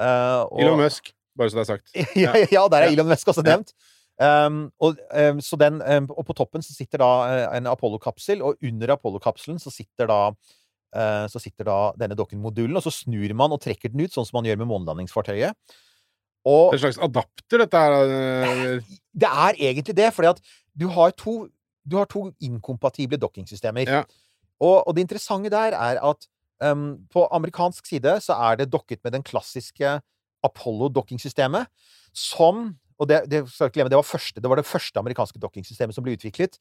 Uh, 0.00 0.42
og- 0.50 0.60
Elon 0.60 0.80
Musk. 0.82 1.12
bare 1.38 1.50
så 1.52 1.58
det 1.58 1.62
er 1.62 1.70
sagt. 1.76 1.94
ja, 2.24 2.32
ja, 2.50 2.66
der 2.72 2.88
er. 2.88 2.90
Elon 2.90 3.08
Musk 3.10 3.28
også 3.30 3.44
nevnt. 3.46 3.72
Um, 4.18 4.70
og, 4.80 4.96
um, 5.12 5.40
så 5.44 5.58
den, 5.60 5.82
um, 5.84 6.06
og 6.16 6.24
på 6.26 6.34
toppen 6.38 6.62
så 6.64 6.72
sitter 6.72 7.02
da 7.02 7.10
uh, 7.50 7.56
en 7.58 7.66
Apollo-kapsel, 7.68 8.40
og 8.42 8.56
under 8.64 8.94
Apollo-kapselen 8.96 9.58
så 9.60 9.70
sitter 9.70 10.08
da 10.08 10.20
uh, 10.32 11.26
så 11.28 11.38
sitter 11.42 11.68
da 11.68 11.78
denne 12.00 12.16
dokken-modulen, 12.16 12.78
og 12.78 12.86
så 12.86 12.90
snur 12.94 13.34
man 13.36 13.52
og 13.52 13.60
trekker 13.62 13.92
den 13.92 14.06
ut, 14.06 14.14
sånn 14.14 14.24
som 14.26 14.38
man 14.40 14.48
gjør 14.48 14.62
med 14.62 14.70
månelandingsfartøyet. 14.72 15.52
Og 16.46 16.72
En 16.76 16.78
slags 16.78 16.98
adapter, 17.02 17.58
dette 17.58 17.74
her. 17.82 17.92
eh, 18.06 18.96
det 19.18 19.28
er 19.28 19.56
egentlig 19.68 19.96
det, 19.98 20.12
fordi 20.14 20.28
at 20.30 20.40
du 20.78 20.88
har 20.92 21.14
to, 21.18 21.46
du 21.84 21.96
har 21.96 22.08
to 22.10 22.28
inkompatible 22.40 23.18
dokkingsystemer. 23.20 23.88
Ja. 23.88 24.02
Og, 24.60 24.86
og 24.86 24.96
det 24.96 25.06
interessante 25.06 25.52
der 25.52 25.76
er 25.76 26.00
at 26.00 26.28
um, 26.64 27.06
på 27.12 27.26
amerikansk 27.32 27.86
side 27.86 28.18
så 28.24 28.36
er 28.48 28.62
det 28.62 28.72
dokket 28.72 29.04
med 29.04 29.12
den 29.16 29.24
klassiske 29.26 30.00
Apollo-dokkingsystemet, 30.46 31.66
som 32.14 32.76
og 32.96 33.08
det, 33.10 33.18
det, 33.28 33.42
glemme, 33.74 33.90
det, 33.92 33.98
var 33.98 34.06
første, 34.08 34.40
det 34.40 34.48
var 34.48 34.56
det 34.56 34.64
første 34.66 34.98
amerikanske 34.98 35.40
dokkingsystemet 35.40 35.94
som 35.94 36.04
ble 36.04 36.14
utviklet, 36.16 36.56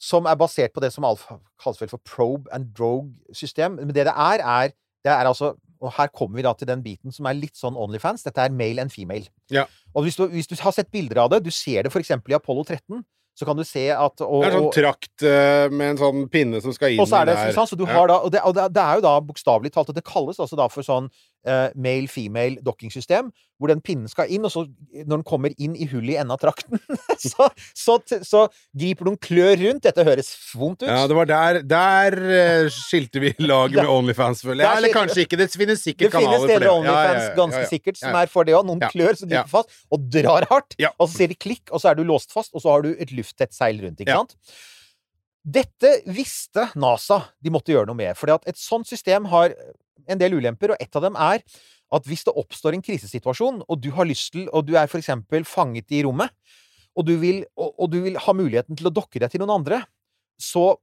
som 0.00 0.24
er 0.24 0.38
basert 0.40 0.72
på 0.72 0.80
det 0.80 0.88
som 0.94 1.04
Alf 1.04 1.26
kalles 1.60 1.80
vel 1.82 1.90
for 1.90 2.00
probe 2.08 2.48
and 2.56 2.70
drogue-system. 2.76 3.76
Men 3.82 3.92
det 3.92 4.06
det 4.08 4.14
er, 4.14 4.40
er 4.40 4.72
det 5.04 5.12
er 5.12 5.28
altså 5.28 5.54
Og 5.84 5.92
her 5.98 6.08
kommer 6.08 6.38
vi 6.38 6.42
da 6.46 6.54
til 6.56 6.68
den 6.68 6.80
biten 6.80 7.12
som 7.12 7.26
er 7.28 7.36
litt 7.36 7.58
sånn 7.60 7.76
Onlyfans. 7.76 8.22
Dette 8.24 8.40
er 8.40 8.54
male 8.56 8.80
and 8.80 8.92
female. 8.92 9.26
Ja. 9.52 9.66
Og 9.92 10.06
hvis 10.06 10.16
du, 10.16 10.22
hvis 10.32 10.48
du 10.48 10.54
har 10.56 10.72
sett 10.72 10.88
bilder 10.88 11.20
av 11.20 11.34
det, 11.34 11.42
du 11.44 11.50
ser 11.52 11.84
det 11.84 11.92
f.eks. 11.92 12.14
i 12.14 12.36
Apollo 12.38 12.64
13, 12.64 13.02
så 13.34 13.46
kan 13.48 13.58
du 13.58 13.64
se 13.66 13.88
at 13.90 14.22
og, 14.22 14.44
Det 14.44 14.48
er 14.48 14.54
sånn 14.54 14.70
trakt 14.74 15.24
eh, 15.26 15.66
med 15.74 15.94
en 15.94 16.00
sånn 16.00 16.26
pinne 16.30 16.60
som 16.62 16.74
skal 16.74 16.94
inn 16.94 17.02
og 17.02 17.08
så 17.10 17.22
er 17.22 17.32
det, 17.32 17.38
der. 17.40 17.54
sant, 17.56 17.72
så 17.72 17.78
du 17.78 17.86
har 17.88 18.06
da, 18.10 18.20
og 18.22 18.30
det, 18.34 18.42
og 18.46 18.54
det 18.54 18.84
er 18.84 19.00
jo 19.00 19.04
da 19.06 19.14
bokstavelig 19.26 19.72
talt 19.74 19.90
Og 19.90 19.96
det 19.96 20.04
kalles 20.06 20.38
altså 20.38 20.58
da 20.58 20.68
for 20.70 20.86
sånn 20.86 21.10
eh, 21.46 21.68
male-female 21.76 22.62
docking-system, 22.64 23.30
hvor 23.60 23.70
den 23.70 23.80
pinnen 23.84 24.10
skal 24.10 24.30
inn, 24.32 24.44
og 24.46 24.52
så 24.52 24.64
når 24.92 25.20
den 25.20 25.24
kommer 25.26 25.54
inn 25.62 25.76
i 25.78 25.86
hullet 25.90 26.14
i 26.14 26.18
enden 26.20 26.34
av 26.34 26.40
trakten, 26.42 26.80
så, 27.22 27.48
så, 27.76 27.98
så 28.26 28.44
griper 28.76 29.08
noen 29.08 29.18
klør 29.22 29.54
rundt. 29.60 29.84
Dette 29.86 30.06
høres 30.06 30.32
vondt 30.56 30.84
ut. 30.84 30.88
Ja, 30.90 31.04
det 31.10 31.18
var 31.18 31.30
der 31.30 31.60
Der 31.68 32.18
eh, 32.18 32.68
skilte 32.74 33.22
vi 33.22 33.34
laget 33.52 33.80
med 33.82 33.92
Onlyfans, 33.92 34.44
føler 34.44 34.66
jeg. 34.66 34.82
Eller 34.82 34.94
kanskje 34.96 35.26
ikke. 35.26 35.40
Det 35.40 35.50
finnes 35.54 35.84
sikkert 35.84 36.10
det 36.10 36.14
kanaler 36.18 36.38
for 36.38 36.48
det. 36.48 36.58
det. 36.58 36.60
finnes 36.60 36.72
av 36.72 36.82
Onlyfans 36.82 37.00
Ja, 37.04 37.22
ja, 37.22 37.30
ja, 37.30 37.38
ganske 37.40 37.64
sikkert 37.72 38.00
som 38.02 38.20
er 38.20 38.32
for 38.32 38.48
det 38.48 38.58
òg. 38.58 38.68
Noen 38.68 38.84
klør 38.90 39.20
som 39.20 39.30
griper 39.30 39.52
fast, 39.52 39.82
og 39.92 40.06
drar 40.18 40.48
hardt. 40.50 40.78
Og 40.94 41.08
så 41.08 41.12
sier 41.18 41.34
de 41.34 41.38
klikk, 41.38 41.66
og 41.70 41.82
så 41.82 41.92
er 41.92 42.00
du 42.00 42.06
låst 42.08 42.34
fast, 42.34 42.54
og 42.54 42.64
så 42.64 42.74
har 42.74 42.86
du 42.86 42.94
et 42.94 43.14
lufttett 43.14 43.54
seil 43.56 43.80
rundt. 43.84 44.02
ikke 44.02 44.22
sant? 44.22 44.36
Dette 45.44 45.90
visste 46.08 46.70
NASA 46.80 47.18
de 47.44 47.52
måtte 47.52 47.74
gjøre 47.74 47.90
noe 47.90 47.98
med. 47.98 48.16
fordi 48.16 48.32
at 48.32 48.46
et 48.48 48.58
sånt 48.60 48.88
system 48.88 49.28
har 49.28 49.52
en 50.08 50.20
del 50.20 50.36
ulemper, 50.38 50.74
og 50.74 50.82
ett 50.82 50.96
av 50.96 51.06
dem 51.06 51.18
er 51.20 51.42
at 51.94 52.08
hvis 52.08 52.24
det 52.26 52.34
oppstår 52.34 52.76
en 52.76 52.84
krisesituasjon, 52.84 53.62
og 53.68 53.80
du 53.82 53.90
har 53.94 54.08
lyst 54.08 54.32
til, 54.34 54.48
og 54.50 54.66
du 54.66 54.74
er 54.78 54.88
for 54.90 55.00
eksempel 55.00 55.46
fanget 55.46 55.92
i 55.94 56.02
rommet, 56.06 56.32
og 56.94 57.06
du 57.08 57.14
vil, 57.20 57.42
og, 57.58 57.74
og 57.78 57.92
du 57.92 58.00
vil 58.04 58.18
ha 58.20 58.34
muligheten 58.36 58.78
til 58.78 58.90
å 58.90 58.94
dokke 58.94 59.22
deg 59.22 59.32
til 59.32 59.42
noen 59.42 59.56
andre, 59.58 59.82
så 60.40 60.74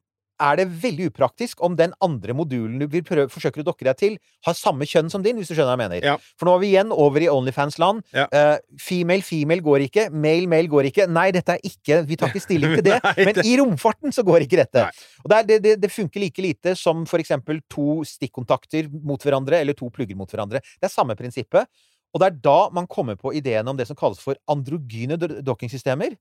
er 0.41 0.57
det 0.60 0.65
veldig 0.83 1.10
upraktisk 1.12 1.62
om 1.65 1.75
den 1.77 1.93
andre 2.03 2.36
modulen 2.38 2.79
du 2.81 2.88
vil 2.91 3.03
prøve, 3.05 3.29
forsøker 3.31 3.63
å 3.63 3.67
dokke 3.67 3.86
deg 3.88 4.00
til, 4.00 4.17
har 4.45 4.57
samme 4.57 4.88
kjønn 4.89 5.12
som 5.13 5.24
din, 5.25 5.38
hvis 5.39 5.51
du 5.51 5.55
skjønner 5.55 5.75
hva 5.75 5.77
jeg 5.77 5.83
mener. 5.83 6.07
Ja. 6.12 6.15
For 6.39 6.50
nå 6.50 6.55
er 6.57 6.63
vi 6.63 6.71
igjen 6.71 6.93
over 6.95 7.24
i 7.24 7.29
Onlyfans-land. 7.31 8.03
Ja. 8.15 8.27
Uh, 8.33 8.77
female, 8.81 9.25
female 9.25 9.63
går 9.65 9.86
ikke. 9.88 10.07
Male, 10.12 10.50
male 10.51 10.71
går 10.71 10.89
ikke. 10.91 11.07
Nei, 11.12 11.27
dette 11.36 11.57
er 11.57 11.67
ikke 11.67 12.01
Vi 12.10 12.17
tar 12.19 12.31
ikke 12.33 12.43
stilling 12.43 12.75
til 12.79 12.86
det. 12.89 12.98
Nei, 13.07 13.27
men 13.29 13.41
i 13.45 13.55
romfarten 13.62 14.15
så 14.15 14.25
går 14.27 14.48
ikke 14.48 14.60
dette. 14.63 14.88
Nei. 14.88 15.07
Og 15.24 15.33
det, 15.33 15.60
det, 15.63 15.75
det, 15.83 15.91
funker 15.91 16.24
like 16.24 16.43
lite 16.43 16.75
som 16.79 17.05
for 17.10 17.21
eksempel 17.21 17.62
to 17.71 18.01
stikkontakter 18.07 18.89
mot 18.91 19.21
hverandre, 19.21 19.62
eller 19.62 19.77
to 19.77 19.91
plugger 19.93 20.17
mot 20.17 20.29
hverandre. 20.31 20.63
Det 20.79 20.89
er 20.89 20.93
samme 20.93 21.17
prinsippet. 21.19 21.69
Og 22.12 22.19
det 22.19 22.27
er 22.27 22.39
da 22.43 22.57
man 22.75 22.89
kommer 22.91 23.15
på 23.19 23.31
ideen 23.38 23.67
om 23.71 23.77
det 23.77 23.88
som 23.88 23.98
kalles 23.98 24.19
for 24.19 24.39
androgyne 24.51 25.17
do- 25.19 25.39
dokkingsystemer. 25.48 26.17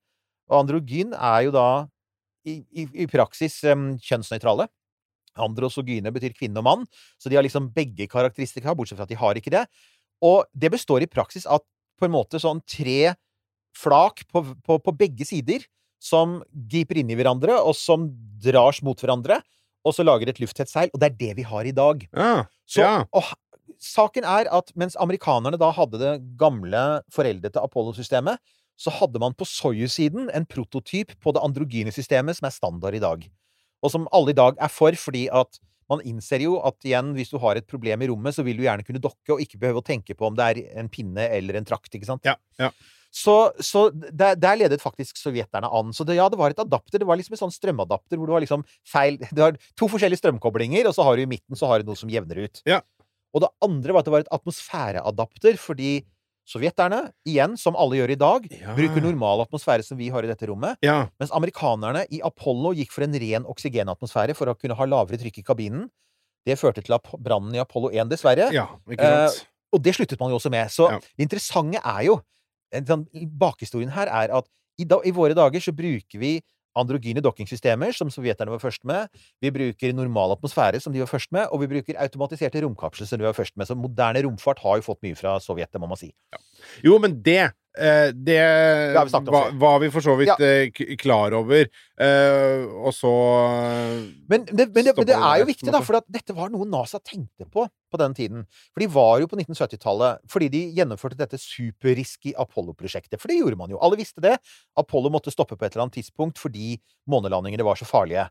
Og 0.51 0.63
androgyn 0.65 1.15
er 1.15 1.47
jo 1.47 1.55
da 1.55 1.67
i, 2.49 2.61
i, 2.73 2.87
i 3.05 3.07
praksis 3.11 3.59
um, 3.69 3.95
kjønnsnøytrale. 4.03 4.69
Andros 5.41 5.79
og 5.81 5.89
gyne 5.89 6.13
betyr 6.13 6.35
kvinne 6.37 6.61
og 6.61 6.67
mann, 6.67 6.87
så 7.21 7.31
de 7.31 7.39
har 7.39 7.45
liksom 7.47 7.69
begge 7.75 8.09
karakteristika, 8.11 8.75
bortsett 8.77 8.99
fra 8.99 9.07
at 9.07 9.13
de 9.13 9.19
har 9.21 9.39
ikke 9.39 9.53
det. 9.55 9.65
Og 10.27 10.45
det 10.53 10.73
består 10.75 11.05
i 11.05 11.11
praksis 11.11 11.47
av 11.47 11.63
på 12.01 12.09
en 12.09 12.15
måte 12.15 12.41
sånn 12.41 12.63
tre 12.69 13.15
flak 13.77 14.25
på, 14.33 14.43
på, 14.67 14.79
på 14.83 14.97
begge 14.99 15.27
sider 15.29 15.63
som 16.01 16.39
griper 16.51 16.99
inn 17.03 17.13
i 17.13 17.17
hverandre, 17.19 17.59
og 17.61 17.77
som 17.77 18.09
dras 18.41 18.81
mot 18.85 18.99
hverandre, 18.99 19.39
og 19.85 19.95
så 19.97 20.05
lager 20.05 20.33
et 20.33 20.41
lufttett 20.41 20.71
seil. 20.73 20.91
Og 20.95 21.01
det 21.01 21.11
er 21.11 21.19
det 21.21 21.31
vi 21.39 21.45
har 21.47 21.69
i 21.69 21.77
dag. 21.77 22.03
Ja. 22.17 22.33
Så, 22.69 22.83
Ja. 22.85 23.05
og, 23.13 23.29
saken 23.81 24.27
er 24.29 24.49
at 24.53 24.73
mens 24.77 24.97
amerikanerne 25.01 25.57
da 25.61 25.71
hadde 25.73 26.01
det 26.01 26.15
gamle, 26.41 27.01
foreldete 27.13 27.63
Apollo-systemet, 27.63 28.41
så 28.81 28.93
hadde 28.97 29.21
man 29.21 29.35
på 29.37 29.45
Soyuz-siden 29.49 30.31
en 30.33 30.47
prototyp 30.49 31.13
på 31.21 31.35
det 31.37 31.43
androgyne 31.45 31.93
systemet 31.93 32.39
som 32.39 32.49
er 32.49 32.55
standard 32.55 32.97
i 32.97 33.03
dag. 33.03 33.27
Og 33.85 33.93
som 33.93 34.07
alle 34.17 34.33
i 34.33 34.39
dag 34.39 34.57
er 34.61 34.73
for, 34.73 34.97
fordi 34.97 35.27
at 35.33 35.61
man 35.91 36.03
innser 36.07 36.45
jo 36.45 36.55
at 36.65 36.79
igjen, 36.87 37.13
hvis 37.17 37.33
du 37.33 37.37
har 37.43 37.59
et 37.59 37.67
problem 37.69 38.05
i 38.05 38.09
rommet, 38.09 38.37
så 38.37 38.45
vil 38.47 38.61
du 38.61 38.65
gjerne 38.65 38.87
kunne 38.87 39.03
dokke, 39.03 39.35
og 39.35 39.43
ikke 39.43 39.59
behøve 39.61 39.83
å 39.83 39.87
tenke 39.87 40.15
på 40.17 40.29
om 40.29 40.39
det 40.39 40.47
er 40.47 40.61
en 40.81 40.89
pinne 40.93 41.27
eller 41.35 41.59
en 41.59 41.67
trakt, 41.67 41.91
ikke 41.97 42.09
sant? 42.09 42.25
Ja, 42.29 42.37
ja. 42.63 42.71
Så, 43.11 43.35
så 43.59 43.89
der, 43.91 44.37
der 44.39 44.55
ledet 44.61 44.79
faktisk 44.79 45.19
sovjeterne 45.19 45.67
an. 45.67 45.91
Så 45.91 46.07
det, 46.07 46.15
ja, 46.21 46.29
det 46.31 46.39
var 46.39 46.55
et 46.55 46.63
adapter. 46.63 47.01
Det 47.03 47.09
var 47.09 47.19
liksom 47.19 47.35
en 47.35 47.41
sånn 47.41 47.55
strømadapter 47.57 48.21
hvor 48.21 48.31
du 48.31 48.37
har 48.37 48.45
liksom 48.45 48.63
feil 48.87 49.19
Du 49.35 49.43
har 49.43 49.59
to 49.75 49.89
forskjellige 49.91 50.23
strømkoblinger, 50.23 50.87
og 50.87 50.95
så 50.95 51.07
har 51.09 51.19
du 51.19 51.25
i 51.25 51.33
midten 51.33 51.59
så 51.59 51.67
har 51.67 51.83
du 51.83 51.91
noe 51.91 51.99
som 51.99 52.13
jevner 52.13 52.45
ut. 52.47 52.63
Ja. 52.71 52.79
Og 53.35 53.43
det 53.43 53.51
andre 53.67 53.95
var 53.95 54.05
at 54.05 54.09
det 54.09 54.15
var 54.15 54.25
et 54.25 54.33
atmosfæreadapter, 54.39 55.59
fordi 55.59 55.91
sovjeterne, 56.51 56.99
igjen, 57.29 57.55
som 57.61 57.77
alle 57.79 58.01
gjør 58.01 58.11
i 58.11 58.19
dag, 58.19 58.49
Ja. 58.51 58.75
bruker 58.75 59.03
normal 59.05 59.45
atmosfære 59.47 59.85
som 59.87 59.97
vi 60.01 60.09
har 60.11 60.25
i 60.27 60.31
dette 60.31 60.49
rommet. 60.51 60.77
Ja. 60.83 61.09
Mens 61.21 61.31
amerikanerne 61.31 62.05
i 62.11 62.21
Apollo 62.27 62.75
gikk 62.75 62.91
for 62.93 63.07
en 63.07 63.15
ren 63.15 63.47
oksygenatmosfære 63.47 64.35
for 64.35 64.51
å 64.51 64.57
kunne 64.59 64.75
ha 64.75 64.85
lavere 64.91 65.19
trykk 65.23 65.39
i 65.39 65.47
kabinen. 65.47 65.89
Det 66.47 66.57
førte 66.59 66.83
til 66.83 66.97
brannen 67.21 67.55
i 67.55 67.61
Apollo 67.63 67.91
1, 67.93 68.09
dessverre. 68.11 68.51
ja, 68.53 68.67
sant? 69.29 69.47
Og 69.73 69.83
det 69.85 69.95
sluttet 69.95 70.19
man 70.19 70.31
jo 70.33 70.37
også 70.41 70.51
med. 70.51 70.67
Så 70.75 70.89
det 71.17 71.29
interessante 71.29 71.79
er 71.85 72.03
jo 72.09 72.21
sånn, 72.75 73.07
Bakhistorien 73.39 73.91
her 73.95 74.09
er 74.09 74.33
at 74.35 74.49
i, 74.81 74.85
da, 74.85 74.99
i 75.05 75.13
våre 75.13 75.35
dager 75.37 75.61
så 75.61 75.71
bruker 75.77 76.19
vi 76.19 76.41
androgyne 76.79 77.23
dokkingsystemer, 77.25 77.95
som 77.97 78.11
sovjeterne 78.13 78.55
var 78.55 78.63
først 78.63 78.85
med. 78.89 79.11
Vi 79.43 79.53
bruker 79.55 79.97
normal 79.97 80.37
atmosfære, 80.37 80.81
som 80.81 80.95
de 80.95 81.03
var 81.03 81.11
først 81.11 81.33
med. 81.35 81.49
Og 81.51 81.65
vi 81.65 81.71
bruker 81.75 81.99
automatiserte 81.99 82.63
romkapsler, 82.65 83.09
som 83.11 83.21
de 83.21 83.27
var 83.29 83.37
først 83.37 83.57
med. 83.57 83.67
Så 83.67 83.79
moderne 83.79 84.23
romfart 84.27 84.63
har 84.65 84.81
jo 84.81 84.89
fått 84.91 85.03
mye 85.07 85.19
fra 85.19 85.39
Sovjet, 85.43 85.73
det 85.73 85.83
må 85.83 85.91
man 85.91 86.01
si. 86.01 86.13
Jo, 86.87 86.99
men 87.03 87.19
det 87.25 87.51
Uh, 87.79 88.11
det 88.11 88.35
det 88.35 89.03
vi 89.07 89.31
var, 89.31 89.53
var 89.55 89.77
vi 89.79 89.89
for 89.95 90.03
så 90.03 90.17
vidt 90.19 90.27
Ja. 90.27 90.35
uh, 90.43 90.97
klar 90.99 91.33
over. 91.39 91.69
Uh, 91.95 92.67
og 92.83 92.91
så 92.93 93.13
Men 94.27 94.45
det, 94.45 94.67
men 94.75 94.85
det, 94.85 94.97
men 94.97 95.07
det 95.07 95.15
er 95.15 95.37
jo 95.39 95.47
viktig, 95.47 95.71
da, 95.71 95.79
for 95.79 96.01
at 96.01 96.05
dette 96.11 96.35
var 96.35 96.51
noe 96.51 96.67
NASA 96.67 96.99
tenkte 96.99 97.47
på 97.47 97.69
på 97.71 97.99
den 98.03 98.15
tiden. 98.15 98.43
For 98.75 98.83
de 98.83 98.91
var 98.91 99.21
jo 99.23 99.31
på 99.31 99.39
1970-tallet 99.39 100.19
fordi 100.31 100.51
de 100.51 100.65
gjennomførte 100.75 101.19
dette 101.19 101.39
superrisky 101.39 102.35
Apollo-prosjektet. 102.35 103.21
For 103.23 103.31
det 103.31 103.39
gjorde 103.39 103.59
man 103.59 103.71
jo. 103.71 103.79
Alle 103.79 103.99
visste 103.99 104.23
det. 104.23 104.37
Apollo 104.79 105.11
måtte 105.15 105.31
stoppe 105.31 105.55
på 105.55 105.65
et 105.65 105.75
eller 105.75 105.87
annet 105.87 105.99
tidspunkt 106.03 106.43
fordi 106.43 106.75
månelandingene 107.11 107.67
var 107.67 107.79
så 107.79 107.87
farlige. 107.87 108.27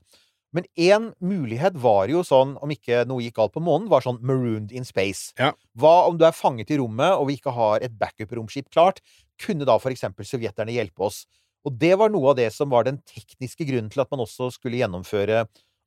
Men 0.55 0.65
én 0.81 1.11
mulighet 1.21 1.75
var 1.77 2.09
jo 2.09 2.23
sånn, 2.25 2.55
om 2.57 2.71
ikke 2.73 3.03
noe 3.09 3.21
gikk 3.21 3.37
galt 3.37 3.53
på 3.53 3.61
månen, 3.61 3.89
var 3.91 4.01
sånn 4.01 4.17
marooned 4.25 4.71
in 4.73 4.87
space. 4.87 5.35
Ja. 5.37 5.51
Hva 5.77 6.07
om 6.09 6.17
du 6.17 6.25
er 6.25 6.33
fanget 6.33 6.73
i 6.73 6.79
rommet, 6.81 7.19
og 7.19 7.29
vi 7.29 7.37
ikke 7.37 7.53
har 7.53 7.85
et 7.85 7.93
backup-romskip 7.99 8.71
klart? 8.73 9.03
Kunne 9.39 9.67
da 9.69 9.77
for 9.81 9.93
eksempel 9.93 10.25
sovjeterne 10.25 10.73
hjelpe 10.73 11.05
oss? 11.05 11.23
Og 11.67 11.75
det 11.77 11.93
var 11.99 12.09
noe 12.09 12.31
av 12.31 12.39
det 12.39 12.49
som 12.55 12.71
var 12.71 12.87
den 12.87 12.97
tekniske 13.05 13.67
grunnen 13.67 13.91
til 13.93 14.01
at 14.01 14.09
man 14.13 14.23
også 14.25 14.49
skulle 14.55 14.79
gjennomføre 14.79 15.43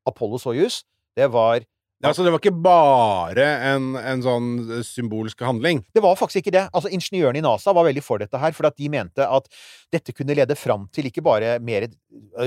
Apollo-Soyuz. 0.09 0.83
Det 1.18 1.27
var 1.33 1.66
ja, 2.02 2.12
Så 2.14 2.24
det 2.24 2.32
var 2.34 2.40
ikke 2.42 2.54
bare 2.64 3.44
en, 3.72 3.92
en 3.96 4.22
sånn 4.24 4.48
symbolsk 4.86 5.44
handling? 5.46 5.84
Det 5.94 6.02
var 6.02 6.18
faktisk 6.18 6.42
ikke 6.42 6.56
det. 6.56 6.64
Altså, 6.74 6.90
Ingeniørene 6.90 7.38
i 7.38 7.44
NASA 7.44 7.74
var 7.76 7.86
veldig 7.86 8.02
for 8.04 8.22
dette 8.22 8.40
her, 8.42 8.54
for 8.56 8.66
at 8.68 8.78
de 8.78 8.90
mente 8.90 9.22
at 9.22 9.46
dette 9.92 10.14
kunne 10.16 10.34
lede 10.34 10.56
fram 10.58 10.88
til 10.92 11.06
ikke 11.08 11.22
bare 11.24 11.56
mer 11.62 11.86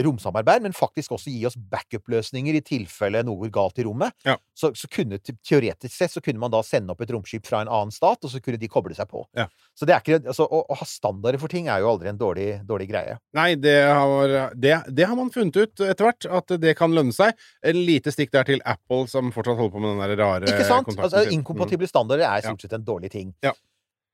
romsamarbeid, 0.03 0.63
men 0.65 0.75
faktisk 0.75 1.15
også 1.15 1.31
gi 1.31 1.45
oss 1.47 1.55
backup-løsninger 1.55 2.57
i 2.57 2.63
tilfelle 2.65 3.21
noe 3.25 3.45
går 3.45 3.53
galt 3.53 3.79
i 3.79 3.85
rommet. 3.87 4.15
Ja. 4.27 4.35
Så, 4.57 4.73
så 4.77 4.89
kunne 4.91 5.19
teoretisk 5.23 5.93
sett 5.93 6.13
så 6.13 6.23
kunne 6.25 6.41
man 6.41 6.53
da 6.53 6.61
sende 6.65 6.93
opp 6.93 7.03
et 7.05 7.13
romskip 7.13 7.47
fra 7.47 7.63
en 7.63 7.71
annen 7.71 7.93
stat, 7.95 8.25
og 8.25 8.31
så 8.31 8.41
kunne 8.43 8.59
de 8.61 8.69
koble 8.71 8.97
seg 8.97 9.09
på. 9.11 9.23
Ja. 9.37 9.47
Så 9.77 9.87
det 9.87 9.95
er 9.95 10.03
ikke, 10.03 10.19
altså, 10.33 10.47
å, 10.49 10.63
å 10.67 10.79
ha 10.79 10.89
standarder 10.89 11.39
for 11.41 11.51
ting 11.51 11.69
er 11.71 11.83
jo 11.83 11.93
aldri 11.93 12.11
en 12.11 12.19
dårlig, 12.19 12.49
dårlig 12.67 12.89
greie. 12.91 13.17
Nei, 13.37 13.53
det 13.61 13.77
har, 13.87 14.35
det, 14.55 14.75
det 14.91 15.07
har 15.07 15.17
man 15.19 15.31
funnet 15.33 15.61
ut 15.61 15.85
etter 15.85 16.09
hvert, 16.09 16.29
at 16.41 16.57
det 16.61 16.75
kan 16.79 16.95
lønne 16.95 17.15
seg. 17.15 17.35
En 17.65 17.81
lite 17.87 18.13
stikk 18.13 18.33
der 18.35 18.47
til 18.47 18.63
Apple, 18.65 19.05
som 19.11 19.31
fortsatt 19.35 19.44
holder 19.53 19.73
på 19.73 19.84
med 19.84 19.93
den 19.93 20.01
der 20.03 20.23
rare 20.23 20.49
Ikke 20.49 20.65
sant? 20.67 20.91
Altså, 20.97 21.23
inkompatible 21.29 21.88
standarder 21.89 22.25
er 22.27 22.45
stort 22.45 22.65
sett 22.65 22.75
en 22.77 22.86
dårlig 22.86 23.12
ting. 23.13 23.34
Ja. 23.45 23.53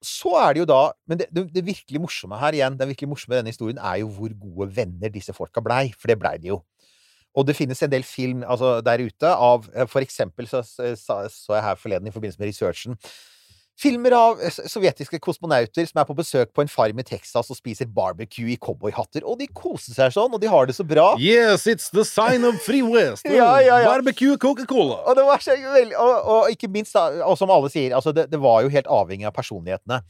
Så 0.02 0.34
er 0.42 0.56
det 0.56 0.64
jo 0.64 0.66
da 0.66 0.82
Men 1.08 1.20
det, 1.22 1.28
det, 1.30 1.46
det 1.54 1.66
virkelig 1.66 2.02
morsomme 2.02 2.40
her 2.42 2.58
igjen, 2.58 2.78
det 2.78 2.88
virkelig 2.90 3.10
morsomme 3.12 3.38
i 3.38 3.42
denne 3.42 3.54
historien, 3.54 3.78
er 3.78 4.02
jo 4.02 4.12
hvor 4.12 4.34
gode 4.34 4.70
venner 4.76 5.14
disse 5.14 5.34
folka 5.38 5.64
blei. 5.64 5.92
For 5.98 6.12
det 6.12 6.20
blei 6.20 6.36
de 6.42 6.54
jo. 6.54 6.62
Og 7.38 7.48
det 7.48 7.56
finnes 7.56 7.80
en 7.80 7.92
del 7.92 8.04
film 8.04 8.44
altså, 8.44 8.80
der 8.84 9.06
ute 9.08 9.30
av 9.32 9.68
eh, 9.72 9.88
For 9.88 10.04
eksempel 10.04 10.50
så, 10.52 10.64
så, 10.66 11.22
så 11.32 11.56
jeg 11.56 11.64
her 11.64 11.80
forleden 11.80 12.10
i 12.10 12.16
forbindelse 12.16 12.42
med 12.42 12.52
researchen 12.52 12.98
Filmer 13.82 14.14
av 14.14 14.42
sovjetiske 14.70 15.18
kosmonauter 15.24 15.88
som 15.90 16.02
er 16.02 16.06
på 16.06 16.16
besøk 16.18 16.52
på 16.54 16.62
en 16.62 16.70
farm 16.70 17.00
i 17.02 17.06
Texas 17.08 17.50
og 17.50 17.58
spiser 17.58 17.90
barbecue 17.90 18.52
i 18.54 18.58
cowboyhatter. 18.62 19.26
Og 19.26 19.40
de 19.40 19.48
koser 19.50 19.96
seg 19.96 20.14
sånn, 20.14 20.30
og 20.36 20.42
de 20.44 20.50
har 20.52 20.70
det 20.70 20.76
så 20.78 20.86
bra. 20.86 21.08
Yes, 21.18 21.66
it's 21.66 21.90
the 21.90 22.06
sign 22.06 22.46
of 22.46 22.62
free 22.62 22.86
west. 22.86 23.26
Ja, 23.32 23.56
ja, 23.64 23.80
ja. 23.82 23.88
Barbecue 23.90 24.38
Coca-Cola. 24.38 25.00
Og 25.10 25.18
det 25.18 25.24
var 25.26 25.42
så 25.42 25.56
veldig 25.56 25.98
og, 25.98 26.28
og 26.34 26.52
ikke 26.54 26.70
minst, 26.70 26.94
da, 26.94 27.24
og 27.26 27.40
som 27.40 27.50
alle 27.54 27.72
sier, 27.74 27.96
altså 27.98 28.14
det, 28.14 28.28
det 28.30 28.42
var 28.44 28.62
jo 28.66 28.74
helt 28.74 28.90
avhengig 28.92 29.26
av 29.30 29.34
personlighetene. 29.34 30.02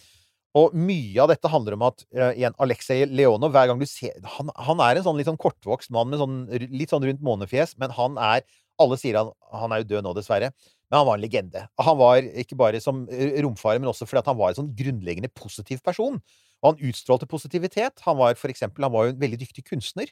Og 0.60 0.74
mye 0.76 1.22
av 1.24 1.30
dette 1.32 1.48
handler 1.48 1.78
om 1.78 1.86
at 1.88 2.04
uh, 2.18 2.32
igjen, 2.34 2.56
Alexei 2.60 3.06
Leonov 3.08 3.54
hver 3.54 3.70
gang 3.70 3.80
du 3.80 3.88
ser 3.88 4.18
han, 4.36 4.52
han 4.60 4.84
er 4.84 5.00
en 5.00 5.06
sånn 5.06 5.20
litt 5.20 5.30
sånn 5.30 5.40
kortvokst 5.40 5.94
mann 5.96 6.12
med 6.12 6.20
sånn, 6.20 6.42
litt 6.76 6.92
sånn 6.92 7.06
rundt 7.08 7.24
månefjes, 7.24 7.78
men 7.80 7.94
han 7.96 8.20
er 8.20 8.44
Alle 8.82 8.98
sier 9.00 9.20
han 9.20 9.32
Han 9.62 9.74
er 9.74 9.82
jo 9.82 9.90
død 9.94 10.06
nå, 10.06 10.14
dessverre. 10.18 10.52
Men 10.92 11.00
han 11.00 11.08
var 11.08 11.18
en 11.18 11.24
legende. 11.24 11.66
Han 11.80 11.98
var 12.00 12.26
ikke 12.44 12.58
bare 12.60 12.82
som 12.84 13.06
romfarer, 13.46 13.80
men 13.80 13.92
også 13.92 14.08
fordi 14.10 14.28
han 14.28 14.40
var 14.40 14.52
en 14.52 14.60
sånn 14.60 14.74
grunnleggende 14.76 15.32
positiv 15.32 15.80
person. 15.86 16.20
Og 16.62 16.74
han 16.74 16.90
utstrålte 16.92 17.30
positivitet. 17.30 18.04
Han 18.06 18.20
var 18.20 18.36
for 18.40 18.52
eksempel 18.54 18.86
Han 18.86 18.94
var 18.94 19.08
jo 19.08 19.16
en 19.16 19.22
veldig 19.22 19.40
dyktig 19.46 19.64
kunstner. 19.70 20.12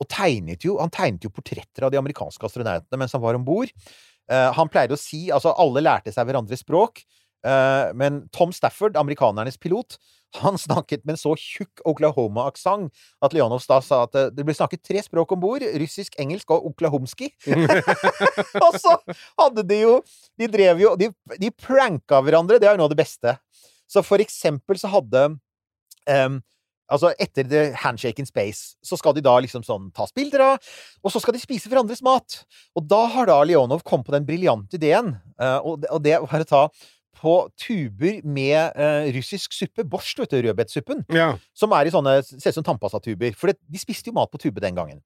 Og 0.00 0.08
tegnet 0.08 0.64
jo, 0.64 0.78
han 0.80 0.92
tegnet 0.92 1.26
jo 1.26 1.32
portretter 1.34 1.84
av 1.84 1.92
de 1.92 1.98
amerikanske 2.00 2.46
astronautene 2.46 3.00
mens 3.02 3.12
han 3.16 3.22
var 3.22 3.36
om 3.36 3.44
bord. 3.44 3.72
Uh, 4.30 4.48
han 4.56 4.70
pleide 4.70 4.94
å 4.94 5.00
si 5.00 5.26
Altså, 5.34 5.52
alle 5.58 5.82
lærte 5.82 6.14
seg 6.14 6.28
hverandres 6.28 6.62
språk. 6.64 7.02
uh, 7.46 7.92
men 7.96 8.26
Tom 8.32 8.52
Stafford, 8.52 8.96
amerikanernes 8.96 9.58
pilot, 9.60 9.98
han 10.38 10.58
snakket 10.58 11.04
med 11.04 11.16
en 11.16 11.20
så 11.20 11.32
tjukk 11.38 11.82
Oklahoma-aksent 11.90 12.92
at 13.24 13.34
Leonov 13.34 13.64
da 13.68 13.80
sa 13.82 14.04
at 14.06 14.14
eh, 14.18 14.28
det 14.34 14.44
ble 14.46 14.54
snakket 14.54 14.84
tre 14.86 15.02
språk 15.02 15.32
om 15.34 15.42
bord. 15.42 15.64
Russisk, 15.82 16.14
engelsk 16.22 16.52
og 16.54 16.68
oklahomski. 16.70 17.32
og 18.64 18.78
så 18.78 18.94
hadde 19.40 19.66
de 19.66 19.82
jo 19.82 19.96
De 20.38 20.48
drev 20.50 20.80
jo 20.84 20.94
De, 21.00 21.10
de 21.40 21.50
pranka 21.50 22.22
hverandre. 22.22 22.60
Det 22.60 22.68
er 22.68 22.76
jo 22.76 22.82
noe 22.82 22.90
av 22.90 22.94
det 22.94 23.02
beste. 23.02 23.34
Så 23.90 24.04
for 24.06 24.22
eksempel 24.22 24.78
så 24.78 24.92
hadde 24.92 25.26
um, 26.06 26.40
Altså, 26.90 27.12
etter 27.22 27.46
The 27.46 27.60
Handshake 27.78 28.18
in 28.18 28.26
Space, 28.26 28.74
så 28.82 28.96
skal 28.98 29.14
de 29.14 29.22
da 29.22 29.36
liksom 29.38 29.62
sånn 29.62 29.92
tas 29.94 30.10
bilder 30.10 30.42
av, 30.42 30.70
og 31.04 31.12
så 31.14 31.20
skal 31.22 31.36
de 31.36 31.42
spise 31.42 31.70
hverandres 31.70 32.02
mat. 32.02 32.40
Og 32.74 32.82
da 32.90 33.04
har 33.14 33.30
da 33.30 33.36
Leonov 33.46 33.84
kommet 33.86 34.08
på 34.08 34.14
den 34.16 34.26
briljante 34.26 34.74
ideen, 34.74 35.12
eh, 35.38 35.58
og, 35.62 35.86
det- 36.02 36.18
var 36.18 36.42
å 36.42 36.48
ta 36.50 36.64
på 37.16 37.34
tuber 37.58 38.20
med 38.24 38.76
eh, 38.76 39.10
russisk 39.16 39.52
suppe, 39.56 39.84
borsj, 39.84 40.18
vet 40.22 40.30
du, 40.36 40.40
rødbetsuppen, 40.48 41.04
Ja. 41.12 41.32
som 41.54 41.72
er 41.72 41.86
i 41.86 41.90
sånne 41.94 42.18
Ser 42.24 42.50
ut 42.52 42.60
som 42.60 42.64
tannpastatuber. 42.64 43.34
For 43.36 43.48
det, 43.52 43.58
de 43.68 43.78
spiste 43.82 44.08
jo 44.12 44.16
mat 44.16 44.30
på 44.30 44.38
tube 44.40 44.60
den 44.62 44.74
gangen. 44.78 45.02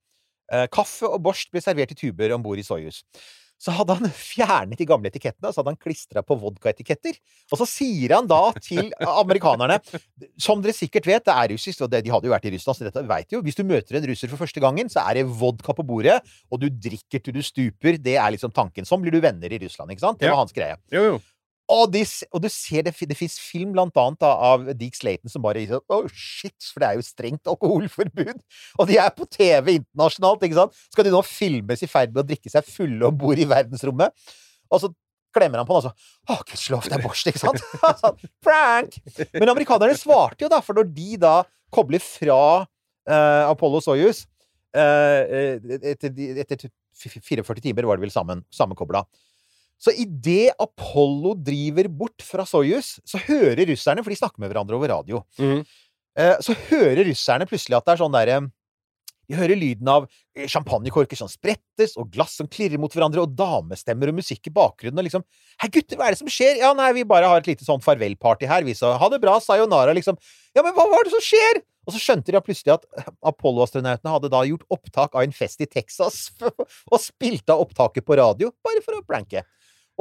Eh, 0.53 0.67
kaffe 0.71 1.09
og 1.09 1.23
borsj 1.25 1.49
ble 1.51 1.61
servert 1.65 1.91
i 1.91 1.95
tuber 1.97 2.31
om 2.35 2.43
bord 2.45 2.59
i 2.61 2.63
Soyuz. 2.63 3.03
Så 3.57 3.71
hadde 3.71 3.95
han 3.95 4.09
fjernet 4.35 4.77
de 4.77 4.85
gamle 4.85 5.07
etikettene, 5.09 5.47
og 5.47 5.55
så 5.55 5.61
hadde 5.63 5.71
han 5.73 5.79
klistra 5.79 6.21
på 6.27 6.35
vodkaetiketter. 6.41 7.15
Og 7.51 7.57
så 7.61 7.65
sier 7.71 8.11
han 8.17 8.27
da 8.27 8.51
til 8.59 8.91
amerikanerne 8.99 9.77
Som 10.37 10.61
dere 10.61 10.75
sikkert 10.75 11.07
vet, 11.07 11.23
det 11.25 11.31
er 11.33 11.53
russisk, 11.53 11.81
og 11.85 11.89
det, 11.93 12.03
de 12.05 12.11
hadde 12.11 12.27
jo 12.27 12.33
vært 12.35 12.45
i 12.49 12.51
Russland, 12.55 12.77
så 12.77 12.83
dette 12.87 13.03
vet 13.07 13.31
jo. 13.31 13.39
Hvis 13.41 13.55
du 13.55 13.63
møter 13.63 13.95
en 13.97 14.07
russer 14.11 14.27
for 14.31 14.37
første 14.43 14.59
gangen, 14.63 14.91
så 14.91 15.03
er 15.07 15.21
det 15.21 15.25
vodka 15.39 15.73
på 15.73 15.85
bordet, 15.87 16.19
og 16.51 16.59
du 16.61 16.67
drikker 16.69 17.23
til 17.23 17.33
du 17.33 17.41
stuper. 17.41 17.95
Det 17.97 18.17
er 18.19 18.35
liksom 18.35 18.51
tanken. 18.55 18.85
Sånn 18.87 19.01
blir 19.01 19.15
du 19.15 19.21
venner 19.23 19.47
i 19.51 19.59
Russland, 19.63 19.91
ikke 19.95 20.03
sant? 20.03 20.19
Det 20.19 20.29
var 20.29 20.43
hans 20.43 20.53
greie. 20.55 20.75
Jo, 20.91 21.05
jo. 21.15 21.15
Og, 21.71 21.87
de, 21.89 22.03
og 22.29 22.43
du 22.43 22.49
ser 22.53 22.83
det, 22.85 22.93
det 23.09 23.17
fins 23.17 23.39
film 23.41 23.71
blant 23.73 23.95
annet 23.97 24.19
da, 24.21 24.33
av 24.51 24.67
Deke 24.77 24.99
Slayton 24.99 25.31
som 25.33 25.41
bare 25.41 25.63
sier 25.63 25.81
Oh 25.89 26.05
shit, 26.11 26.53
for 26.69 26.83
det 26.83 26.89
er 26.89 26.99
jo 26.99 27.05
strengt 27.07 27.49
alkoholforbud. 27.49 28.43
Og 28.77 28.91
de 28.91 28.99
er 29.01 29.09
på 29.15 29.25
TV 29.33 29.79
internasjonalt, 29.79 30.45
ikke 30.45 30.59
sant? 30.59 30.77
Skal 30.93 31.07
de 31.07 31.15
nå 31.15 31.23
filmes 31.25 31.81
i 31.81 31.89
ferd 31.89 32.13
med 32.13 32.21
å 32.21 32.27
drikke 32.29 32.53
seg 32.53 32.69
fulle 32.69 33.09
om 33.09 33.17
bord 33.17 33.41
i 33.41 33.49
verdensrommet? 33.49 34.13
Og 34.69 34.83
så 34.83 34.91
klemmer 35.35 35.59
han 35.59 35.67
på 35.67 35.79
den, 35.81 35.89
og 35.89 35.89
så 35.89 36.35
oh, 36.35 36.45
gudskjelov, 36.47 36.85
det 36.85 36.99
er 36.99 37.03
borst, 37.03 37.27
ikke 37.27 37.41
sant? 37.41 37.65
sånn, 38.03 38.21
Prank! 38.45 39.01
Men 39.33 39.51
amerikanerne 39.51 39.97
svarte 39.99 40.45
jo, 40.45 40.51
da, 40.53 40.61
for 40.63 40.77
når 40.77 40.93
de 40.95 41.19
da 41.25 41.35
kobler 41.73 42.03
fra 42.03 42.39
uh, 42.61 43.43
Apollo 43.49 43.81
Soyuz 43.83 44.23
eh, 44.75 45.21
eh, 45.25 45.75
etter, 45.91 46.13
etter 46.45 46.67
44 46.95 47.63
timer 47.63 47.87
var 47.87 47.97
det 47.97 48.05
vel 48.05 48.13
sammen, 48.13 48.43
sammenkobla. 48.53 49.03
Så 49.81 49.91
idet 49.91 50.55
Apollo 50.61 51.35
driver 51.45 51.89
bort 51.91 52.23
fra 52.23 52.45
Soyuz, 52.47 52.95
så 53.05 53.19
hører 53.27 53.65
russerne, 53.69 54.03
for 54.05 54.13
de 54.13 54.19
snakker 54.19 54.41
med 54.41 54.49
hverandre 54.53 54.77
over 54.77 54.89
radio, 54.93 55.23
eh, 56.17 56.37
så 56.41 56.55
hører 56.69 57.03
russerne 57.09 57.47
plutselig 57.49 57.77
at 57.77 57.85
det 57.85 57.95
er 57.95 58.03
sånn 58.05 58.15
derre 58.15 58.45
De 59.25 59.33
hører 59.33 59.57
lyden 59.57 59.87
av 59.89 60.03
eh, 60.37 60.45
champagnekorker 60.47 61.17
som 61.17 61.27
sprettes, 61.27 61.95
og 61.97 62.11
glass 62.13 62.35
som 62.37 62.47
klirrer 62.47 62.77
mot 62.77 62.93
hverandre, 62.93 63.23
og 63.25 63.33
damestemmer 63.33 64.11
og 64.11 64.19
musikk 64.19 64.47
i 64.47 64.53
bakgrunnen, 64.53 64.99
og 65.01 65.07
liksom 65.07 65.23
Hei, 65.61 65.69
gutter, 65.73 65.97
hva 65.97 66.07
er 66.07 66.13
det 66.13 66.21
som 66.21 66.29
skjer? 66.29 66.59
Ja, 66.61 66.73
nei, 66.77 66.91
vi 66.93 67.03
bare 67.09 67.31
har 67.31 67.41
et 67.41 67.49
lite 67.49 67.65
sånn 67.65 67.81
farvelparty 67.81 68.45
her, 68.45 68.63
vi, 68.67 68.75
så 68.77 68.93
ha 69.01 69.09
det 69.09 69.19
bra, 69.23 69.39
sayonara, 69.41 69.95
liksom. 69.97 70.19
Ja, 70.55 70.61
men 70.61 70.75
hva 70.77 70.85
var 70.91 71.07
det 71.07 71.15
som 71.15 71.23
skjer? 71.25 71.63
Og 71.85 71.93
så 71.93 72.01
skjønte 72.01 72.33
de 72.33 72.41
plutselig 72.45 72.75
at 72.77 72.85
Apollo-astronautene 73.31 74.13
hadde 74.13 74.31
da 74.33 74.45
gjort 74.45 74.65
opptak 74.73 75.17
av 75.17 75.25
en 75.25 75.35
fest 75.35 75.61
i 75.65 75.69
Texas, 75.69 76.29
og 76.93 77.01
spilte 77.01 77.53
av 77.53 77.65
opptaket 77.65 78.05
på 78.05 78.17
radio, 78.21 78.53
bare 78.65 78.85
for 78.85 78.97
å 78.97 79.05
pranke. 79.05 79.41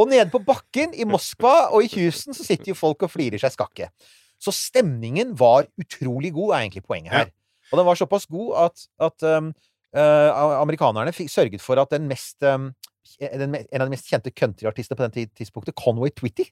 Og 0.01 0.11
nede 0.11 0.27
på 0.33 0.41
bakken 0.43 0.95
i 0.99 1.07
Moskva 1.07 1.71
og 1.75 1.85
i 1.87 1.91
Houston 1.95 2.35
så 2.35 2.47
sitter 2.47 2.73
jo 2.73 2.79
folk 2.79 3.05
og 3.07 3.13
flirer 3.13 3.39
seg 3.43 3.55
skakke. 3.55 3.91
Så 4.43 4.53
stemningen 4.55 5.33
var 5.39 5.69
utrolig 5.81 6.33
god, 6.35 6.55
er 6.55 6.65
egentlig 6.65 6.85
poenget 6.87 7.15
her. 7.15 7.31
Og 7.73 7.79
den 7.79 7.87
var 7.87 7.99
såpass 7.99 8.27
god 8.31 8.51
at, 8.67 8.83
at 9.07 9.27
um, 9.39 9.53
uh, 9.97 10.59
amerikanerne 10.61 11.15
fikk, 11.15 11.31
sørget 11.33 11.63
for 11.65 11.81
at 11.81 11.95
den 11.95 12.09
mest 12.11 12.43
um, 12.43 12.73
den, 13.21 13.55
En 13.55 13.83
av 13.83 13.87
de 13.87 13.93
mest 13.93 14.09
kjente 14.11 14.33
countryartistene 14.35 14.99
på 14.99 15.07
den 15.07 15.31
tidspunktet, 15.39 15.77
Conway 15.79 16.11
Twitty 16.11 16.47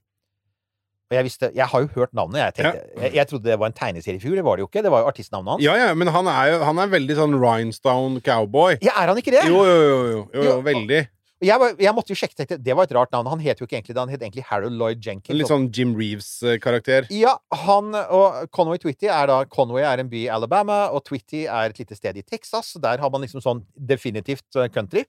Og 1.11 1.16
jeg 1.16 1.26
visste 1.26 1.50
Jeg 1.57 1.66
har 1.66 1.81
jo 1.83 1.88
hørt 1.96 2.12
navnet. 2.14 2.38
Jeg, 2.38 2.55
tenkte, 2.59 2.85
jeg, 3.02 3.14
jeg 3.18 3.28
trodde 3.31 3.50
det 3.50 3.59
var 3.59 3.72
en 3.72 3.76
tegneseriefigur. 3.76 4.37
Det 4.38 4.44
var 4.46 4.57
det 4.57 4.64
jo 4.64 4.68
ikke. 4.70 4.83
Det 4.87 4.92
var 4.94 5.02
jo 5.02 5.11
artistnavnet 5.11 5.55
hans. 5.57 5.64
Ja, 5.64 5.74
ja, 5.81 5.94
men 5.98 6.12
han 6.14 6.31
er 6.31 6.52
jo 6.52 6.61
han 6.68 6.78
er 6.78 6.92
veldig 6.92 7.18
sånn 7.18 7.37
rhinestone 7.40 8.22
cowboy. 8.24 8.78
Ja, 8.85 8.94
er 9.02 9.12
han 9.12 9.20
ikke 9.20 9.35
det? 9.35 9.42
Jo, 9.50 9.64
jo, 9.66 9.74
jo. 9.74 9.90
jo, 9.90 10.07
jo, 10.12 10.22
Jo, 10.38 10.46
jo 10.48 10.57
veldig. 10.68 11.02
Jeg, 11.42 11.59
var, 11.59 11.72
jeg 11.81 11.90
måtte 11.94 12.14
jo 12.14 12.18
sjekke, 12.18 12.37
tenkte, 12.38 12.57
det 12.62 12.74
var 12.78 12.87
et 12.87 12.92
rart 12.94 13.11
navn. 13.11 13.26
Han 13.33 13.40
het 13.42 13.59
jo 13.59 13.66
ikke 13.66 13.74
egentlig 13.81 13.96
det. 13.96 14.02
Han 14.02 14.12
het 14.12 14.22
egentlig 14.22 14.44
Harold 14.46 14.76
Lloyd 14.78 15.00
Jenkins. 15.02 15.35
Litt 15.35 15.50
sånn 15.50 15.66
Jim 15.74 15.96
Reeves-karakter. 15.98 17.09
Ja, 17.11 17.35
han 17.64 17.90
og 17.98 18.46
Conway 18.55 18.78
Twitty 18.83 19.11
er 19.11 19.26
da 19.31 19.40
Conway 19.50 19.83
er 19.88 20.05
en 20.05 20.11
by 20.12 20.20
i 20.20 20.31
Alabama, 20.31 20.85
og 20.94 21.02
Twitty 21.09 21.42
er 21.50 21.74
et 21.74 21.83
lite 21.83 21.98
sted 21.98 22.20
i 22.20 22.22
Texas. 22.22 22.70
Så 22.76 22.83
der 22.83 23.02
har 23.02 23.11
man 23.11 23.26
liksom 23.26 23.42
sånn 23.42 23.64
definitivt 23.74 24.46
eh, 24.55 24.70
country. 24.70 25.02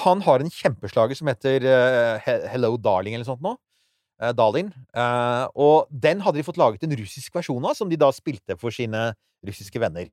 Han 0.00 0.24
har 0.24 0.40
en 0.40 0.52
kjempeslager 0.52 1.20
som 1.20 1.28
heter 1.28 1.68
uh, 1.68 2.32
Hello 2.48 2.72
Darling 2.80 3.18
eller 3.18 3.28
sånt 3.28 3.44
nå. 3.44 3.56
Uh, 4.22 4.32
Darling. 4.32 4.72
Uh, 4.96 5.44
og 5.52 5.92
den 5.92 6.24
hadde 6.24 6.40
de 6.40 6.46
fått 6.48 6.60
laget 6.60 6.88
en 6.88 6.96
russisk 6.96 7.36
versjon 7.36 7.68
av, 7.68 7.76
som 7.76 7.92
de 7.92 8.00
da 8.00 8.08
spilte 8.16 8.56
for 8.60 8.72
sine 8.72 9.10
russiske 9.44 9.80
venner. 9.82 10.08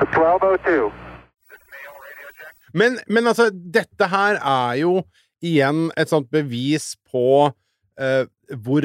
1202. 0.00 1.09
Men, 2.74 2.98
men 3.08 3.26
altså, 3.30 3.48
dette 3.52 4.06
her 4.12 4.38
er 4.40 4.76
jo 4.82 5.00
igjen 5.42 5.88
et 5.96 6.10
sånt 6.12 6.28
bevis 6.30 6.92
på 7.10 7.48
eh, 8.00 8.26
hvor 8.60 8.82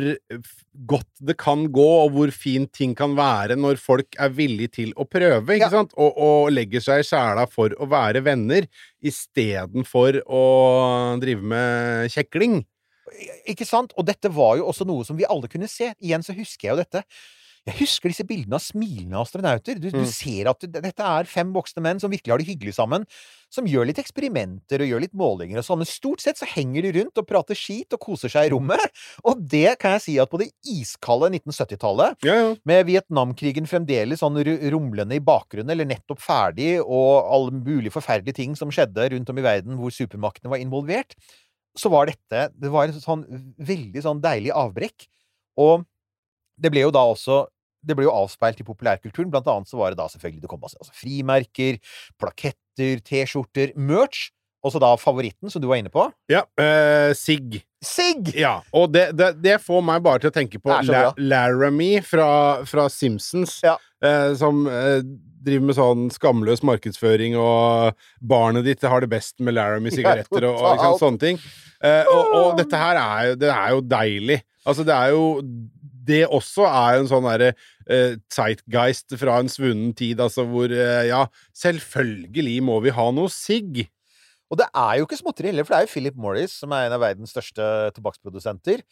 godt 0.85 1.09
det 1.25 1.35
kan 1.41 1.63
gå, 1.73 1.85
og 2.05 2.11
hvor 2.13 2.31
fint 2.35 2.69
ting 2.75 2.93
kan 2.97 3.15
være 3.17 3.55
når 3.57 3.79
folk 3.81 4.13
er 4.21 4.29
villige 4.37 4.71
til 4.77 4.91
å 4.95 5.07
prøve, 5.09 5.55
ikke 5.55 5.65
Ja. 5.65 5.71
sant? 5.73 5.95
Og, 5.97 6.13
og 6.21 6.51
legger 6.53 6.83
seg 6.85 7.01
i 7.01 7.07
sjela 7.07 7.47
for 7.49 7.73
å 7.81 7.87
være 7.89 8.21
venner, 8.25 8.67
istedenfor 9.01 10.21
å 10.29 10.43
drive 11.21 11.41
med 11.41 12.11
kjekling. 12.13 12.59
Ikke 13.49 13.65
sant? 13.67 13.93
Og 13.97 14.05
dette 14.07 14.29
var 14.33 14.57
jo 14.59 14.67
også 14.69 14.85
noe 14.87 15.05
som 15.07 15.17
vi 15.17 15.25
alle 15.29 15.49
kunne 15.51 15.69
se. 15.71 15.91
Igjen 16.01 16.23
så 16.25 16.35
husker 16.37 16.67
jeg 16.69 16.75
jo 16.75 16.81
dette. 16.83 17.03
Jeg 17.65 17.79
husker 17.79 18.11
disse 18.11 18.23
bildene 18.29 18.59
av 18.59 18.61
smilende 18.61 19.17
astronauter. 19.17 19.79
Du, 19.81 19.87
du 19.89 19.97
Mm. 20.03 20.05
ser 20.05 20.47
at 20.51 20.59
du, 20.61 20.67
dette 20.69 21.01
er 21.01 21.25
fem 21.25 21.49
voksne 21.55 21.81
menn 21.81 21.97
som 21.99 22.11
virkelig 22.13 22.29
har 22.29 22.37
det 22.37 22.45
hyggelig 22.45 22.75
sammen. 22.77 23.07
Som 23.49 23.65
gjør 23.65 23.87
litt 23.89 23.97
eksperimenter 23.97 24.83
og 24.83 24.89
gjør 24.91 25.01
litt 25.01 25.15
målinger 25.17 25.57
og 25.57 25.65
sånn. 25.65 25.79
Men 25.81 25.89
stort 25.89 26.21
sett 26.21 26.37
så 26.37 26.45
henger 26.45 26.85
de 26.85 26.91
rundt 26.99 27.17
og 27.17 27.25
prater 27.25 27.57
skit 27.57 27.95
og 27.97 27.99
koser 28.05 28.29
seg 28.29 28.45
i 28.45 28.51
rommet. 28.53 28.83
Og 29.25 29.41
det 29.49 29.79
kan 29.81 29.95
jeg 29.95 30.03
si 30.05 30.15
at 30.21 30.29
på 30.29 30.37
det 30.43 30.51
iskalde 30.61 31.31
1970-tallet, 31.39 32.21
Ja, 32.27 32.35
ja. 32.35 32.51
med 32.69 32.85
Vietnamkrigen 32.85 33.65
fremdeles 33.65 34.21
sånn 34.21 34.37
ru- 34.45 34.69
rumlende 34.75 35.17
i 35.17 35.23
bakgrunnen, 35.25 35.71
eller 35.73 35.89
nettopp 35.89 36.21
ferdig, 36.21 36.75
og 36.85 37.25
alle 37.33 37.55
mulige 37.65 37.95
forferdelige 37.95 38.37
ting 38.43 38.53
som 38.59 38.69
skjedde 38.69 39.09
rundt 39.15 39.29
om 39.33 39.41
i 39.41 39.47
verden 39.47 39.79
hvor 39.81 39.89
supermaktene 39.95 40.53
var 40.53 40.61
involvert, 40.61 41.17
så 41.75 41.89
var 41.91 42.05
dette 42.13 42.45
Det 42.55 42.69
var 42.71 42.87
en 42.87 43.01
sånn 43.01 43.25
veldig 43.57 44.05
sånn 44.05 44.21
deilig 44.23 44.53
avbrekk. 44.53 45.09
Og 45.57 45.81
det 46.61 46.69
ble 46.71 46.85
jo 46.85 46.93
da 46.95 47.01
også 47.09 47.41
det 47.85 47.95
ble 47.97 48.07
jo 48.07 48.13
avspeilt 48.13 48.59
i 48.61 48.65
populærkulturen. 48.67 49.29
Blant 49.33 49.47
annet 49.51 49.69
så 49.71 49.77
var 49.79 49.93
det 49.93 49.99
da 50.01 50.07
selvfølgelig 50.11 50.41
Det 50.43 50.49
kom 50.51 50.61
masse 50.65 50.77
altså 50.81 50.93
frimerker, 50.97 51.77
plaketter, 52.21 52.99
T-skjorter, 53.05 53.75
merch. 53.77 54.31
Også 54.65 54.79
da 54.81 54.95
favoritten, 54.97 55.51
som 55.53 55.61
du 55.61 55.67
var 55.69 55.77
inne 55.77 55.91
på. 55.93 56.07
ja 56.33 56.39
eh, 56.57 57.11
Sigg. 57.13 57.59
Sigg! 57.85 58.31
Ja, 58.33 58.55
og 58.73 58.89
det, 58.95 59.11
det, 59.13 59.27
det 59.43 59.59
får 59.61 59.83
meg 59.85 60.01
bare 60.01 60.23
til 60.23 60.31
å 60.31 60.33
tenke 60.33 60.57
på 60.57 60.73
så 60.73 60.89
La. 60.89 61.01
Laramie 61.21 61.99
fra, 62.01 62.63
fra 62.65 62.87
Simpsons, 62.89 63.59
Ja. 63.61 63.75
eh, 64.01 64.31
som 64.39 64.63
eh, 64.65 65.03
driver 65.45 65.67
med 65.69 65.77
sånn 65.77 66.07
skamløs 66.09 66.63
markedsføring, 66.65 67.37
og 67.37 67.93
barnet 68.25 68.65
ditt 68.65 68.81
har 68.89 69.05
det 69.05 69.11
best 69.13 69.37
med 69.37 69.53
Laramie-sigaretter 69.53 70.47
og, 70.49 70.57
og 70.57 70.79
totalt. 70.81 70.99
sånne 71.03 71.21
ting. 71.27 71.37
Eh, 71.85 72.09
og, 72.09 72.33
og 72.39 72.57
dette 72.57 72.81
her 72.81 72.97
er 73.03 73.29
jo, 73.29 73.37
det 73.45 73.53
er 73.53 73.75
jo 73.75 73.85
deilig. 73.93 74.39
Altså, 74.65 74.81
det 74.89 74.97
er 74.97 75.13
jo 75.13 75.25
det 76.07 76.21
også 76.27 76.67
er 76.69 76.99
en 76.99 77.09
sånn 77.09 77.27
derre 77.27 77.51
uh, 77.55 78.15
zeitgeist 78.33 79.17
fra 79.19 79.39
en 79.41 79.51
svunnen 79.51 79.91
tid, 79.97 80.21
altså 80.23 80.45
hvor 80.49 80.71
uh, 80.71 81.03
Ja, 81.07 81.25
selvfølgelig 81.57 82.61
må 82.65 82.79
vi 82.85 82.93
ha 82.95 83.09
noe 83.15 83.33
sigg. 83.33 83.85
Og 84.53 84.59
det 84.61 84.67
er 84.77 84.99
jo 84.99 85.07
ikke 85.07 85.19
småtteri 85.19 85.51
heller, 85.51 85.65
for 85.65 85.73
det 85.73 85.81
er 85.81 85.87
jo 85.87 85.93
Philip 85.95 86.17
Morris, 86.21 86.53
som 86.61 86.73
er 86.75 86.87
en 86.87 86.95
av 86.95 87.01
verdens 87.03 87.33
største 87.33 87.65
tobakksprodusenter. 87.97 88.85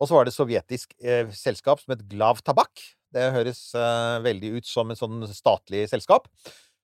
Og 0.00 0.08
så 0.08 0.16
var 0.16 0.24
det 0.24 0.32
et 0.32 0.38
sovjetisk 0.38 0.94
eh, 1.02 1.28
selskap 1.36 1.82
som 1.82 1.92
het 1.92 2.06
Glav 2.08 2.40
Tabak. 2.46 2.82
Det 3.12 3.26
høres 3.34 3.60
eh, 3.76 4.16
veldig 4.24 4.54
ut 4.56 4.68
som 4.68 4.90
en 4.90 4.98
sånn 4.98 5.26
statlig 5.34 5.84
selskap. 5.90 6.30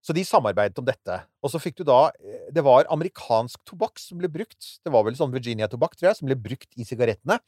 Så 0.05 0.15
de 0.15 0.23
samarbeidet 0.27 0.79
om 0.79 0.87
dette. 0.87 1.17
Og 1.43 1.51
så 1.51 1.59
fikk 1.63 1.81
du 1.81 1.87
da 1.89 2.11
eh, 2.21 2.51
Det 2.55 2.63
var 2.67 2.91
amerikansk 2.93 3.63
tobakk 3.67 4.03
som 4.03 4.21
ble 4.21 4.31
brukt. 4.33 4.77
Det 4.85 4.93
var 4.93 5.07
vel 5.07 5.17
sånn 5.19 5.33
Virginia-tobakk, 5.35 5.97
tror 5.97 6.11
jeg, 6.11 6.21
som 6.21 6.29
ble 6.29 6.37
brukt 6.39 6.69
i 6.77 6.87
sigarettene. 6.87 7.41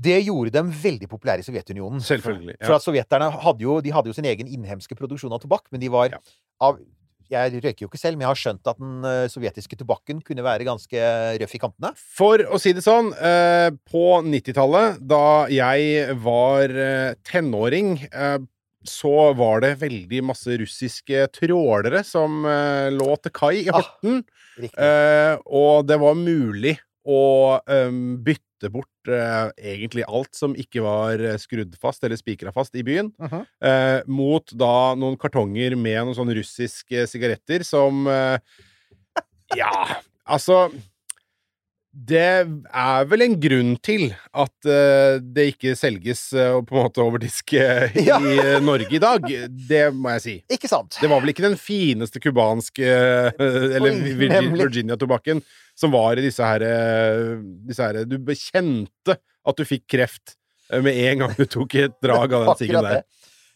Det 0.00 0.20
gjorde 0.22 0.52
dem 0.54 0.68
veldig 0.70 1.08
populære 1.10 1.42
i 1.42 1.46
Sovjetunionen. 1.46 1.98
Selvfølgelig. 2.04 2.54
Ja. 2.60 2.66
For 2.68 2.76
at 2.76 2.84
sovjeterne 2.84 3.32
hadde 3.42 3.64
jo, 3.66 3.80
de 3.82 3.90
hadde 3.90 4.12
jo 4.12 4.14
sin 4.14 4.28
egen 4.30 4.46
innhemske 4.46 4.94
produksjon 4.98 5.32
av 5.34 5.40
tobakk, 5.42 5.66
men 5.74 5.80
de 5.82 5.88
var 5.90 6.10
Ja. 6.14 6.18
av 6.60 6.78
Jeg 7.28 7.58
røyker 7.60 7.82
jo 7.84 7.88
ikke 7.90 7.98
selv, 8.00 8.16
men 8.16 8.24
jeg 8.24 8.30
har 8.30 8.38
skjønt 8.40 8.68
at 8.70 8.78
den 8.80 9.04
eh, 9.04 9.26
sovjetiske 9.28 9.76
tobakken 9.76 10.22
kunne 10.24 10.40
være 10.46 10.64
ganske 10.64 10.96
røff 11.42 11.54
i 11.54 11.58
kantene. 11.60 11.90
For 12.16 12.38
å 12.38 12.56
si 12.58 12.72
det 12.72 12.80
sånn, 12.86 13.10
eh, 13.20 13.68
på 13.90 14.04
90-tallet, 14.24 14.96
da 15.04 15.44
jeg 15.52 16.14
var 16.24 16.72
eh, 16.72 17.12
tenåring, 17.28 17.98
så 18.88 19.34
var 19.36 19.60
det 19.60 19.74
veldig 19.82 20.22
masse 20.24 20.56
russiske 20.56 21.26
trålere 21.36 22.00
som 22.06 22.46
lå 22.96 23.10
til 23.20 23.34
kai 23.36 23.56
i 23.66 23.68
Ah, 23.68 23.82
Horten. 23.82 24.22
Eh, 24.64 25.36
og 25.44 25.84
det 25.86 25.98
var 26.00 26.14
mulig 26.16 26.78
å 27.04 27.60
bytte 28.24 28.70
bort 28.72 28.88
eh, 29.10 29.50
egentlig 29.74 30.04
alt 30.08 30.34
som 30.36 30.54
ikke 30.58 30.82
var 30.84 31.20
eh, 31.20 31.36
skrudd 31.40 31.74
fast 31.80 32.04
eller 32.04 32.16
spikra 32.20 32.52
fast 32.54 32.74
i 32.78 32.82
byen, 32.86 33.12
Mhm. 33.18 33.46
eh, 33.62 34.02
mot 34.06 34.52
da 34.56 34.94
noen 34.94 35.16
kartonger 35.18 35.76
med 35.76 36.04
noen 36.04 36.14
sånne 36.18 36.36
russiske 36.38 37.06
sigaretter 37.10 37.64
som 37.64 38.06
eh, 38.06 38.38
Ja, 39.56 39.72
altså 40.28 40.68
det 42.06 42.20
er 42.22 43.06
vel 43.10 43.24
en 43.24 43.34
grunn 43.42 43.72
til 43.82 44.04
at 44.38 44.68
uh, 44.70 45.18
det 45.18 45.48
ikke 45.54 45.72
selges 45.78 46.20
uh, 46.36 46.60
på 46.62 46.76
en 46.76 46.84
måte 46.86 47.02
over 47.02 47.18
disk 47.22 47.54
uh, 47.58 47.88
Ja. 47.98 48.20
i 48.22 48.36
eh, 48.38 48.58
Norge 48.62 48.92
i 48.94 49.00
dag. 49.02 49.26
Det 49.68 49.82
må 49.96 50.12
jeg 50.14 50.22
si. 50.22 50.34
Ikke 50.54 50.70
sant? 50.70 50.98
Det 51.02 51.10
var 51.10 51.24
vel 51.24 51.32
ikke 51.32 51.46
den 51.48 51.58
fineste 51.58 52.22
cubanske 52.22 52.86
eh, 52.86 53.42
Eller 53.78 53.98
Virginia-tobakken 54.54 55.42
som 55.78 55.92
var 55.94 56.18
i 56.18 56.24
disse 56.24 56.42
her, 56.44 56.62
eh, 56.66 57.36
disse 57.68 57.84
her 57.84 58.04
Du 58.08 58.16
bekjente 58.22 59.18
at 59.18 59.58
du 59.58 59.66
fikk 59.66 59.86
kreft 59.90 60.36
eh, 60.72 60.82
med 60.84 60.98
en 61.08 61.24
gang 61.24 61.34
du 61.38 61.46
tok 61.50 61.74
et 61.82 61.98
drag 62.04 62.34
av 62.34 62.50
den 62.52 62.60
siggen 62.62 62.84
der. 62.84 63.02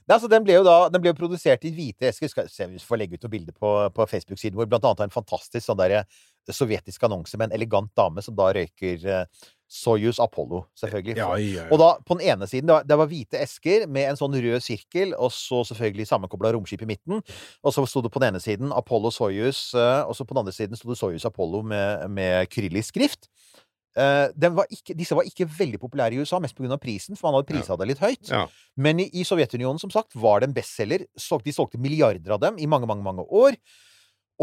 Nei, 0.02 0.16
altså, 0.16 0.26
den 0.30 0.42
ble 0.42 0.56
jo 0.56 0.64
da 0.66 0.76
den 0.90 1.02
ble 1.02 1.12
jo 1.12 1.18
produsert 1.18 1.62
i 1.68 1.70
hvite 1.74 2.08
esker. 2.10 2.30
Skal 2.30 2.48
se 2.50 2.66
om 2.66 2.72
vi 2.74 2.82
får 2.82 2.98
legge 2.98 3.14
ut 3.18 3.22
noe 3.22 3.32
bilde 3.32 3.54
på, 3.54 3.70
på 3.94 4.06
Facebook-siden 4.10 4.58
vår. 4.58 4.66
Blant 4.70 4.86
annet 4.88 5.04
av 5.04 5.06
en 5.06 5.14
fantastisk 5.14 5.62
sånn 5.62 5.78
der, 5.78 6.02
sovjetisk 6.50 7.04
annonse 7.06 7.38
med 7.38 7.50
en 7.50 7.60
elegant 7.60 7.92
dame 7.94 8.24
som 8.24 8.34
da 8.34 8.48
røyker 8.56 9.04
uh, 9.06 9.50
Soyuz 9.72 10.18
Apollo, 10.20 10.66
selvfølgelig. 10.76 11.14
Ja, 11.16 11.30
ja, 11.40 11.62
ja. 11.62 11.68
Og 11.72 11.78
da, 11.80 11.94
på 12.04 12.18
den 12.18 12.26
ene 12.28 12.46
siden, 12.50 12.66
det 12.68 12.74
var, 12.74 12.84
det 12.84 12.98
var 13.00 13.08
hvite 13.08 13.38
esker 13.40 13.86
med 13.88 14.10
en 14.10 14.18
sånn 14.20 14.34
rød 14.36 14.60
sirkel, 14.60 15.14
og 15.16 15.32
så 15.32 15.62
selvfølgelig 15.70 16.10
sammenkobla 16.10 16.50
romskip 16.52 16.84
i 16.84 16.90
midten. 16.90 17.22
Og 17.64 17.72
så 17.72 17.86
sto 17.88 18.02
det 18.04 18.10
på 18.12 18.20
den 18.20 18.34
ene 18.34 18.42
siden 18.42 18.74
Apollo 18.76 19.14
Soyuz, 19.16 19.70
eh, 19.72 20.02
og 20.04 20.12
så 20.18 20.26
på 20.28 20.36
den 20.36 20.42
andre 20.42 20.52
siden 20.52 20.76
sto 20.76 20.90
det 20.90 20.98
Soyuz 21.00 21.24
Apollo 21.28 21.62
med, 21.72 22.04
med 22.12 22.50
kryllisk 22.52 22.92
skrift. 22.92 23.30
Eh, 23.96 24.52
var 24.56 24.68
ikke, 24.72 24.96
disse 24.96 25.16
var 25.16 25.28
ikke 25.28 25.48
veldig 25.48 25.80
populære 25.80 26.16
i 26.16 26.20
USA, 26.20 26.40
mest 26.40 26.56
pga. 26.58 26.76
prisen, 26.80 27.16
for 27.16 27.30
man 27.30 27.40
hadde 27.40 27.48
prisa 27.54 27.78
det 27.80 27.88
litt 27.94 28.04
høyt. 28.04 28.28
Ja. 28.28 28.44
Men 28.76 29.00
i, 29.00 29.08
i 29.16 29.24
Sovjetunionen, 29.24 29.80
som 29.80 29.92
sagt, 29.92 30.12
var 30.12 30.40
det 30.40 30.50
en 30.50 30.56
bestselger. 30.56 31.06
De 31.16 31.56
solgte 31.56 31.80
milliarder 31.80 32.36
av 32.36 32.44
dem 32.44 32.60
i 32.60 32.68
mange, 32.68 32.88
mange, 32.88 33.04
mange 33.08 33.24
år. 33.24 33.56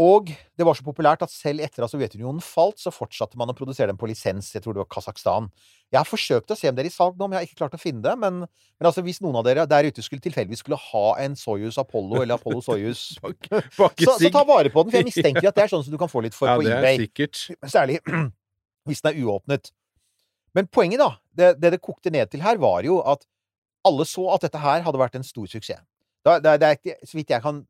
Og 0.00 0.30
det 0.56 0.64
var 0.64 0.76
så 0.78 0.84
populært 0.86 1.20
at 1.26 1.32
selv 1.32 1.60
etter 1.60 1.84
at 1.84 1.92
Sovjetunionen 1.92 2.40
falt, 2.40 2.78
så 2.80 2.92
fortsatte 2.94 3.36
man 3.36 3.50
å 3.52 3.54
produsere 3.56 3.90
dem 3.90 3.98
på 4.00 4.08
lisens. 4.08 4.48
Jeg 4.54 4.64
tror 4.64 4.72
det 4.72 4.80
var 4.80 4.88
Kasakhstan. 4.94 5.50
Jeg 5.92 5.98
har 5.98 6.08
forsøkt 6.08 6.54
å 6.54 6.56
se 6.56 6.70
om 6.70 6.76
det 6.76 6.86
er 6.86 6.88
i 6.88 6.94
salg 6.94 7.18
nå, 7.18 7.26
men 7.26 7.36
jeg 7.36 7.42
har 7.42 7.48
ikke 7.50 7.58
klart 7.58 7.76
å 7.76 7.80
finne 7.82 8.00
det. 8.06 8.14
Men, 8.22 8.38
men 8.46 8.88
altså, 8.88 9.04
hvis 9.04 9.20
noen 9.20 9.36
av 9.42 9.44
dere 9.44 9.66
der 9.68 9.90
ute 9.90 10.04
skulle 10.06 10.24
tilfeldigvis 10.24 10.62
skulle 10.64 10.78
ha 10.80 11.04
en 11.20 11.36
Soyuz 11.36 11.76
Apollo 11.82 12.22
eller 12.22 12.40
Apollo 12.40 12.62
Soyuz 12.64 13.02
så, 13.20 13.90
så 13.98 14.32
ta 14.32 14.44
vare 14.48 14.72
på 14.72 14.86
den, 14.86 14.94
for 14.94 15.00
jeg 15.02 15.10
mistenker 15.10 15.50
at 15.50 15.58
det 15.58 15.66
er 15.66 15.74
sånn 15.74 15.84
som 15.84 15.92
du 15.92 16.00
kan 16.00 16.12
få 16.12 16.24
litt 16.24 16.38
for 16.38 16.48
Ja, 16.48 16.56
på 16.56 16.64
det 16.64 16.78
er 16.78 17.04
sikkert. 17.04 17.42
Særlig 17.68 18.00
hvis 18.88 19.04
den 19.04 19.12
er 19.12 19.20
uåpnet. 19.26 19.74
Men 20.56 20.70
poenget, 20.72 21.02
da, 21.02 21.12
det, 21.36 21.52
det 21.60 21.74
det 21.76 21.84
kokte 21.84 22.14
ned 22.14 22.32
til 22.32 22.40
her, 22.46 22.56
var 22.62 22.88
jo 22.88 23.02
at 23.04 23.28
alle 23.84 24.08
så 24.08 24.30
at 24.32 24.48
dette 24.48 24.60
her 24.64 24.80
hadde 24.86 25.00
vært 25.00 25.20
en 25.20 25.28
stor 25.28 25.44
suksess. 25.50 25.84
Det, 26.24 26.56
er 26.56 27.04
så 27.04 27.16
vidt 27.16 27.32
jeg 27.32 27.44
kan 27.44 27.62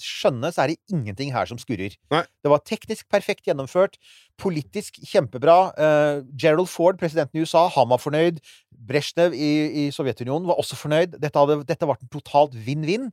skjønne, 0.00 0.50
så 0.52 0.64
er 0.64 0.72
det 0.72 0.92
ingenting 0.92 1.32
her 1.34 1.48
som 1.48 1.58
skurrer. 1.60 1.96
Nei. 2.12 2.22
Det 2.44 2.52
var 2.52 2.62
teknisk 2.66 3.08
perfekt 3.12 3.48
gjennomført, 3.48 3.96
politisk 4.40 5.00
kjempebra. 5.06 5.56
Uh, 5.78 6.20
Gerald 6.38 6.70
Ford, 6.72 6.98
presidenten 7.00 7.40
i 7.40 7.46
USA, 7.46 7.66
han 7.72 7.90
var 7.92 8.02
fornøyd. 8.02 8.40
Brezjnev 8.88 9.34
i, 9.34 9.50
i 9.86 9.88
Sovjetunionen 9.94 10.48
var 10.48 10.60
også 10.60 10.78
fornøyd. 10.78 11.16
Dette, 11.16 11.34
hadde, 11.38 11.62
dette 11.68 11.88
var 11.88 12.00
en 12.00 12.12
totalt 12.12 12.56
vinn-vinn. 12.66 13.10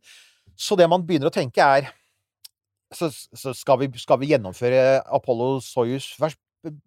Så 0.59 0.77
det 0.79 0.89
man 0.91 1.05
begynner 1.07 1.31
å 1.31 1.35
tenke, 1.35 1.63
er 1.63 1.89
så, 2.93 3.09
så 3.09 3.53
skal, 3.57 3.79
vi, 3.81 3.89
skal 3.97 4.19
vi 4.21 4.29
gjennomføre 4.33 5.01
Apollo 5.15 5.57
Soyuz 5.65 6.11
vers, 6.21 6.35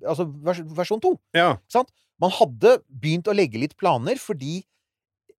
altså 0.06 0.28
vers, 0.46 0.62
versjon 0.76 1.02
2. 1.02 1.12
Ja. 1.36 1.56
Sant? 1.72 1.90
Man 2.22 2.32
hadde 2.32 2.78
begynt 2.88 3.28
å 3.28 3.34
legge 3.36 3.60
litt 3.60 3.76
planer 3.80 4.20
fordi 4.20 4.60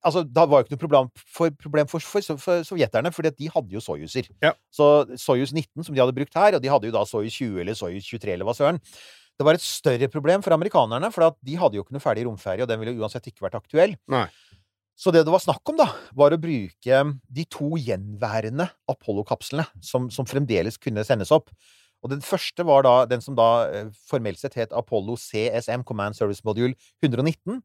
Altså, 0.05 0.21
det 0.23 0.43
var 0.45 0.61
jo 0.61 0.65
ikke 0.65 0.75
noe 0.75 0.81
problem 0.81 1.07
for, 1.17 1.53
problem 1.57 1.87
for, 1.89 2.03
for, 2.05 2.37
for 2.41 2.65
sovjeterne, 2.67 3.11
for 3.15 3.27
de 3.27 3.49
hadde 3.53 3.73
jo 3.73 3.81
Soyuzer. 3.83 4.29
Ja. 4.43 4.53
Så 4.73 5.07
Soyuz 5.17 5.53
19, 5.55 5.87
som 5.87 5.95
de 5.95 6.01
hadde 6.03 6.15
brukt 6.15 6.37
her, 6.37 6.57
og 6.57 6.63
de 6.63 6.69
hadde 6.71 6.89
jo 6.89 6.95
da 6.95 7.05
Soyuz 7.09 7.39
20 7.39 7.63
eller 7.63 7.77
Soyuz 7.77 8.05
23 8.05 8.35
eller 8.35 8.47
hva 8.47 8.55
søren. 8.57 8.81
Det 9.37 9.45
var 9.45 9.57
et 9.57 9.65
større 9.65 10.09
problem 10.09 10.45
for 10.45 10.55
amerikanerne, 10.55 11.09
for 11.13 11.27
at 11.27 11.37
de 11.45 11.57
hadde 11.59 11.77
jo 11.77 11.85
ikke 11.85 11.97
noe 11.97 12.03
ferdig 12.03 12.25
romferje, 12.25 12.65
og 12.65 12.69
den 12.69 12.81
ville 12.81 12.95
uansett 12.97 13.29
ikke 13.29 13.45
vært 13.45 13.57
aktuell. 13.59 13.97
Nei. 14.09 14.25
Så 14.97 15.13
det 15.13 15.21
det 15.27 15.33
var 15.33 15.43
snakk 15.43 15.61
om, 15.69 15.77
da, 15.77 15.91
var 16.17 16.33
å 16.33 16.39
bruke 16.41 17.01
de 17.37 17.43
to 17.53 17.75
gjenværende 17.77 18.65
Apollo-kapslene 18.89 19.67
som, 19.85 20.07
som 20.13 20.25
fremdeles 20.25 20.79
kunne 20.81 21.05
sendes 21.05 21.33
opp. 21.35 21.53
Og 22.05 22.13
den 22.13 22.23
første 22.25 22.65
var 22.65 22.85
da 22.85 22.95
den 23.09 23.21
som 23.21 23.37
da 23.37 23.49
eh, 23.69 23.91
formelt 24.09 24.41
sett 24.41 24.57
het 24.57 24.73
Apollo 24.73 25.17
CSM, 25.21 25.85
Command 25.85 26.17
Service 26.17 26.45
Module 26.45 26.73
119. 27.05 27.61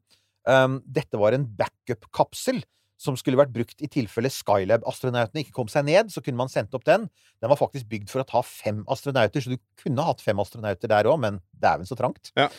Um, 0.49 0.79
dette 0.85 1.19
var 1.19 1.35
en 1.35 1.45
backup-kapsel 1.57 2.61
som 3.03 3.17
skulle 3.19 3.39
vært 3.39 3.51
brukt 3.55 3.81
i 3.83 3.89
tilfelle 3.91 4.31
Skylab-astronautene 4.31 5.43
ikke 5.43 5.55
kom 5.55 5.71
seg 5.71 5.87
ned. 5.89 6.11
Så 6.13 6.23
kunne 6.23 6.39
man 6.39 6.51
sendt 6.51 6.75
opp 6.77 6.85
den. 6.87 7.09
Den 7.43 7.51
var 7.51 7.59
faktisk 7.59 7.89
bygd 7.91 8.11
for 8.11 8.23
å 8.23 8.27
ta 8.27 8.43
fem 8.47 8.83
astronauter, 8.91 9.43
så 9.43 9.55
du 9.55 9.59
kunne 9.81 10.05
hatt 10.07 10.23
fem 10.23 10.39
astronauter 10.39 10.91
der 10.91 11.09
òg, 11.11 11.19
men 11.23 11.41
dæven 11.63 11.89
så 11.89 11.99
trangt. 11.99 12.31
Ja. 12.39 12.49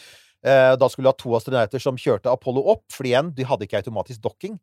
Uh, 0.44 0.74
da 0.76 0.90
skulle 0.92 1.08
du 1.08 1.14
ha 1.14 1.16
to 1.16 1.32
astronauter 1.38 1.80
som 1.80 1.96
kjørte 2.00 2.32
Apollo 2.32 2.66
opp, 2.74 2.84
for 2.92 3.08
igjen, 3.08 3.32
de 3.36 3.46
hadde 3.48 3.64
ikke 3.64 3.80
automatisk 3.80 4.24
dokking. 4.26 4.58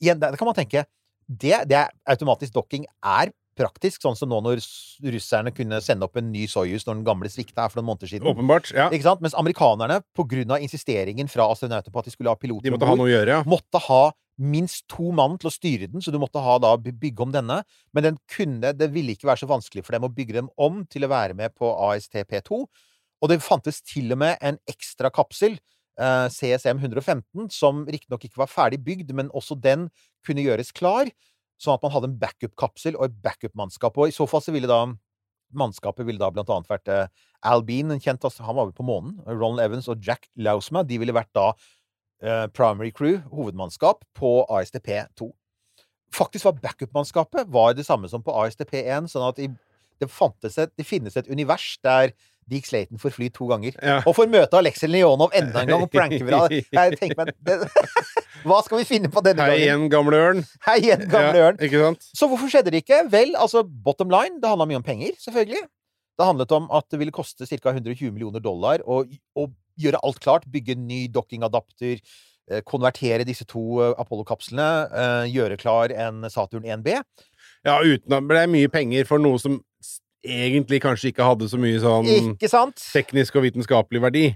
Igjen, 0.00 0.20
det 0.22 0.38
kan 0.38 0.48
man 0.48 0.56
tenke 0.56 0.86
det, 1.28 1.58
det 1.68 1.76
er, 1.76 1.92
Automatisk 2.08 2.54
dokking 2.54 2.86
er 3.04 3.28
praktisk, 3.58 4.00
sånn 4.04 4.16
som 4.18 4.30
nå 4.30 4.38
når 4.44 4.62
russerne 5.14 5.52
kunne 5.54 5.80
sende 5.84 6.06
opp 6.06 6.18
en 6.20 6.30
ny 6.32 6.46
Soyuz 6.50 6.86
når 6.86 7.00
den 7.00 7.08
gamle 7.08 7.30
svikta 7.32 7.66
her 7.66 7.72
for 7.72 7.80
noen 7.80 7.90
måneder 7.90 8.12
siden. 8.12 8.30
Åpenbart. 8.30 8.70
Ja. 8.76 8.88
Ikke 8.94 9.08
sant? 9.08 9.24
Mens 9.24 9.36
amerikanerne, 9.38 10.00
av 10.02 10.62
insisteringen 10.62 11.30
fra 11.30 11.48
astronauter 11.50 11.92
på 11.92 12.00
at 12.00 12.08
de 12.08 12.14
skulle 12.14 12.32
ha 12.32 12.38
piloter 12.38 12.72
om 12.72 12.80
ha 12.80 12.96
bord, 12.96 13.32
ja. 13.34 13.42
måtte 13.48 13.82
ha 13.88 14.02
minst 14.38 14.86
to 14.90 15.10
mann 15.14 15.36
til 15.40 15.50
å 15.50 15.52
styre 15.52 15.88
den, 15.90 16.02
så 16.04 16.12
du 16.14 16.18
måtte 16.22 16.40
ha 16.42 16.58
da 16.62 16.76
by- 16.78 16.94
bygge 16.94 17.24
om 17.26 17.32
denne. 17.34 17.62
Men 17.92 18.06
den 18.06 18.18
kunne, 18.30 18.72
det 18.72 18.90
ville 18.94 19.16
ikke 19.16 19.26
være 19.26 19.42
så 19.42 19.50
vanskelig 19.50 19.84
for 19.84 19.96
dem 19.96 20.06
å 20.06 20.12
bygge 20.14 20.38
dem 20.38 20.50
om 20.56 20.84
til 20.86 21.04
å 21.04 21.10
være 21.10 21.34
med 21.34 21.56
på 21.58 21.66
ASTP2. 21.90 22.60
Og 23.18 23.32
det 23.32 23.40
fantes 23.42 23.82
til 23.82 24.14
og 24.14 24.20
med 24.22 24.38
en 24.40 24.60
ekstra 24.70 25.10
kapsel, 25.10 25.58
eh, 25.98 26.28
CSM 26.30 26.78
115, 26.78 27.50
som 27.50 27.84
riktignok 27.86 28.28
ikke 28.28 28.44
var 28.44 28.52
ferdig 28.52 28.78
bygd, 28.84 29.12
men 29.12 29.32
også 29.34 29.58
den 29.60 29.88
kunne 30.24 30.44
gjøres 30.46 30.70
klar, 30.72 31.10
sånn 31.58 31.76
at 31.76 31.84
man 31.84 31.92
hadde 31.94 32.10
en 32.12 32.18
backup-kapsel 32.20 32.96
og 32.98 33.08
et 33.08 33.20
backup-mannskap. 33.24 33.98
Og 33.98 34.10
i 34.10 34.14
så 34.14 34.26
fall 34.30 34.44
så 34.44 34.54
ville 34.54 34.70
da 34.70 34.84
Mannskapet 35.56 36.04
ville 36.04 36.20
da 36.20 36.28
blant 36.28 36.50
annet 36.52 36.68
vært 36.68 36.90
eh, 36.92 37.06
Al 37.48 37.62
Bean, 37.64 37.88
en 37.94 38.02
kjent 38.02 38.24
altså, 38.26 38.44
Han 38.44 38.58
var 38.58 38.66
vel 38.68 38.76
på 38.76 38.84
månen. 38.84 39.14
Ronald 39.24 39.62
Evans 39.64 39.88
og 39.88 40.02
Jack 40.04 40.26
Lausma. 40.36 40.82
De 40.84 40.98
ville 41.00 41.14
vært 41.16 41.30
da 41.36 41.46
eh, 42.20 42.46
primary 42.52 42.90
crew, 42.92 43.22
hovedmannskap, 43.32 44.04
på 44.18 44.42
ASTP2. 44.44 45.30
Faktisk 46.14 46.48
var 46.48 46.60
backup-mannskapet 46.60 47.48
det 47.76 47.86
samme 47.86 48.08
som 48.08 48.24
på 48.24 48.32
ASTP1, 48.32 49.08
sånn 49.12 49.26
at 49.28 49.40
i, 49.40 49.48
det, 50.00 50.08
et, 50.08 50.72
det 50.76 50.86
finnes 50.86 51.16
et 51.16 51.28
univers 51.28 51.78
der 51.84 52.12
Dick 52.48 52.66
Slayton 52.68 52.98
får 53.02 53.12
fly 53.14 53.28
to 53.34 53.46
ganger. 53.50 53.74
Ja. 53.84 53.98
Og 54.08 54.14
får 54.16 54.30
møte 54.32 54.58
Aleksej 54.58 54.88
Leonov 54.92 55.34
enda 55.36 55.62
en 55.64 55.68
gang 55.72 55.84
og 55.84 55.90
pranke 55.92 56.20
hverandre. 56.26 56.62
Jeg 56.72 56.98
tenker 57.00 57.18
meg 57.20 57.32
det, 57.44 57.58
Hva 58.48 58.60
skal 58.64 58.80
vi 58.80 58.86
finne 58.88 59.10
på 59.12 59.20
denne 59.26 59.42
Hei 59.44 59.56
gangen? 59.58 59.64
igjen, 59.66 59.88
gamle 59.92 60.18
ørn. 60.28 60.44
Hei 60.66 60.76
igjen, 60.80 61.02
gamle 61.10 61.40
Ja, 61.40 61.48
ørn. 61.50 61.58
ikke 61.66 61.80
sant? 61.82 62.06
Så 62.16 62.28
hvorfor 62.30 62.48
skjedde 62.52 62.72
det 62.72 62.84
ikke? 62.84 63.02
Vel, 63.12 63.34
altså, 63.36 63.64
bottom 63.66 64.12
line, 64.14 64.38
det 64.40 64.48
handla 64.48 64.66
mye 64.70 64.78
om 64.80 64.86
penger, 64.86 65.16
selvfølgelig. 65.20 65.64
Det 66.18 66.26
handlet 66.26 66.52
om 66.56 66.70
at 66.74 66.86
det 66.90 66.98
ville 67.02 67.14
koste 67.14 67.46
ca. 67.46 67.72
120 67.74 68.10
millioner 68.14 68.42
dollar 68.42 68.82
å, 68.86 69.02
å 69.38 69.48
gjøre 69.78 70.00
alt 70.06 70.18
klart. 70.24 70.46
Bygge 70.50 70.74
en 70.78 70.86
ny 70.88 71.04
dockingadapter, 71.14 72.00
eh, 72.50 72.62
konvertere 72.66 73.26
disse 73.28 73.46
to 73.50 73.64
eh, 73.84 73.92
Apollo-kapslene, 74.02 74.68
eh, 75.02 75.26
gjøre 75.34 75.58
klar 75.60 75.94
en 75.94 76.24
Saturn 76.30 76.66
1B. 76.66 76.96
Ja, 77.66 77.76
uten 77.82 78.14
at 78.14 78.22
det 78.22 78.26
ble 78.30 78.46
mye 78.54 78.70
penger 78.72 79.06
for 79.10 79.22
noe 79.22 79.38
som 79.42 79.58
egentlig 80.24 80.80
kanskje 80.82 81.12
ikke 81.12 81.26
hadde 81.26 81.48
så 81.50 81.58
mye 81.60 81.78
sånn 81.80 82.08
teknisk 82.80 83.38
og 83.38 83.46
vitenskapelig 83.46 84.02
verdi. 84.02 84.26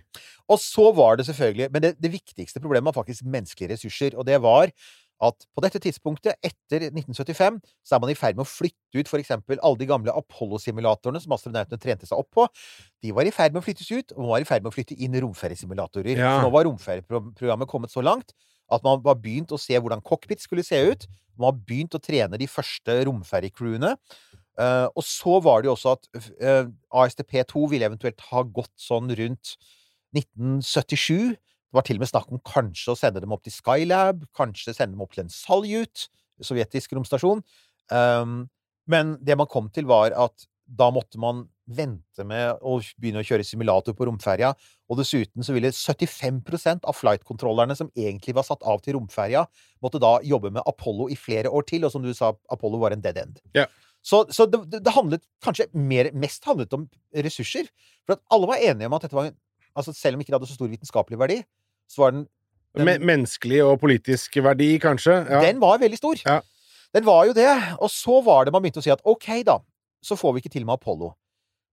Og 0.51 0.59
så 0.61 0.90
var 0.95 1.16
det 1.16 1.27
selvfølgelig 1.29 1.68
Men 1.73 1.85
det, 1.85 1.92
det 2.03 2.11
viktigste 2.12 2.61
problemet 2.61 2.90
var 2.90 2.99
faktisk 3.03 3.25
menneskelige 3.25 3.75
ressurser. 3.75 4.16
Og 4.18 4.27
det 4.27 4.40
var 4.42 4.73
at 5.23 5.45
på 5.55 5.62
dette 5.62 5.79
tidspunktet, 5.79 6.35
etter 6.42 6.88
1975, 6.88 7.61
så 7.87 7.95
er 7.95 8.01
man 8.03 8.11
i 8.11 8.16
ferd 8.18 8.35
med 8.38 8.42
å 8.42 8.51
flytte 8.51 8.99
ut 8.99 9.07
f.eks. 9.07 9.31
alle 9.55 9.79
de 9.79 9.87
gamle 9.87 10.14
Apollo-simulatorene 10.18 11.21
som 11.23 11.35
astronautene 11.37 11.79
trente 11.79 12.09
seg 12.09 12.18
opp 12.18 12.33
på. 12.35 12.49
De 13.05 13.14
var 13.14 13.29
i 13.29 13.35
ferd 13.35 13.55
med 13.55 13.62
å 13.62 13.66
flyttes 13.66 13.90
ut, 13.92 14.16
og 14.16 14.25
man 14.25 14.33
var 14.35 14.42
i 14.42 14.49
ferd 14.49 14.64
med 14.64 14.73
å 14.73 14.75
flytte 14.75 14.99
inn 14.99 15.14
romferiesimulatorer. 15.23 16.18
Ja. 16.18 16.40
Nå 16.42 16.51
var 16.55 16.66
romferieprogrammet 16.66 17.71
kommet 17.71 17.95
så 17.95 18.03
langt 18.03 18.35
at 18.73 18.83
man 18.83 19.03
var 19.05 19.21
begynt 19.23 19.53
å 19.55 19.61
se 19.61 19.79
hvordan 19.79 20.03
cockpit 20.03 20.42
skulle 20.42 20.64
se 20.66 20.81
ut. 20.90 21.07
Man 21.38 21.53
har 21.53 21.62
begynt 21.71 21.95
å 21.97 22.03
trene 22.03 22.40
de 22.40 22.49
første 22.51 22.99
romferiecrewene. 23.07 23.95
Eh, 24.61 24.88
og 24.93 25.05
så 25.07 25.38
var 25.45 25.62
det 25.62 25.71
jo 25.71 25.77
også 25.77 25.95
at 25.97 26.09
uh, 26.45 26.67
ASTP2 26.93 27.62
ville 27.73 27.88
eventuelt 27.88 28.21
ha 28.29 28.43
gått 28.45 28.75
sånn 28.81 29.09
rundt 29.17 29.55
1977. 30.17 31.33
Det 31.33 31.79
var 31.79 31.87
til 31.88 31.97
og 31.97 32.05
med 32.05 32.11
snakk 32.11 32.33
om 32.35 32.43
kanskje 32.45 32.93
å 32.93 32.99
sende 32.99 33.23
dem 33.25 33.33
opp 33.33 33.47
til 33.47 33.55
Skylab, 33.55 34.27
kanskje 34.37 34.75
sende 34.77 34.97
dem 34.97 35.05
opp 35.05 35.15
til 35.17 35.25
en 35.25 35.33
Salyut, 35.33 36.09
sovjetisk 36.45 36.93
romstasjon. 36.99 37.41
Um, 37.93 38.43
men 38.91 39.17
det 39.25 39.38
man 39.41 39.49
kom 39.49 39.71
til, 39.73 39.88
var 39.88 40.12
at 40.12 40.45
da 40.69 40.88
måtte 40.93 41.21
man 41.21 41.47
vente 41.73 42.25
med 42.27 42.59
å 42.65 42.79
begynne 43.01 43.23
å 43.23 43.27
kjøre 43.27 43.45
simulator 43.47 43.95
på 43.97 44.07
romferja, 44.09 44.51
og 44.91 44.99
dessuten 44.99 45.45
så 45.47 45.55
ville 45.55 45.71
75 45.73 46.83
av 46.83 46.97
flight-kontrollerne 46.99 47.77
som 47.79 47.91
egentlig 47.97 48.35
var 48.37 48.47
satt 48.47 48.65
av 48.69 48.83
til 48.85 48.99
romferja, 48.99 49.47
måtte 49.85 50.03
da 50.03 50.17
jobbe 50.27 50.53
med 50.53 50.67
Apollo 50.69 51.09
i 51.12 51.17
flere 51.17 51.53
år 51.53 51.65
til, 51.69 51.87
og 51.87 51.95
som 51.95 52.05
du 52.05 52.12
sa, 52.17 52.35
Apollo 52.53 52.83
var 52.83 52.97
en 52.97 53.05
dead 53.05 53.21
end. 53.23 53.41
Ja. 53.57 53.69
Så, 54.03 54.25
så 54.35 54.47
det, 54.51 54.59
det- 54.83 54.93
handlet 54.97 55.23
kanskje 55.45 55.69
mer, 55.79 56.11
mest 56.19 56.45
handlet 56.45 56.73
om 56.75 56.88
ressurser. 57.15 57.69
For 58.07 58.17
at 58.17 58.23
alle 58.35 58.49
var 58.51 58.59
enige 58.59 58.87
om 58.91 58.95
at 58.99 59.03
dette 59.07 59.15
var 59.19 59.31
en 59.31 59.38
Altså 59.73 59.95
selv 59.97 60.19
om 60.19 60.21
ikke 60.21 60.29
det 60.29 60.37
hadde 60.37 60.49
så 60.51 60.57
stor 60.59 60.69
vitenskapelig 60.69 61.17
verdi, 61.17 61.38
så 61.88 62.03
var 62.03 62.11
den, 62.12 62.27
den 62.77 62.85
Men, 62.85 63.01
menneskelig 63.09 63.62
og 63.65 63.79
politisk 63.81 64.35
verdi, 64.45 64.75
kanskje. 64.83 65.15
Ja. 65.31 65.38
Den 65.47 65.62
var 65.62 65.79
veldig 65.81 65.97
stor. 65.97 66.21
Ja. 66.27 66.41
Den 66.93 67.07
var 67.07 67.25
jo 67.25 67.33
det. 67.33 67.49
Og 67.81 67.88
så 67.88 68.19
var 68.27 68.45
det 68.45 68.53
man 68.53 68.61
begynte 68.61 68.83
å 68.83 68.85
si 68.85 68.93
at 68.93 69.01
OK, 69.09 69.31
da, 69.49 69.55
så 70.05 70.12
får 70.21 70.35
vi 70.35 70.43
ikke 70.43 70.53
til 70.59 70.67
med 70.69 70.75
Apollo. 70.77 71.15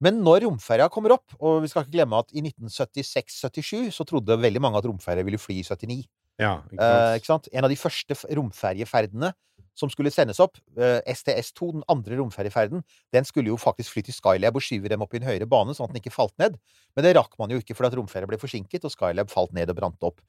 Men 0.04 0.20
når 0.20 0.44
romferja 0.44 0.90
kommer 0.92 1.14
opp, 1.16 1.24
og 1.40 1.62
vi 1.64 1.70
skal 1.72 1.86
ikke 1.86 1.94
glemme 1.96 2.20
at 2.20 2.28
i 2.36 2.42
1976-77 2.44 3.88
så 3.96 4.04
trodde 4.04 4.36
veldig 4.44 4.60
mange 4.60 4.76
at 4.82 4.84
romferja 4.90 5.24
ville 5.24 5.40
fly 5.40 5.56
i 5.62 5.64
79. 5.64 6.02
ja, 6.38 6.58
ikke 6.68 6.76
Eh, 6.76 7.00
sant? 7.00 7.16
ikke 7.22 7.30
sant? 7.32 7.48
En 7.56 7.64
av 7.64 7.70
de 7.72 7.76
første 7.80 8.18
romferjeferdene 8.36 9.32
som 9.76 9.90
skulle 9.92 10.10
sendes 10.12 10.40
opp, 10.40 10.56
eh, 10.80 10.98
STS-2, 11.12 11.72
den 11.76 11.84
andre 11.92 12.16
romferjeferden, 12.20 12.82
den 13.12 13.28
skulle 13.28 13.52
jo 13.52 13.58
faktisk 13.60 13.92
fly 13.92 14.02
til 14.06 14.16
Skylab 14.16 14.56
og 14.56 14.64
skyve 14.64 14.88
dem 14.88 15.04
opp 15.04 15.14
i 15.14 15.20
en 15.20 15.28
høyere 15.28 15.48
bane, 15.48 15.76
sånn 15.76 15.90
at 15.90 15.94
den 15.94 16.00
ikke 16.00 16.14
falt 16.14 16.34
ned. 16.40 16.56
Men 16.96 17.04
det 17.04 17.16
rakk 17.18 17.36
man 17.38 17.52
jo 17.52 17.60
ikke, 17.60 17.76
fordi 17.76 17.92
at 17.92 17.98
romferja 18.00 18.30
ble 18.30 18.40
forsinket, 18.40 18.88
og 18.88 18.94
Skylab 18.94 19.32
falt 19.32 19.52
ned 19.56 19.72
og 19.72 19.78
brant 19.78 20.08
opp. 20.08 20.24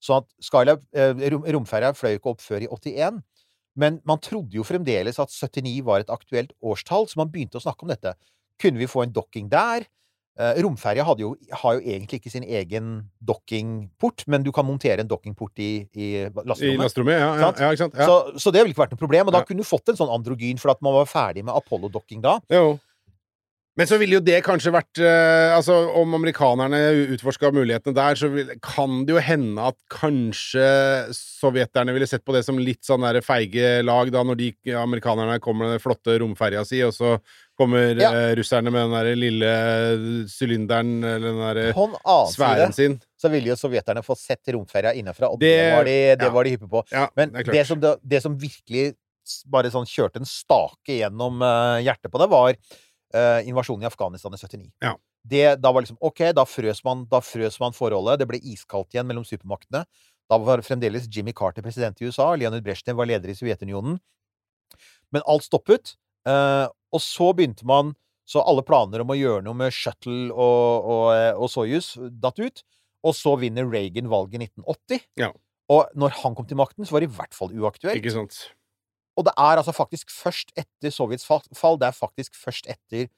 Så 0.00 0.20
at 0.20 0.28
Skylab, 0.44 0.84
eh, 0.96 1.14
rom, 1.32 1.44
romferja 1.44 1.94
fløy 1.96 2.18
ikke 2.18 2.34
opp 2.34 2.44
før 2.44 2.64
i 2.64 2.68
81. 2.68 3.22
Men 3.76 4.00
man 4.04 4.20
trodde 4.20 4.56
jo 4.56 4.66
fremdeles 4.66 5.18
at 5.22 5.32
79 5.32 5.80
var 5.86 6.00
et 6.00 6.12
aktuelt 6.12 6.52
årstall, 6.60 7.08
så 7.08 7.20
man 7.20 7.30
begynte 7.32 7.56
å 7.56 7.64
snakke 7.64 7.86
om 7.86 7.92
dette. 7.92 8.14
Kunne 8.60 8.80
vi 8.80 8.90
få 8.90 9.04
en 9.04 9.12
docking 9.12 9.48
der? 9.48 9.86
Eh, 10.38 10.60
romferja 10.64 11.04
har 11.04 11.18
jo 11.20 11.34
egentlig 11.82 12.20
ikke 12.20 12.30
sin 12.32 12.46
egen 12.46 12.92
dockingport, 13.18 14.24
men 14.30 14.44
du 14.46 14.52
kan 14.54 14.64
montere 14.64 15.02
en 15.02 15.10
dockingport 15.10 15.58
i, 15.60 15.72
i 15.92 16.10
I 16.22 16.28
lasterommet. 16.30 16.84
lasterommet, 16.84 17.18
ja, 17.18 17.32
ja, 17.34 17.48
ja, 17.50 17.72
ikke 17.74 17.82
sant? 17.82 17.98
Ja. 17.98 18.06
Så, 18.06 18.38
så 18.40 18.52
det 18.54 18.62
ville 18.62 18.72
ikke 18.72 18.86
vært 18.86 18.94
noe 18.94 19.02
problem. 19.02 19.28
Og 19.28 19.36
da 19.36 19.42
kunne 19.44 19.64
du 19.64 19.68
fått 19.68 19.92
en 19.92 19.98
sånn 19.98 20.12
androgyn, 20.14 20.62
for 20.62 20.72
at 20.72 20.80
man 20.86 20.96
var 21.00 21.10
ferdig 21.10 21.44
med 21.44 21.56
Apollo-docking 21.58 22.22
da. 22.24 22.38
Jo. 22.52 22.78
Men 23.78 23.86
så 23.86 23.96
ville 24.00 24.16
jo 24.18 24.22
det 24.24 24.40
kanskje 24.44 24.72
vært 24.74 24.98
eh, 25.00 25.52
Altså, 25.54 25.76
om 25.96 26.16
amerikanerne 26.18 26.80
utforska 27.14 27.52
mulighetene 27.54 27.96
der, 27.96 28.18
så 28.18 28.28
vil, 28.32 28.50
kan 28.64 29.04
det 29.06 29.14
jo 29.14 29.22
hende 29.24 29.68
at 29.70 29.78
kanskje 29.92 30.64
sovjeterne 31.16 31.94
ville 31.94 32.08
sett 32.10 32.24
på 32.26 32.34
det 32.34 32.42
som 32.46 32.58
litt 32.60 32.82
sånn 32.86 33.06
der 33.06 33.20
feige 33.24 33.78
lag, 33.86 34.10
da, 34.12 34.24
når 34.26 34.40
de 34.40 34.50
amerikanerne 34.76 35.38
kommer 35.42 35.68
med 35.68 35.76
den 35.76 35.84
flotte 35.84 36.18
romferja 36.20 36.64
si, 36.68 36.82
og 36.86 36.96
så 36.96 37.14
kommer 37.60 38.00
Ja. 38.00 38.10
eh, 38.16 38.32
russerne 38.38 38.72
med 38.72 38.82
den 38.88 38.94
der 38.96 39.10
lille 39.20 39.50
sylinderen, 40.32 40.96
eller 41.04 41.28
den 41.28 41.40
der 41.44 41.60
annen 41.76 42.32
sfæren 42.32 42.72
sin. 42.76 42.98
så 43.20 43.28
ville 43.30 43.52
jo 43.52 43.56
sovjeterne 43.60 44.02
få 44.04 44.16
sett 44.18 44.48
romferja 44.54 44.94
innenfra, 44.96 45.28
og 45.30 45.38
det, 45.40 45.50
Det- 45.56 45.76
var 45.76 45.84
de, 45.84 45.96
det 46.16 46.26
ja. 46.32 46.42
de 46.42 46.50
hyppe 46.56 46.68
på. 46.72 46.82
Ja, 46.92 47.08
Men 47.16 47.32
det 47.32 47.46
det 47.52 47.66
som, 47.68 47.80
det, 47.80 48.22
som 48.22 48.36
virkelig 48.38 48.94
bare 49.46 49.70
sånn 49.70 49.86
kjørte 49.86 50.16
en 50.22 50.26
stake 50.26 50.96
gjennom 50.98 51.42
uh, 51.44 51.78
hjertet 51.84 52.10
på 52.10 52.18
det, 52.18 52.28
var 52.32 52.54
uh, 53.14 53.40
invasjonen 53.46 53.84
i 53.84 53.86
Afghanistan 53.86 54.32
i 54.34 54.40
79. 54.40 54.72
Ja. 54.82 54.96
Det, 55.22 55.60
da 55.60 55.70
var 55.70 55.82
liksom 55.84 55.98
OK, 56.00 56.32
da 56.34 56.44
frøs, 56.48 56.80
man, 56.84 57.04
da 57.10 57.20
frøs 57.20 57.60
man 57.60 57.72
forholdet. 57.76 58.18
Det 58.22 58.26
ble 58.30 58.38
iskaldt 58.40 58.94
igjen 58.96 59.06
mellom 59.06 59.22
supermaktene. 59.28 59.84
Da 60.30 60.38
var 60.38 60.62
fremdeles 60.64 61.06
Jimmy 61.12 61.32
Carter 61.36 61.62
president 61.62 62.00
i 62.00 62.06
USA. 62.08 62.30
Leonid 62.34 62.62
Brezjnev 62.64 62.96
var 62.96 63.06
leder 63.06 63.28
i 63.28 63.34
Sovjetunionen. 63.36 63.98
Men 65.12 65.22
alt 65.26 65.42
stoppet. 65.44 65.96
eh, 66.26 66.66
og 66.94 67.02
så 67.04 67.32
begynte 67.36 67.66
man 67.68 67.94
Så 68.30 68.38
alle 68.46 68.62
planer 68.62 69.02
om 69.02 69.10
å 69.10 69.16
gjøre 69.18 69.42
noe 69.42 69.58
med 69.58 69.74
Shuttle 69.74 70.28
og, 70.30 70.84
og, 70.86 71.06
eh, 71.16 71.32
og 71.34 71.48
Soyuz 71.50 71.96
datt 72.22 72.38
ut. 72.38 72.60
Og 73.02 73.16
så 73.16 73.32
vinner 73.40 73.66
Reagan 73.66 74.06
valget 74.12 74.36
i 74.38 74.46
1980. 74.46 75.00
Ja. 75.18 75.32
Og 75.74 75.90
når 75.98 76.14
han 76.20 76.36
kom 76.38 76.46
til 76.46 76.60
makten, 76.60 76.86
så 76.86 76.94
var 76.94 77.02
det 77.02 77.08
i 77.10 77.16
hvert 77.16 77.34
fall 77.34 77.50
uaktuelt. 77.50 77.98
Ikke 77.98 78.12
sant? 78.14 78.38
Og 79.18 79.26
det 79.26 79.34
er 79.34 79.58
altså 79.58 79.74
faktisk 79.74 80.12
først 80.14 80.54
etter 80.58 80.94
Sovjets 80.94 81.26
fall, 81.26 81.80
det 81.80 81.90
er 81.90 81.96
faktisk 81.96 82.38
først 82.38 82.70
etter 82.70 83.08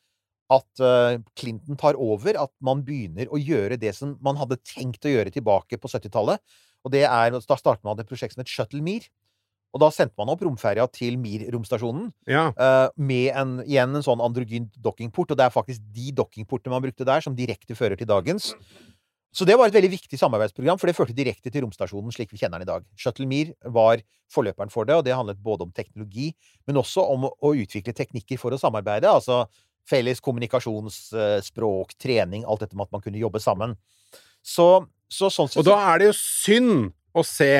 at 0.52 0.82
eh, 0.84 1.20
Clinton 1.38 1.78
tar 1.80 1.96
over, 2.00 2.36
at 2.40 2.52
man 2.64 2.82
begynner 2.86 3.30
å 3.32 3.40
gjøre 3.40 3.78
det 3.80 3.94
som 3.96 4.16
man 4.24 4.40
hadde 4.40 4.60
tenkt 4.64 5.06
å 5.06 5.12
gjøre 5.12 5.32
tilbake 5.34 5.78
på 5.80 5.92
70-tallet. 5.92 6.42
Og 6.82 6.92
det 6.92 7.04
er, 7.06 7.36
Da 7.36 7.56
startet 7.58 7.84
man 7.86 8.00
et 8.00 8.08
prosjekt 8.08 8.34
som 8.34 8.42
het 8.42 8.50
Shuttle 8.50 8.82
Mir. 8.84 9.06
Og 9.72 9.80
da 9.80 9.88
sendte 9.94 10.18
man 10.20 10.28
opp 10.32 10.42
romferja 10.44 10.84
til 10.92 11.16
Mir-romstasjonen 11.20 12.10
Ja. 12.28 12.50
uh, 12.52 12.88
med 13.00 13.32
en, 13.32 13.58
igjen 13.64 13.96
en 13.96 14.04
sånn 14.04 14.20
androgyn 14.20 14.68
dockingport. 14.76 15.32
Og 15.32 15.38
det 15.40 15.46
er 15.46 15.54
faktisk 15.54 15.80
de 15.94 16.12
dockingportene 16.12 16.74
man 16.74 16.84
brukte 16.84 17.08
der, 17.08 17.24
som 17.24 17.36
direkte 17.36 17.76
fører 17.78 17.96
til 17.96 18.10
dagens. 18.10 18.52
Så 19.32 19.46
det 19.48 19.56
var 19.56 19.70
et 19.70 19.74
veldig 19.74 19.94
viktig 19.94 20.18
samarbeidsprogram, 20.20 20.76
for 20.76 20.90
det 20.90 20.96
førte 20.96 21.16
direkte 21.16 21.48
til 21.48 21.64
romstasjonen 21.64 22.12
slik 22.12 22.34
vi 22.34 22.40
kjenner 22.42 22.60
den 22.60 22.68
i 22.68 22.72
dag. 22.72 22.84
Shuttle 23.00 23.24
Mir 23.28 23.54
var 23.64 24.02
forløperen 24.32 24.72
for 24.72 24.84
det, 24.84 24.98
og 24.98 25.06
det 25.06 25.16
handlet 25.16 25.40
både 25.40 25.64
om 25.64 25.72
teknologi, 25.72 26.34
men 26.68 26.76
også 26.76 27.04
om 27.14 27.30
å, 27.30 27.52
utvikle 27.56 27.96
teknikker 27.96 28.40
for 28.40 28.52
å 28.52 28.60
samarbeide. 28.60 29.08
Altså 29.08 29.46
felles 29.88 30.20
kommunikasjonsspråk, 30.22 31.96
trening, 31.96 32.44
alt 32.44 32.66
dette 32.66 32.76
med 32.76 32.90
at 32.90 32.98
man 32.98 33.04
kunne 33.04 33.22
jobbe 33.22 33.40
sammen. 33.42 33.72
Så, 34.44 34.84
så 35.08 35.32
sånn 35.32 35.48
sett 35.48 35.62
Og 35.62 35.70
da 35.70 35.78
er 35.94 36.02
det 36.02 36.10
jo 36.10 36.18
synd 36.18 36.92
å 37.16 37.24
se 37.26 37.54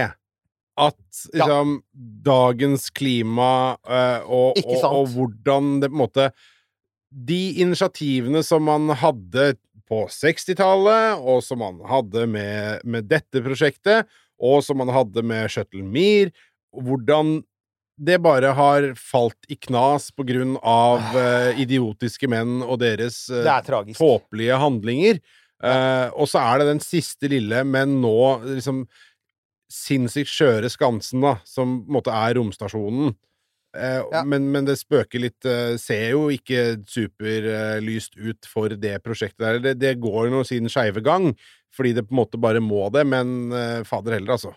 at 0.80 0.96
Ja. 1.32 1.44
liksom, 1.44 1.82
dagens 2.24 2.90
klima 2.90 3.76
eh, 3.88 4.24
og, 4.24 4.56
og, 4.64 4.85
og 4.88 5.08
hvordan 5.12 5.80
det 5.82 5.90
på 5.90 5.96
en 5.98 6.04
måte 6.06 6.30
De 7.12 7.61
initiativene 7.61 8.40
som 8.42 8.64
man 8.64 8.88
hadde 8.88 9.52
på 9.85 10.06
60-tallet, 10.08 11.20
og 11.20 11.42
som 11.44 11.61
man 11.61 11.82
hadde 11.85 12.24
med, 12.26 12.80
med 12.88 13.04
dette 13.11 13.42
prosjektet, 13.44 14.08
og 14.40 14.62
som 14.64 14.80
man 14.80 14.88
hadde 14.88 15.20
med 15.20 15.50
Shuttle 15.52 15.85
Mir, 15.85 16.30
hvordan 16.72 17.42
det 18.00 18.16
bare 18.24 18.54
har 18.56 18.87
falt 18.96 19.52
i 19.52 19.58
knas 19.61 20.08
på 20.16 20.24
grunn 20.24 20.56
av 20.64 21.04
eh, 21.12 21.61
idiotiske 21.61 22.30
menn 22.32 22.62
og 22.64 22.80
deres 22.80 23.26
tragisk. 23.28 24.00
tåpelige 24.00 24.56
handlinger. 24.56 25.20
Uh, 25.62 26.08
og 26.18 26.26
så 26.26 26.40
er 26.42 26.58
det 26.58 26.72
den 26.72 26.80
siste 26.82 27.28
lille, 27.30 27.61
men 27.62 28.00
nå 28.02 28.16
liksom 28.48 28.87
sinnssykt 29.72 30.30
skjøre 30.30 30.68
skansen, 30.72 31.22
da, 31.24 31.37
som 31.48 31.80
på 31.82 31.90
en 31.90 31.96
måte 31.98 32.14
er 32.14 32.37
romstasjonen. 32.38 33.14
Eh, 33.72 34.02
Ja. 34.12 34.20
men, 34.28 34.50
men 34.52 34.66
det 34.68 34.74
spøker 34.76 35.22
litt 35.22 35.46
eh, 35.48 35.78
Ser 35.80 36.11
jo 36.12 36.26
ikke 36.28 36.82
superlyst 36.85 38.18
ut 38.20 38.44
for 38.44 38.68
det 38.77 38.98
prosjektet 39.00 39.40
der. 39.40 39.60
Det, 39.64 39.73
det 39.81 39.94
går 40.02 40.29
jo 40.29 40.42
sin 40.44 40.68
skeive 40.68 41.00
gang, 41.00 41.31
fordi 41.73 41.94
det 41.96 42.04
på 42.04 42.12
en 42.12 42.20
måte 42.20 42.40
bare 42.40 42.60
må 42.60 42.90
det, 42.92 43.06
men 43.08 43.48
eh, 43.56 43.81
fader 43.88 44.18
heller, 44.18 44.37
altså. 44.37 44.52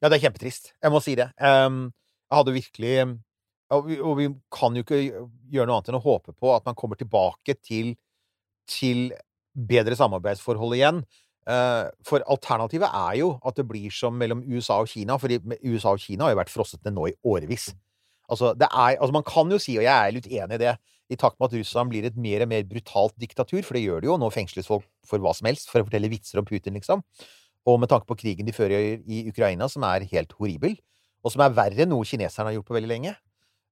Ja, 0.00 0.08
det 0.08 0.16
er 0.16 0.28
kjempetrist. 0.28 0.72
Jeg 0.80 0.94
må 0.94 1.00
si 1.04 1.16
det. 1.18 1.28
Um, 1.42 1.90
jeg 2.30 2.38
hadde 2.38 2.54
virkelig 2.56 2.92
og 3.74 3.88
vi, 3.88 3.98
og 4.00 4.14
vi 4.16 4.28
kan 4.54 4.76
jo 4.76 4.84
ikke 4.84 5.00
gjøre 5.52 5.68
noe 5.68 5.76
annet 5.76 5.90
enn 5.90 5.98
å 5.98 6.04
håpe 6.04 6.32
på 6.32 6.52
at 6.54 6.64
man 6.64 6.76
kommer 6.78 6.96
tilbake 6.96 7.58
til, 7.60 7.90
til 8.70 9.10
bedre 9.52 9.98
samarbeidsforhold 9.98 10.76
igjen. 10.78 11.02
Eh, 11.48 11.88
for 12.04 12.24
alternativet 12.28 12.88
er 12.92 13.18
jo 13.22 13.32
at 13.46 13.56
det 13.56 13.64
blir 13.68 13.92
som 13.94 14.16
mellom 14.20 14.42
USA 14.44 14.82
og 14.82 14.90
Kina, 14.90 15.16
for 15.20 15.32
USA 15.64 15.94
og 15.94 16.02
Kina 16.02 16.26
har 16.26 16.34
jo 16.34 16.40
vært 16.42 16.52
frosset 16.52 16.82
ned 16.84 16.96
nå 16.96 17.08
i 17.08 17.16
årevis. 17.24 17.70
Altså, 18.28 18.52
er, 18.52 18.98
altså 18.98 19.14
man 19.16 19.24
kan 19.24 19.48
jo 19.48 19.60
si, 19.62 19.78
og 19.80 19.86
jeg 19.86 19.94
er 19.94 20.12
litt 20.12 20.28
enig 20.28 20.58
i 20.58 20.62
det, 20.66 20.74
i 21.08 21.16
takt 21.16 21.38
med 21.40 21.48
at 21.48 21.56
Russland 21.56 21.88
blir 21.88 22.04
et 22.04 22.18
mer 22.20 22.44
og 22.44 22.50
mer 22.50 22.66
brutalt 22.68 23.14
diktatur, 23.16 23.62
for 23.64 23.78
det 23.78 23.86
gjør 23.86 24.04
det 24.04 24.10
jo, 24.10 24.18
nå 24.20 24.28
fengsles 24.34 24.68
folk 24.68 24.84
for 25.08 25.24
hva 25.24 25.32
som 25.36 25.48
helst, 25.48 25.70
for 25.72 25.80
å 25.80 25.88
fortelle 25.88 26.10
vitser 26.12 26.42
om 26.42 26.48
Putin, 26.48 26.76
liksom. 26.76 27.00
og 27.64 27.80
med 27.80 27.88
tanke 27.88 28.04
på 28.08 28.18
krigen 28.20 28.44
de 28.44 28.52
fører 28.52 29.00
i 29.08 29.22
Ukraina, 29.30 29.70
som 29.72 29.86
er 29.88 30.04
helt 30.12 30.34
horribel, 30.36 30.76
og 31.24 31.32
som 31.32 31.42
er 31.46 31.56
verre 31.56 31.86
enn 31.86 31.94
noe 31.94 32.04
kineserne 32.04 32.50
har 32.50 32.58
gjort 32.58 32.68
på 32.68 32.76
veldig 32.76 32.92
lenge, 32.92 33.14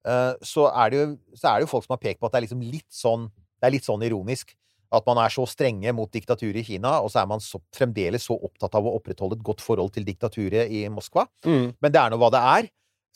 eh, 0.08 0.32
så 0.40 0.70
er 0.72 0.92
det 0.92 1.02
jo, 1.02 1.10
er 1.42 1.60
det 1.60 1.66
jo 1.66 1.72
folk 1.74 1.84
som 1.84 1.98
har 1.98 2.00
pekt 2.02 2.22
på 2.22 2.30
at 2.30 2.32
det 2.32 2.40
er 2.40 2.48
liksom 2.48 2.64
litt 2.64 2.88
sånn 2.92 3.28
det 3.56 3.68
er 3.68 3.72
litt 3.72 3.86
sånn 3.86 4.04
ironisk. 4.04 4.52
At 4.94 5.06
man 5.08 5.18
er 5.18 5.32
så 5.34 5.42
strenge 5.50 5.92
mot 5.96 6.10
diktaturet 6.14 6.60
i 6.60 6.66
Kina, 6.66 7.00
og 7.02 7.10
så 7.10 7.22
er 7.22 7.26
man 7.30 7.40
så, 7.42 7.58
fremdeles 7.74 8.26
så 8.28 8.36
opptatt 8.38 8.74
av 8.78 8.86
å 8.86 8.92
opprettholde 8.98 9.38
et 9.38 9.44
godt 9.46 9.64
forhold 9.64 9.92
til 9.96 10.06
diktaturet 10.06 10.70
i 10.70 10.84
Moskva. 10.92 11.26
Mm. 11.46 11.72
Men 11.82 11.92
det 11.94 12.00
er 12.02 12.12
nå 12.12 12.18
hva 12.22 12.30
det 12.34 12.42
er. 12.42 12.68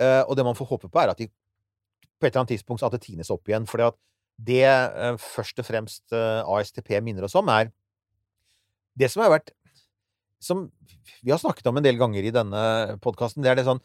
eh, 0.02 0.22
Og 0.26 0.36
det 0.36 0.44
man 0.44 0.56
får 0.58 0.66
håpe 0.72 0.88
på, 0.90 1.00
er 1.02 1.12
at 1.12 1.18
de 1.18 1.28
på 1.28 2.26
et 2.26 2.32
eller 2.34 2.42
annet 2.42 2.52
tidspunkt 2.56 2.82
at 2.84 2.92
det 2.92 3.02
tines 3.06 3.30
opp 3.32 3.48
igjen. 3.48 3.66
For 3.70 3.80
det 4.40 4.64
eh, 4.66 5.16
først 5.16 5.58
og 5.62 5.68
fremst 5.68 6.12
eh, 6.12 6.42
ASTP 6.44 6.90
minner 7.04 7.24
oss 7.24 7.36
om, 7.38 7.48
er 7.48 7.70
det 8.98 9.10
som 9.12 9.22
har 9.22 9.30
vært 9.30 9.52
Som 10.40 10.70
vi 11.22 11.30
har 11.30 11.38
snakket 11.38 11.66
om 11.68 11.76
en 11.76 11.84
del 11.84 11.96
ganger 12.00 12.24
i 12.24 12.32
denne 12.32 12.96
podkasten, 13.04 13.42
det 13.44 13.50
er 13.52 13.58
det 13.60 13.66
sånn 13.68 13.80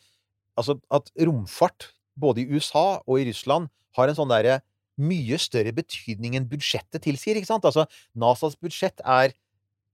Altså 0.57 0.77
at 0.89 1.11
romfart, 1.19 1.89
både 2.15 2.41
i 2.41 2.47
USA 2.55 3.01
og 3.05 3.19
i 3.19 3.25
Russland, 3.27 3.67
har 3.97 4.07
en 4.07 4.15
sånn 4.15 4.31
derre 4.31 4.61
mye 5.01 5.39
større 5.41 5.73
betydning 5.75 6.37
enn 6.37 6.47
budsjettet 6.49 7.03
tilsier, 7.03 7.39
ikke 7.39 7.49
sant? 7.49 7.65
Altså, 7.67 7.85
NASAs 8.15 8.57
budsjett 8.61 9.03
er 9.03 9.35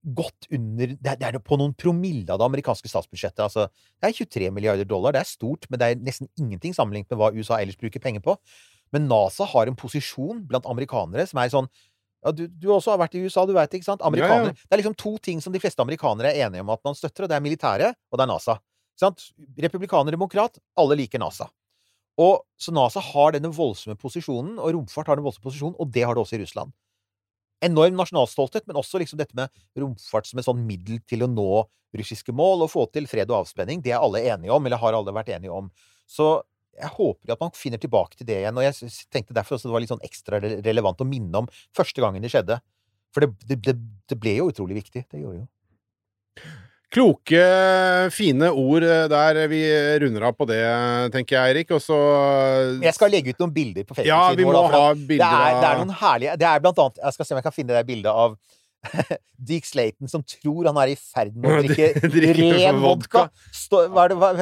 godt 0.01 0.47
under 0.49 0.95
Det 0.97 1.13
er, 1.21 1.37
på 1.45 1.57
noen 1.61 1.75
promille 1.77 2.25
av 2.33 2.39
det 2.41 2.47
amerikanske 2.47 2.89
statsbudsjettet. 2.89 3.43
Altså, 3.45 3.67
det 4.01 4.09
er 4.09 4.17
23 4.17 4.49
milliarder 4.53 4.87
dollar. 4.89 5.13
Det 5.13 5.21
er 5.21 5.29
stort, 5.29 5.67
men 5.69 5.81
det 5.81 5.87
er 5.87 6.01
nesten 6.01 6.29
ingenting 6.39 6.73
sammenlignet 6.73 7.11
med 7.13 7.21
hva 7.21 7.29
USA 7.35 7.59
ellers 7.61 7.77
bruker 7.77 8.01
penger 8.01 8.23
på. 8.25 8.33
Men 8.91 9.05
NASA 9.07 9.45
har 9.45 9.69
en 9.69 9.77
posisjon 9.77 10.41
blant 10.49 10.65
amerikanere 10.65 11.27
som 11.29 11.39
er 11.41 11.53
sånn 11.53 11.69
ja, 12.21 12.33
du, 12.37 12.43
du 12.45 12.67
også 12.69 12.93
har 12.93 12.99
vært 13.01 13.15
i 13.17 13.23
USA, 13.25 13.47
du 13.49 13.55
veit, 13.55 13.71
ikke 13.73 13.87
sant? 13.87 14.03
Amerikanere. 14.05 14.53
Det 14.53 14.75
er 14.75 14.81
liksom 14.83 14.97
to 14.99 15.15
ting 15.25 15.39
som 15.41 15.53
de 15.53 15.61
fleste 15.61 15.81
amerikanere 15.81 16.29
er 16.29 16.45
enige 16.45 16.61
om 16.61 16.69
at 16.69 16.83
man 16.85 16.97
støtter, 16.97 17.25
og 17.25 17.31
det 17.31 17.37
er 17.37 17.41
militæret, 17.41 17.97
og 18.11 18.19
det 18.19 18.27
er 18.27 18.29
NASA. 18.29 18.57
Sant? 19.01 19.23
Republikaner, 19.65 20.13
demokrat, 20.13 20.59
alle 20.77 20.99
liker 20.99 21.21
NASA. 21.23 21.47
Og 22.21 22.45
Så 22.61 22.73
NASA 22.75 23.01
har 23.01 23.33
denne 23.33 23.49
voldsomme 23.49 23.97
posisjonen, 23.97 24.59
og 24.61 24.75
romfart 24.75 25.07
har 25.09 25.17
den 25.17 25.25
voldsomme 25.25 25.47
posisjonen, 25.47 25.77
og 25.81 25.89
det 25.89 26.03
har 26.05 26.13
det 26.13 26.21
også 26.21 26.37
i 26.37 26.41
Russland. 26.43 26.73
Enorm 27.65 27.97
nasjonalstolthet, 27.97 28.67
men 28.69 28.77
også 28.77 29.01
liksom 29.01 29.17
dette 29.17 29.37
med 29.37 29.49
romfart 29.81 30.29
som 30.29 30.37
et 30.37 30.45
sånn 30.45 30.61
middel 30.67 31.01
til 31.09 31.25
å 31.25 31.29
nå 31.31 31.63
russiske 31.97 32.33
mål 32.37 32.67
og 32.67 32.71
få 32.73 32.85
til 32.93 33.09
fred 33.09 33.29
og 33.33 33.41
avspenning. 33.41 33.81
Det 33.81 33.95
er 33.95 34.01
alle 34.01 34.21
enige 34.29 34.53
om, 34.53 34.65
eller 34.65 34.81
har 34.81 34.97
alle 34.97 35.13
vært 35.15 35.33
enige 35.33 35.53
om. 35.55 35.71
Så 36.09 36.29
jeg 36.77 36.91
håper 36.95 37.33
at 37.33 37.41
man 37.41 37.53
finner 37.57 37.81
tilbake 37.81 38.17
til 38.17 38.29
det 38.29 38.39
igjen. 38.41 38.57
Og 38.57 38.65
jeg 38.65 38.91
tenkte 39.11 39.35
derfor 39.35 39.57
også 39.57 39.69
det 39.69 39.75
var 39.75 39.83
litt 39.83 39.93
sånn 39.93 40.05
ekstra 40.07 40.39
relevant 40.41 41.03
å 41.03 41.07
minne 41.07 41.43
om 41.43 41.49
første 41.77 42.03
gangen 42.03 42.23
det 42.23 42.31
skjedde. 42.33 42.61
For 43.11 43.25
det, 43.25 43.57
det, 43.59 43.75
det, 44.07 44.17
ble 44.19 44.37
jo 44.37 44.49
utrolig 44.53 44.79
viktig. 44.79 45.03
Det 45.11 45.19
gjorde 45.19 45.41
jo. 45.43 45.47
Kloke, 46.91 47.41
fine 48.11 48.49
ord 48.51 48.83
eh, 48.83 49.05
der. 49.11 49.37
Vi 49.47 49.59
runder 50.03 50.25
av 50.27 50.35
på 50.35 50.47
det, 50.49 50.59
tenker 51.13 51.37
jeg, 51.37 51.53
Eirik. 51.53 51.71
Og 51.77 51.79
så 51.83 51.97
Jeg 52.83 52.95
skal 52.97 53.13
legge 53.13 53.31
ut 53.31 53.39
noen 53.45 53.53
bilder 53.55 53.87
på 53.87 53.95
Ja, 54.03 54.25
vi 54.35 54.47
må 54.47 54.51
da, 54.57 54.65
ha 54.73 54.81
bilder 54.95 55.23
det 55.23 55.29
er, 55.29 55.55
det 55.55 55.69
er 55.69 55.71
av 55.71 55.83
noen 55.85 55.95
herlige 56.01 56.35
Det 56.41 56.49
er 56.49 56.63
blant 56.63 56.81
annet 56.83 56.99
Jeg 56.99 57.15
skal 57.15 57.27
se 57.27 57.33
om 57.33 57.39
jeg 57.39 57.47
kan 57.47 57.55
finne 57.55 57.77
det 57.77 57.85
bildet 57.87 58.11
av 58.25 58.35
Dick 59.51 59.67
Slayton 59.69 60.11
som 60.11 60.23
tror 60.25 60.67
han 60.67 60.79
er 60.83 60.91
i 60.91 60.97
ferd 60.99 61.35
med 61.37 61.51
å 61.53 61.61
drikke 62.17 62.53
ren 62.57 62.81
vodka. 62.83 63.27
Stå, 63.55 63.85
hva 63.93 64.07
er 64.07 64.15
det 64.15 64.19
hva, 64.19 64.33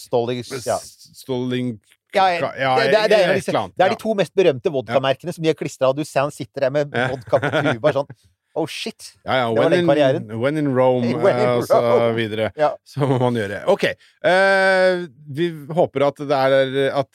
Stolling 0.00 0.40
ja. 0.64 0.80
Stolling... 0.80 1.76
Ja, 2.16 2.30
ja, 2.32 2.48
Ja, 2.56 2.70
det, 2.80 2.86
det, 2.86 3.00
det, 3.12 3.16
er 3.52 3.68
det 3.76 3.84
er 3.84 3.92
de 3.92 3.98
to 4.00 4.14
mest 4.16 4.32
berømte 4.32 4.70
vodkamerkene 4.72 5.34
som 5.36 5.44
de 5.44 5.50
har 5.52 5.58
klistra, 5.58 5.90
og 5.92 5.98
du 5.98 6.06
ser 6.06 6.24
han 6.24 6.32
sitter 6.32 6.64
der 6.64 6.72
med 6.72 6.94
vodka 6.96 7.42
på 7.42 7.50
tuba 7.66 7.92
sånn 7.92 8.08
Oh, 8.56 8.66
shit! 8.70 9.10
Ja, 9.26 9.36
ja. 9.36 9.48
Det 9.50 9.58
var 9.58 9.66
When 9.66 9.74
den 9.76 9.88
karrieren. 9.90 10.22
in, 10.30 10.40
when 10.40 10.56
in 10.62 10.68
Rome, 10.72 11.12
When 11.24 11.38
in 11.38 11.46
Rome. 11.46 11.56
og 11.60 11.66
så 11.68 12.12
videre. 12.16 12.50
Ja. 12.56 12.70
Så 12.88 13.04
må 13.06 13.18
man 13.20 13.36
gjøre. 13.36 13.62
OK. 13.68 13.84
Uh, 14.24 15.04
vi 15.36 15.50
håper 15.76 16.06
at 16.08 16.22
det 16.24 16.38
er 16.40 16.96
at, 17.02 17.10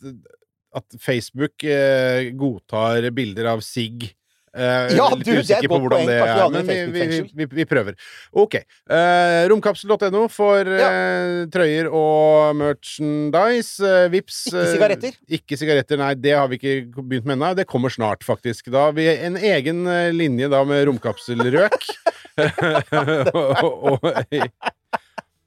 at 0.78 0.98
Facebook 1.02 1.66
uh, 1.66 2.30
godtar 2.38 3.10
bilder 3.16 3.50
av 3.56 3.64
sigg. 3.66 4.12
Eh, 4.52 4.92
Ja, 4.98 5.08
litt 5.14 5.24
du, 5.24 5.32
er 5.32 5.46
usikker 5.46 5.70
på 5.72 5.80
hvordan 5.80 6.08
det 6.10 6.18
er, 6.20 6.42
men 6.52 6.68
vi, 6.68 6.78
vi, 6.92 7.20
vi, 7.40 7.48
vi 7.62 7.66
prøver. 7.68 7.96
OK. 8.36 8.58
Uh, 8.90 9.48
Romkapsel.no 9.52 10.26
for 10.32 10.68
uh, 10.68 11.46
trøyer 11.54 11.88
og 11.88 12.58
merchandise. 12.60 13.80
Uh, 13.80 14.10
vips 14.12 14.44
Ikke 14.52 14.64
eh, 14.66 14.72
sigaretter. 14.74 15.20
Ikke 15.40 15.60
sigaretter, 15.60 16.02
nei. 16.02 16.14
Det 16.20 16.36
har 16.36 16.52
vi 16.52 16.60
ikke 16.60 16.76
begynt 17.00 17.30
med 17.30 17.38
ennå. 17.38 17.54
Det 17.62 17.68
kommer 17.70 17.94
snart, 17.94 18.26
faktisk. 18.28 18.68
Da 18.74 18.90
vi 18.96 19.08
en 19.14 19.40
egen 19.40 19.86
eh, 19.88 20.12
linje 20.16 20.52
da 20.52 20.64
med 20.68 20.84
romkapselrøk. 20.90 21.88
og, 22.42 23.64
og, 23.64 24.06
og 24.06 25.01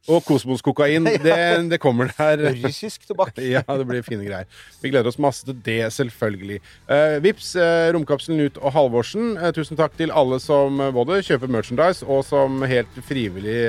kosmoskokain. 0.06 1.04
Det, 1.24 1.68
det 1.70 1.78
kommer 1.82 2.10
der. 2.18 2.42
Russisk 2.62 3.06
tobakk. 3.08 3.38
Ja, 3.54 3.62
det 3.64 3.86
blir 3.88 4.02
fine 4.04 4.24
greier. 4.26 4.48
Vi 4.82 4.90
gleder 4.92 5.08
oss 5.08 5.20
masse 5.20 5.46
til 5.46 5.56
det, 5.64 5.92
selvfølgelig. 5.94 6.60
Uh, 6.88 7.18
vips, 7.24 7.54
uh, 7.56 7.90
Romkapselen 7.94 8.44
ut 8.46 8.58
og 8.60 8.74
Halvorsen. 8.74 9.36
uh, 9.38 9.50
tusen 9.54 9.78
takk 9.78 9.96
til 9.98 10.12
alle 10.12 10.40
som 10.42 10.80
både 10.94 11.22
kjøper 11.24 11.50
merchandise, 11.52 12.04
og 12.06 12.24
som 12.26 12.62
helt 12.68 13.00
frivillig 13.06 13.60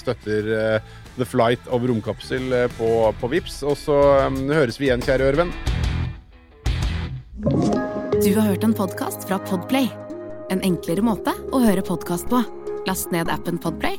støtter 0.00 0.80
The 1.18 1.26
Flight 1.26 1.68
of 1.72 1.86
Romkapsel 1.88 2.52
på, 2.76 2.90
på 3.20 3.32
Vips. 3.32 3.62
Og 3.62 3.78
så 3.78 3.98
um, 4.26 4.42
høres 4.52 4.80
vi 4.80 4.90
igjen, 4.90 5.04
kjære 5.04 5.32
Ørven. 5.32 5.54
Du 8.18 8.30
har 8.34 8.48
hørt 8.50 8.64
en 8.66 8.74
podkast 8.74 9.28
fra 9.28 9.38
Podplay. 9.46 9.86
En 10.50 10.62
enklere 10.66 11.04
måte 11.04 11.34
å 11.52 11.60
høre 11.62 11.84
podkast 11.86 12.28
på. 12.30 12.42
Last 12.88 13.12
ned 13.14 13.28
appen 13.30 13.60
Podplay, 13.62 13.98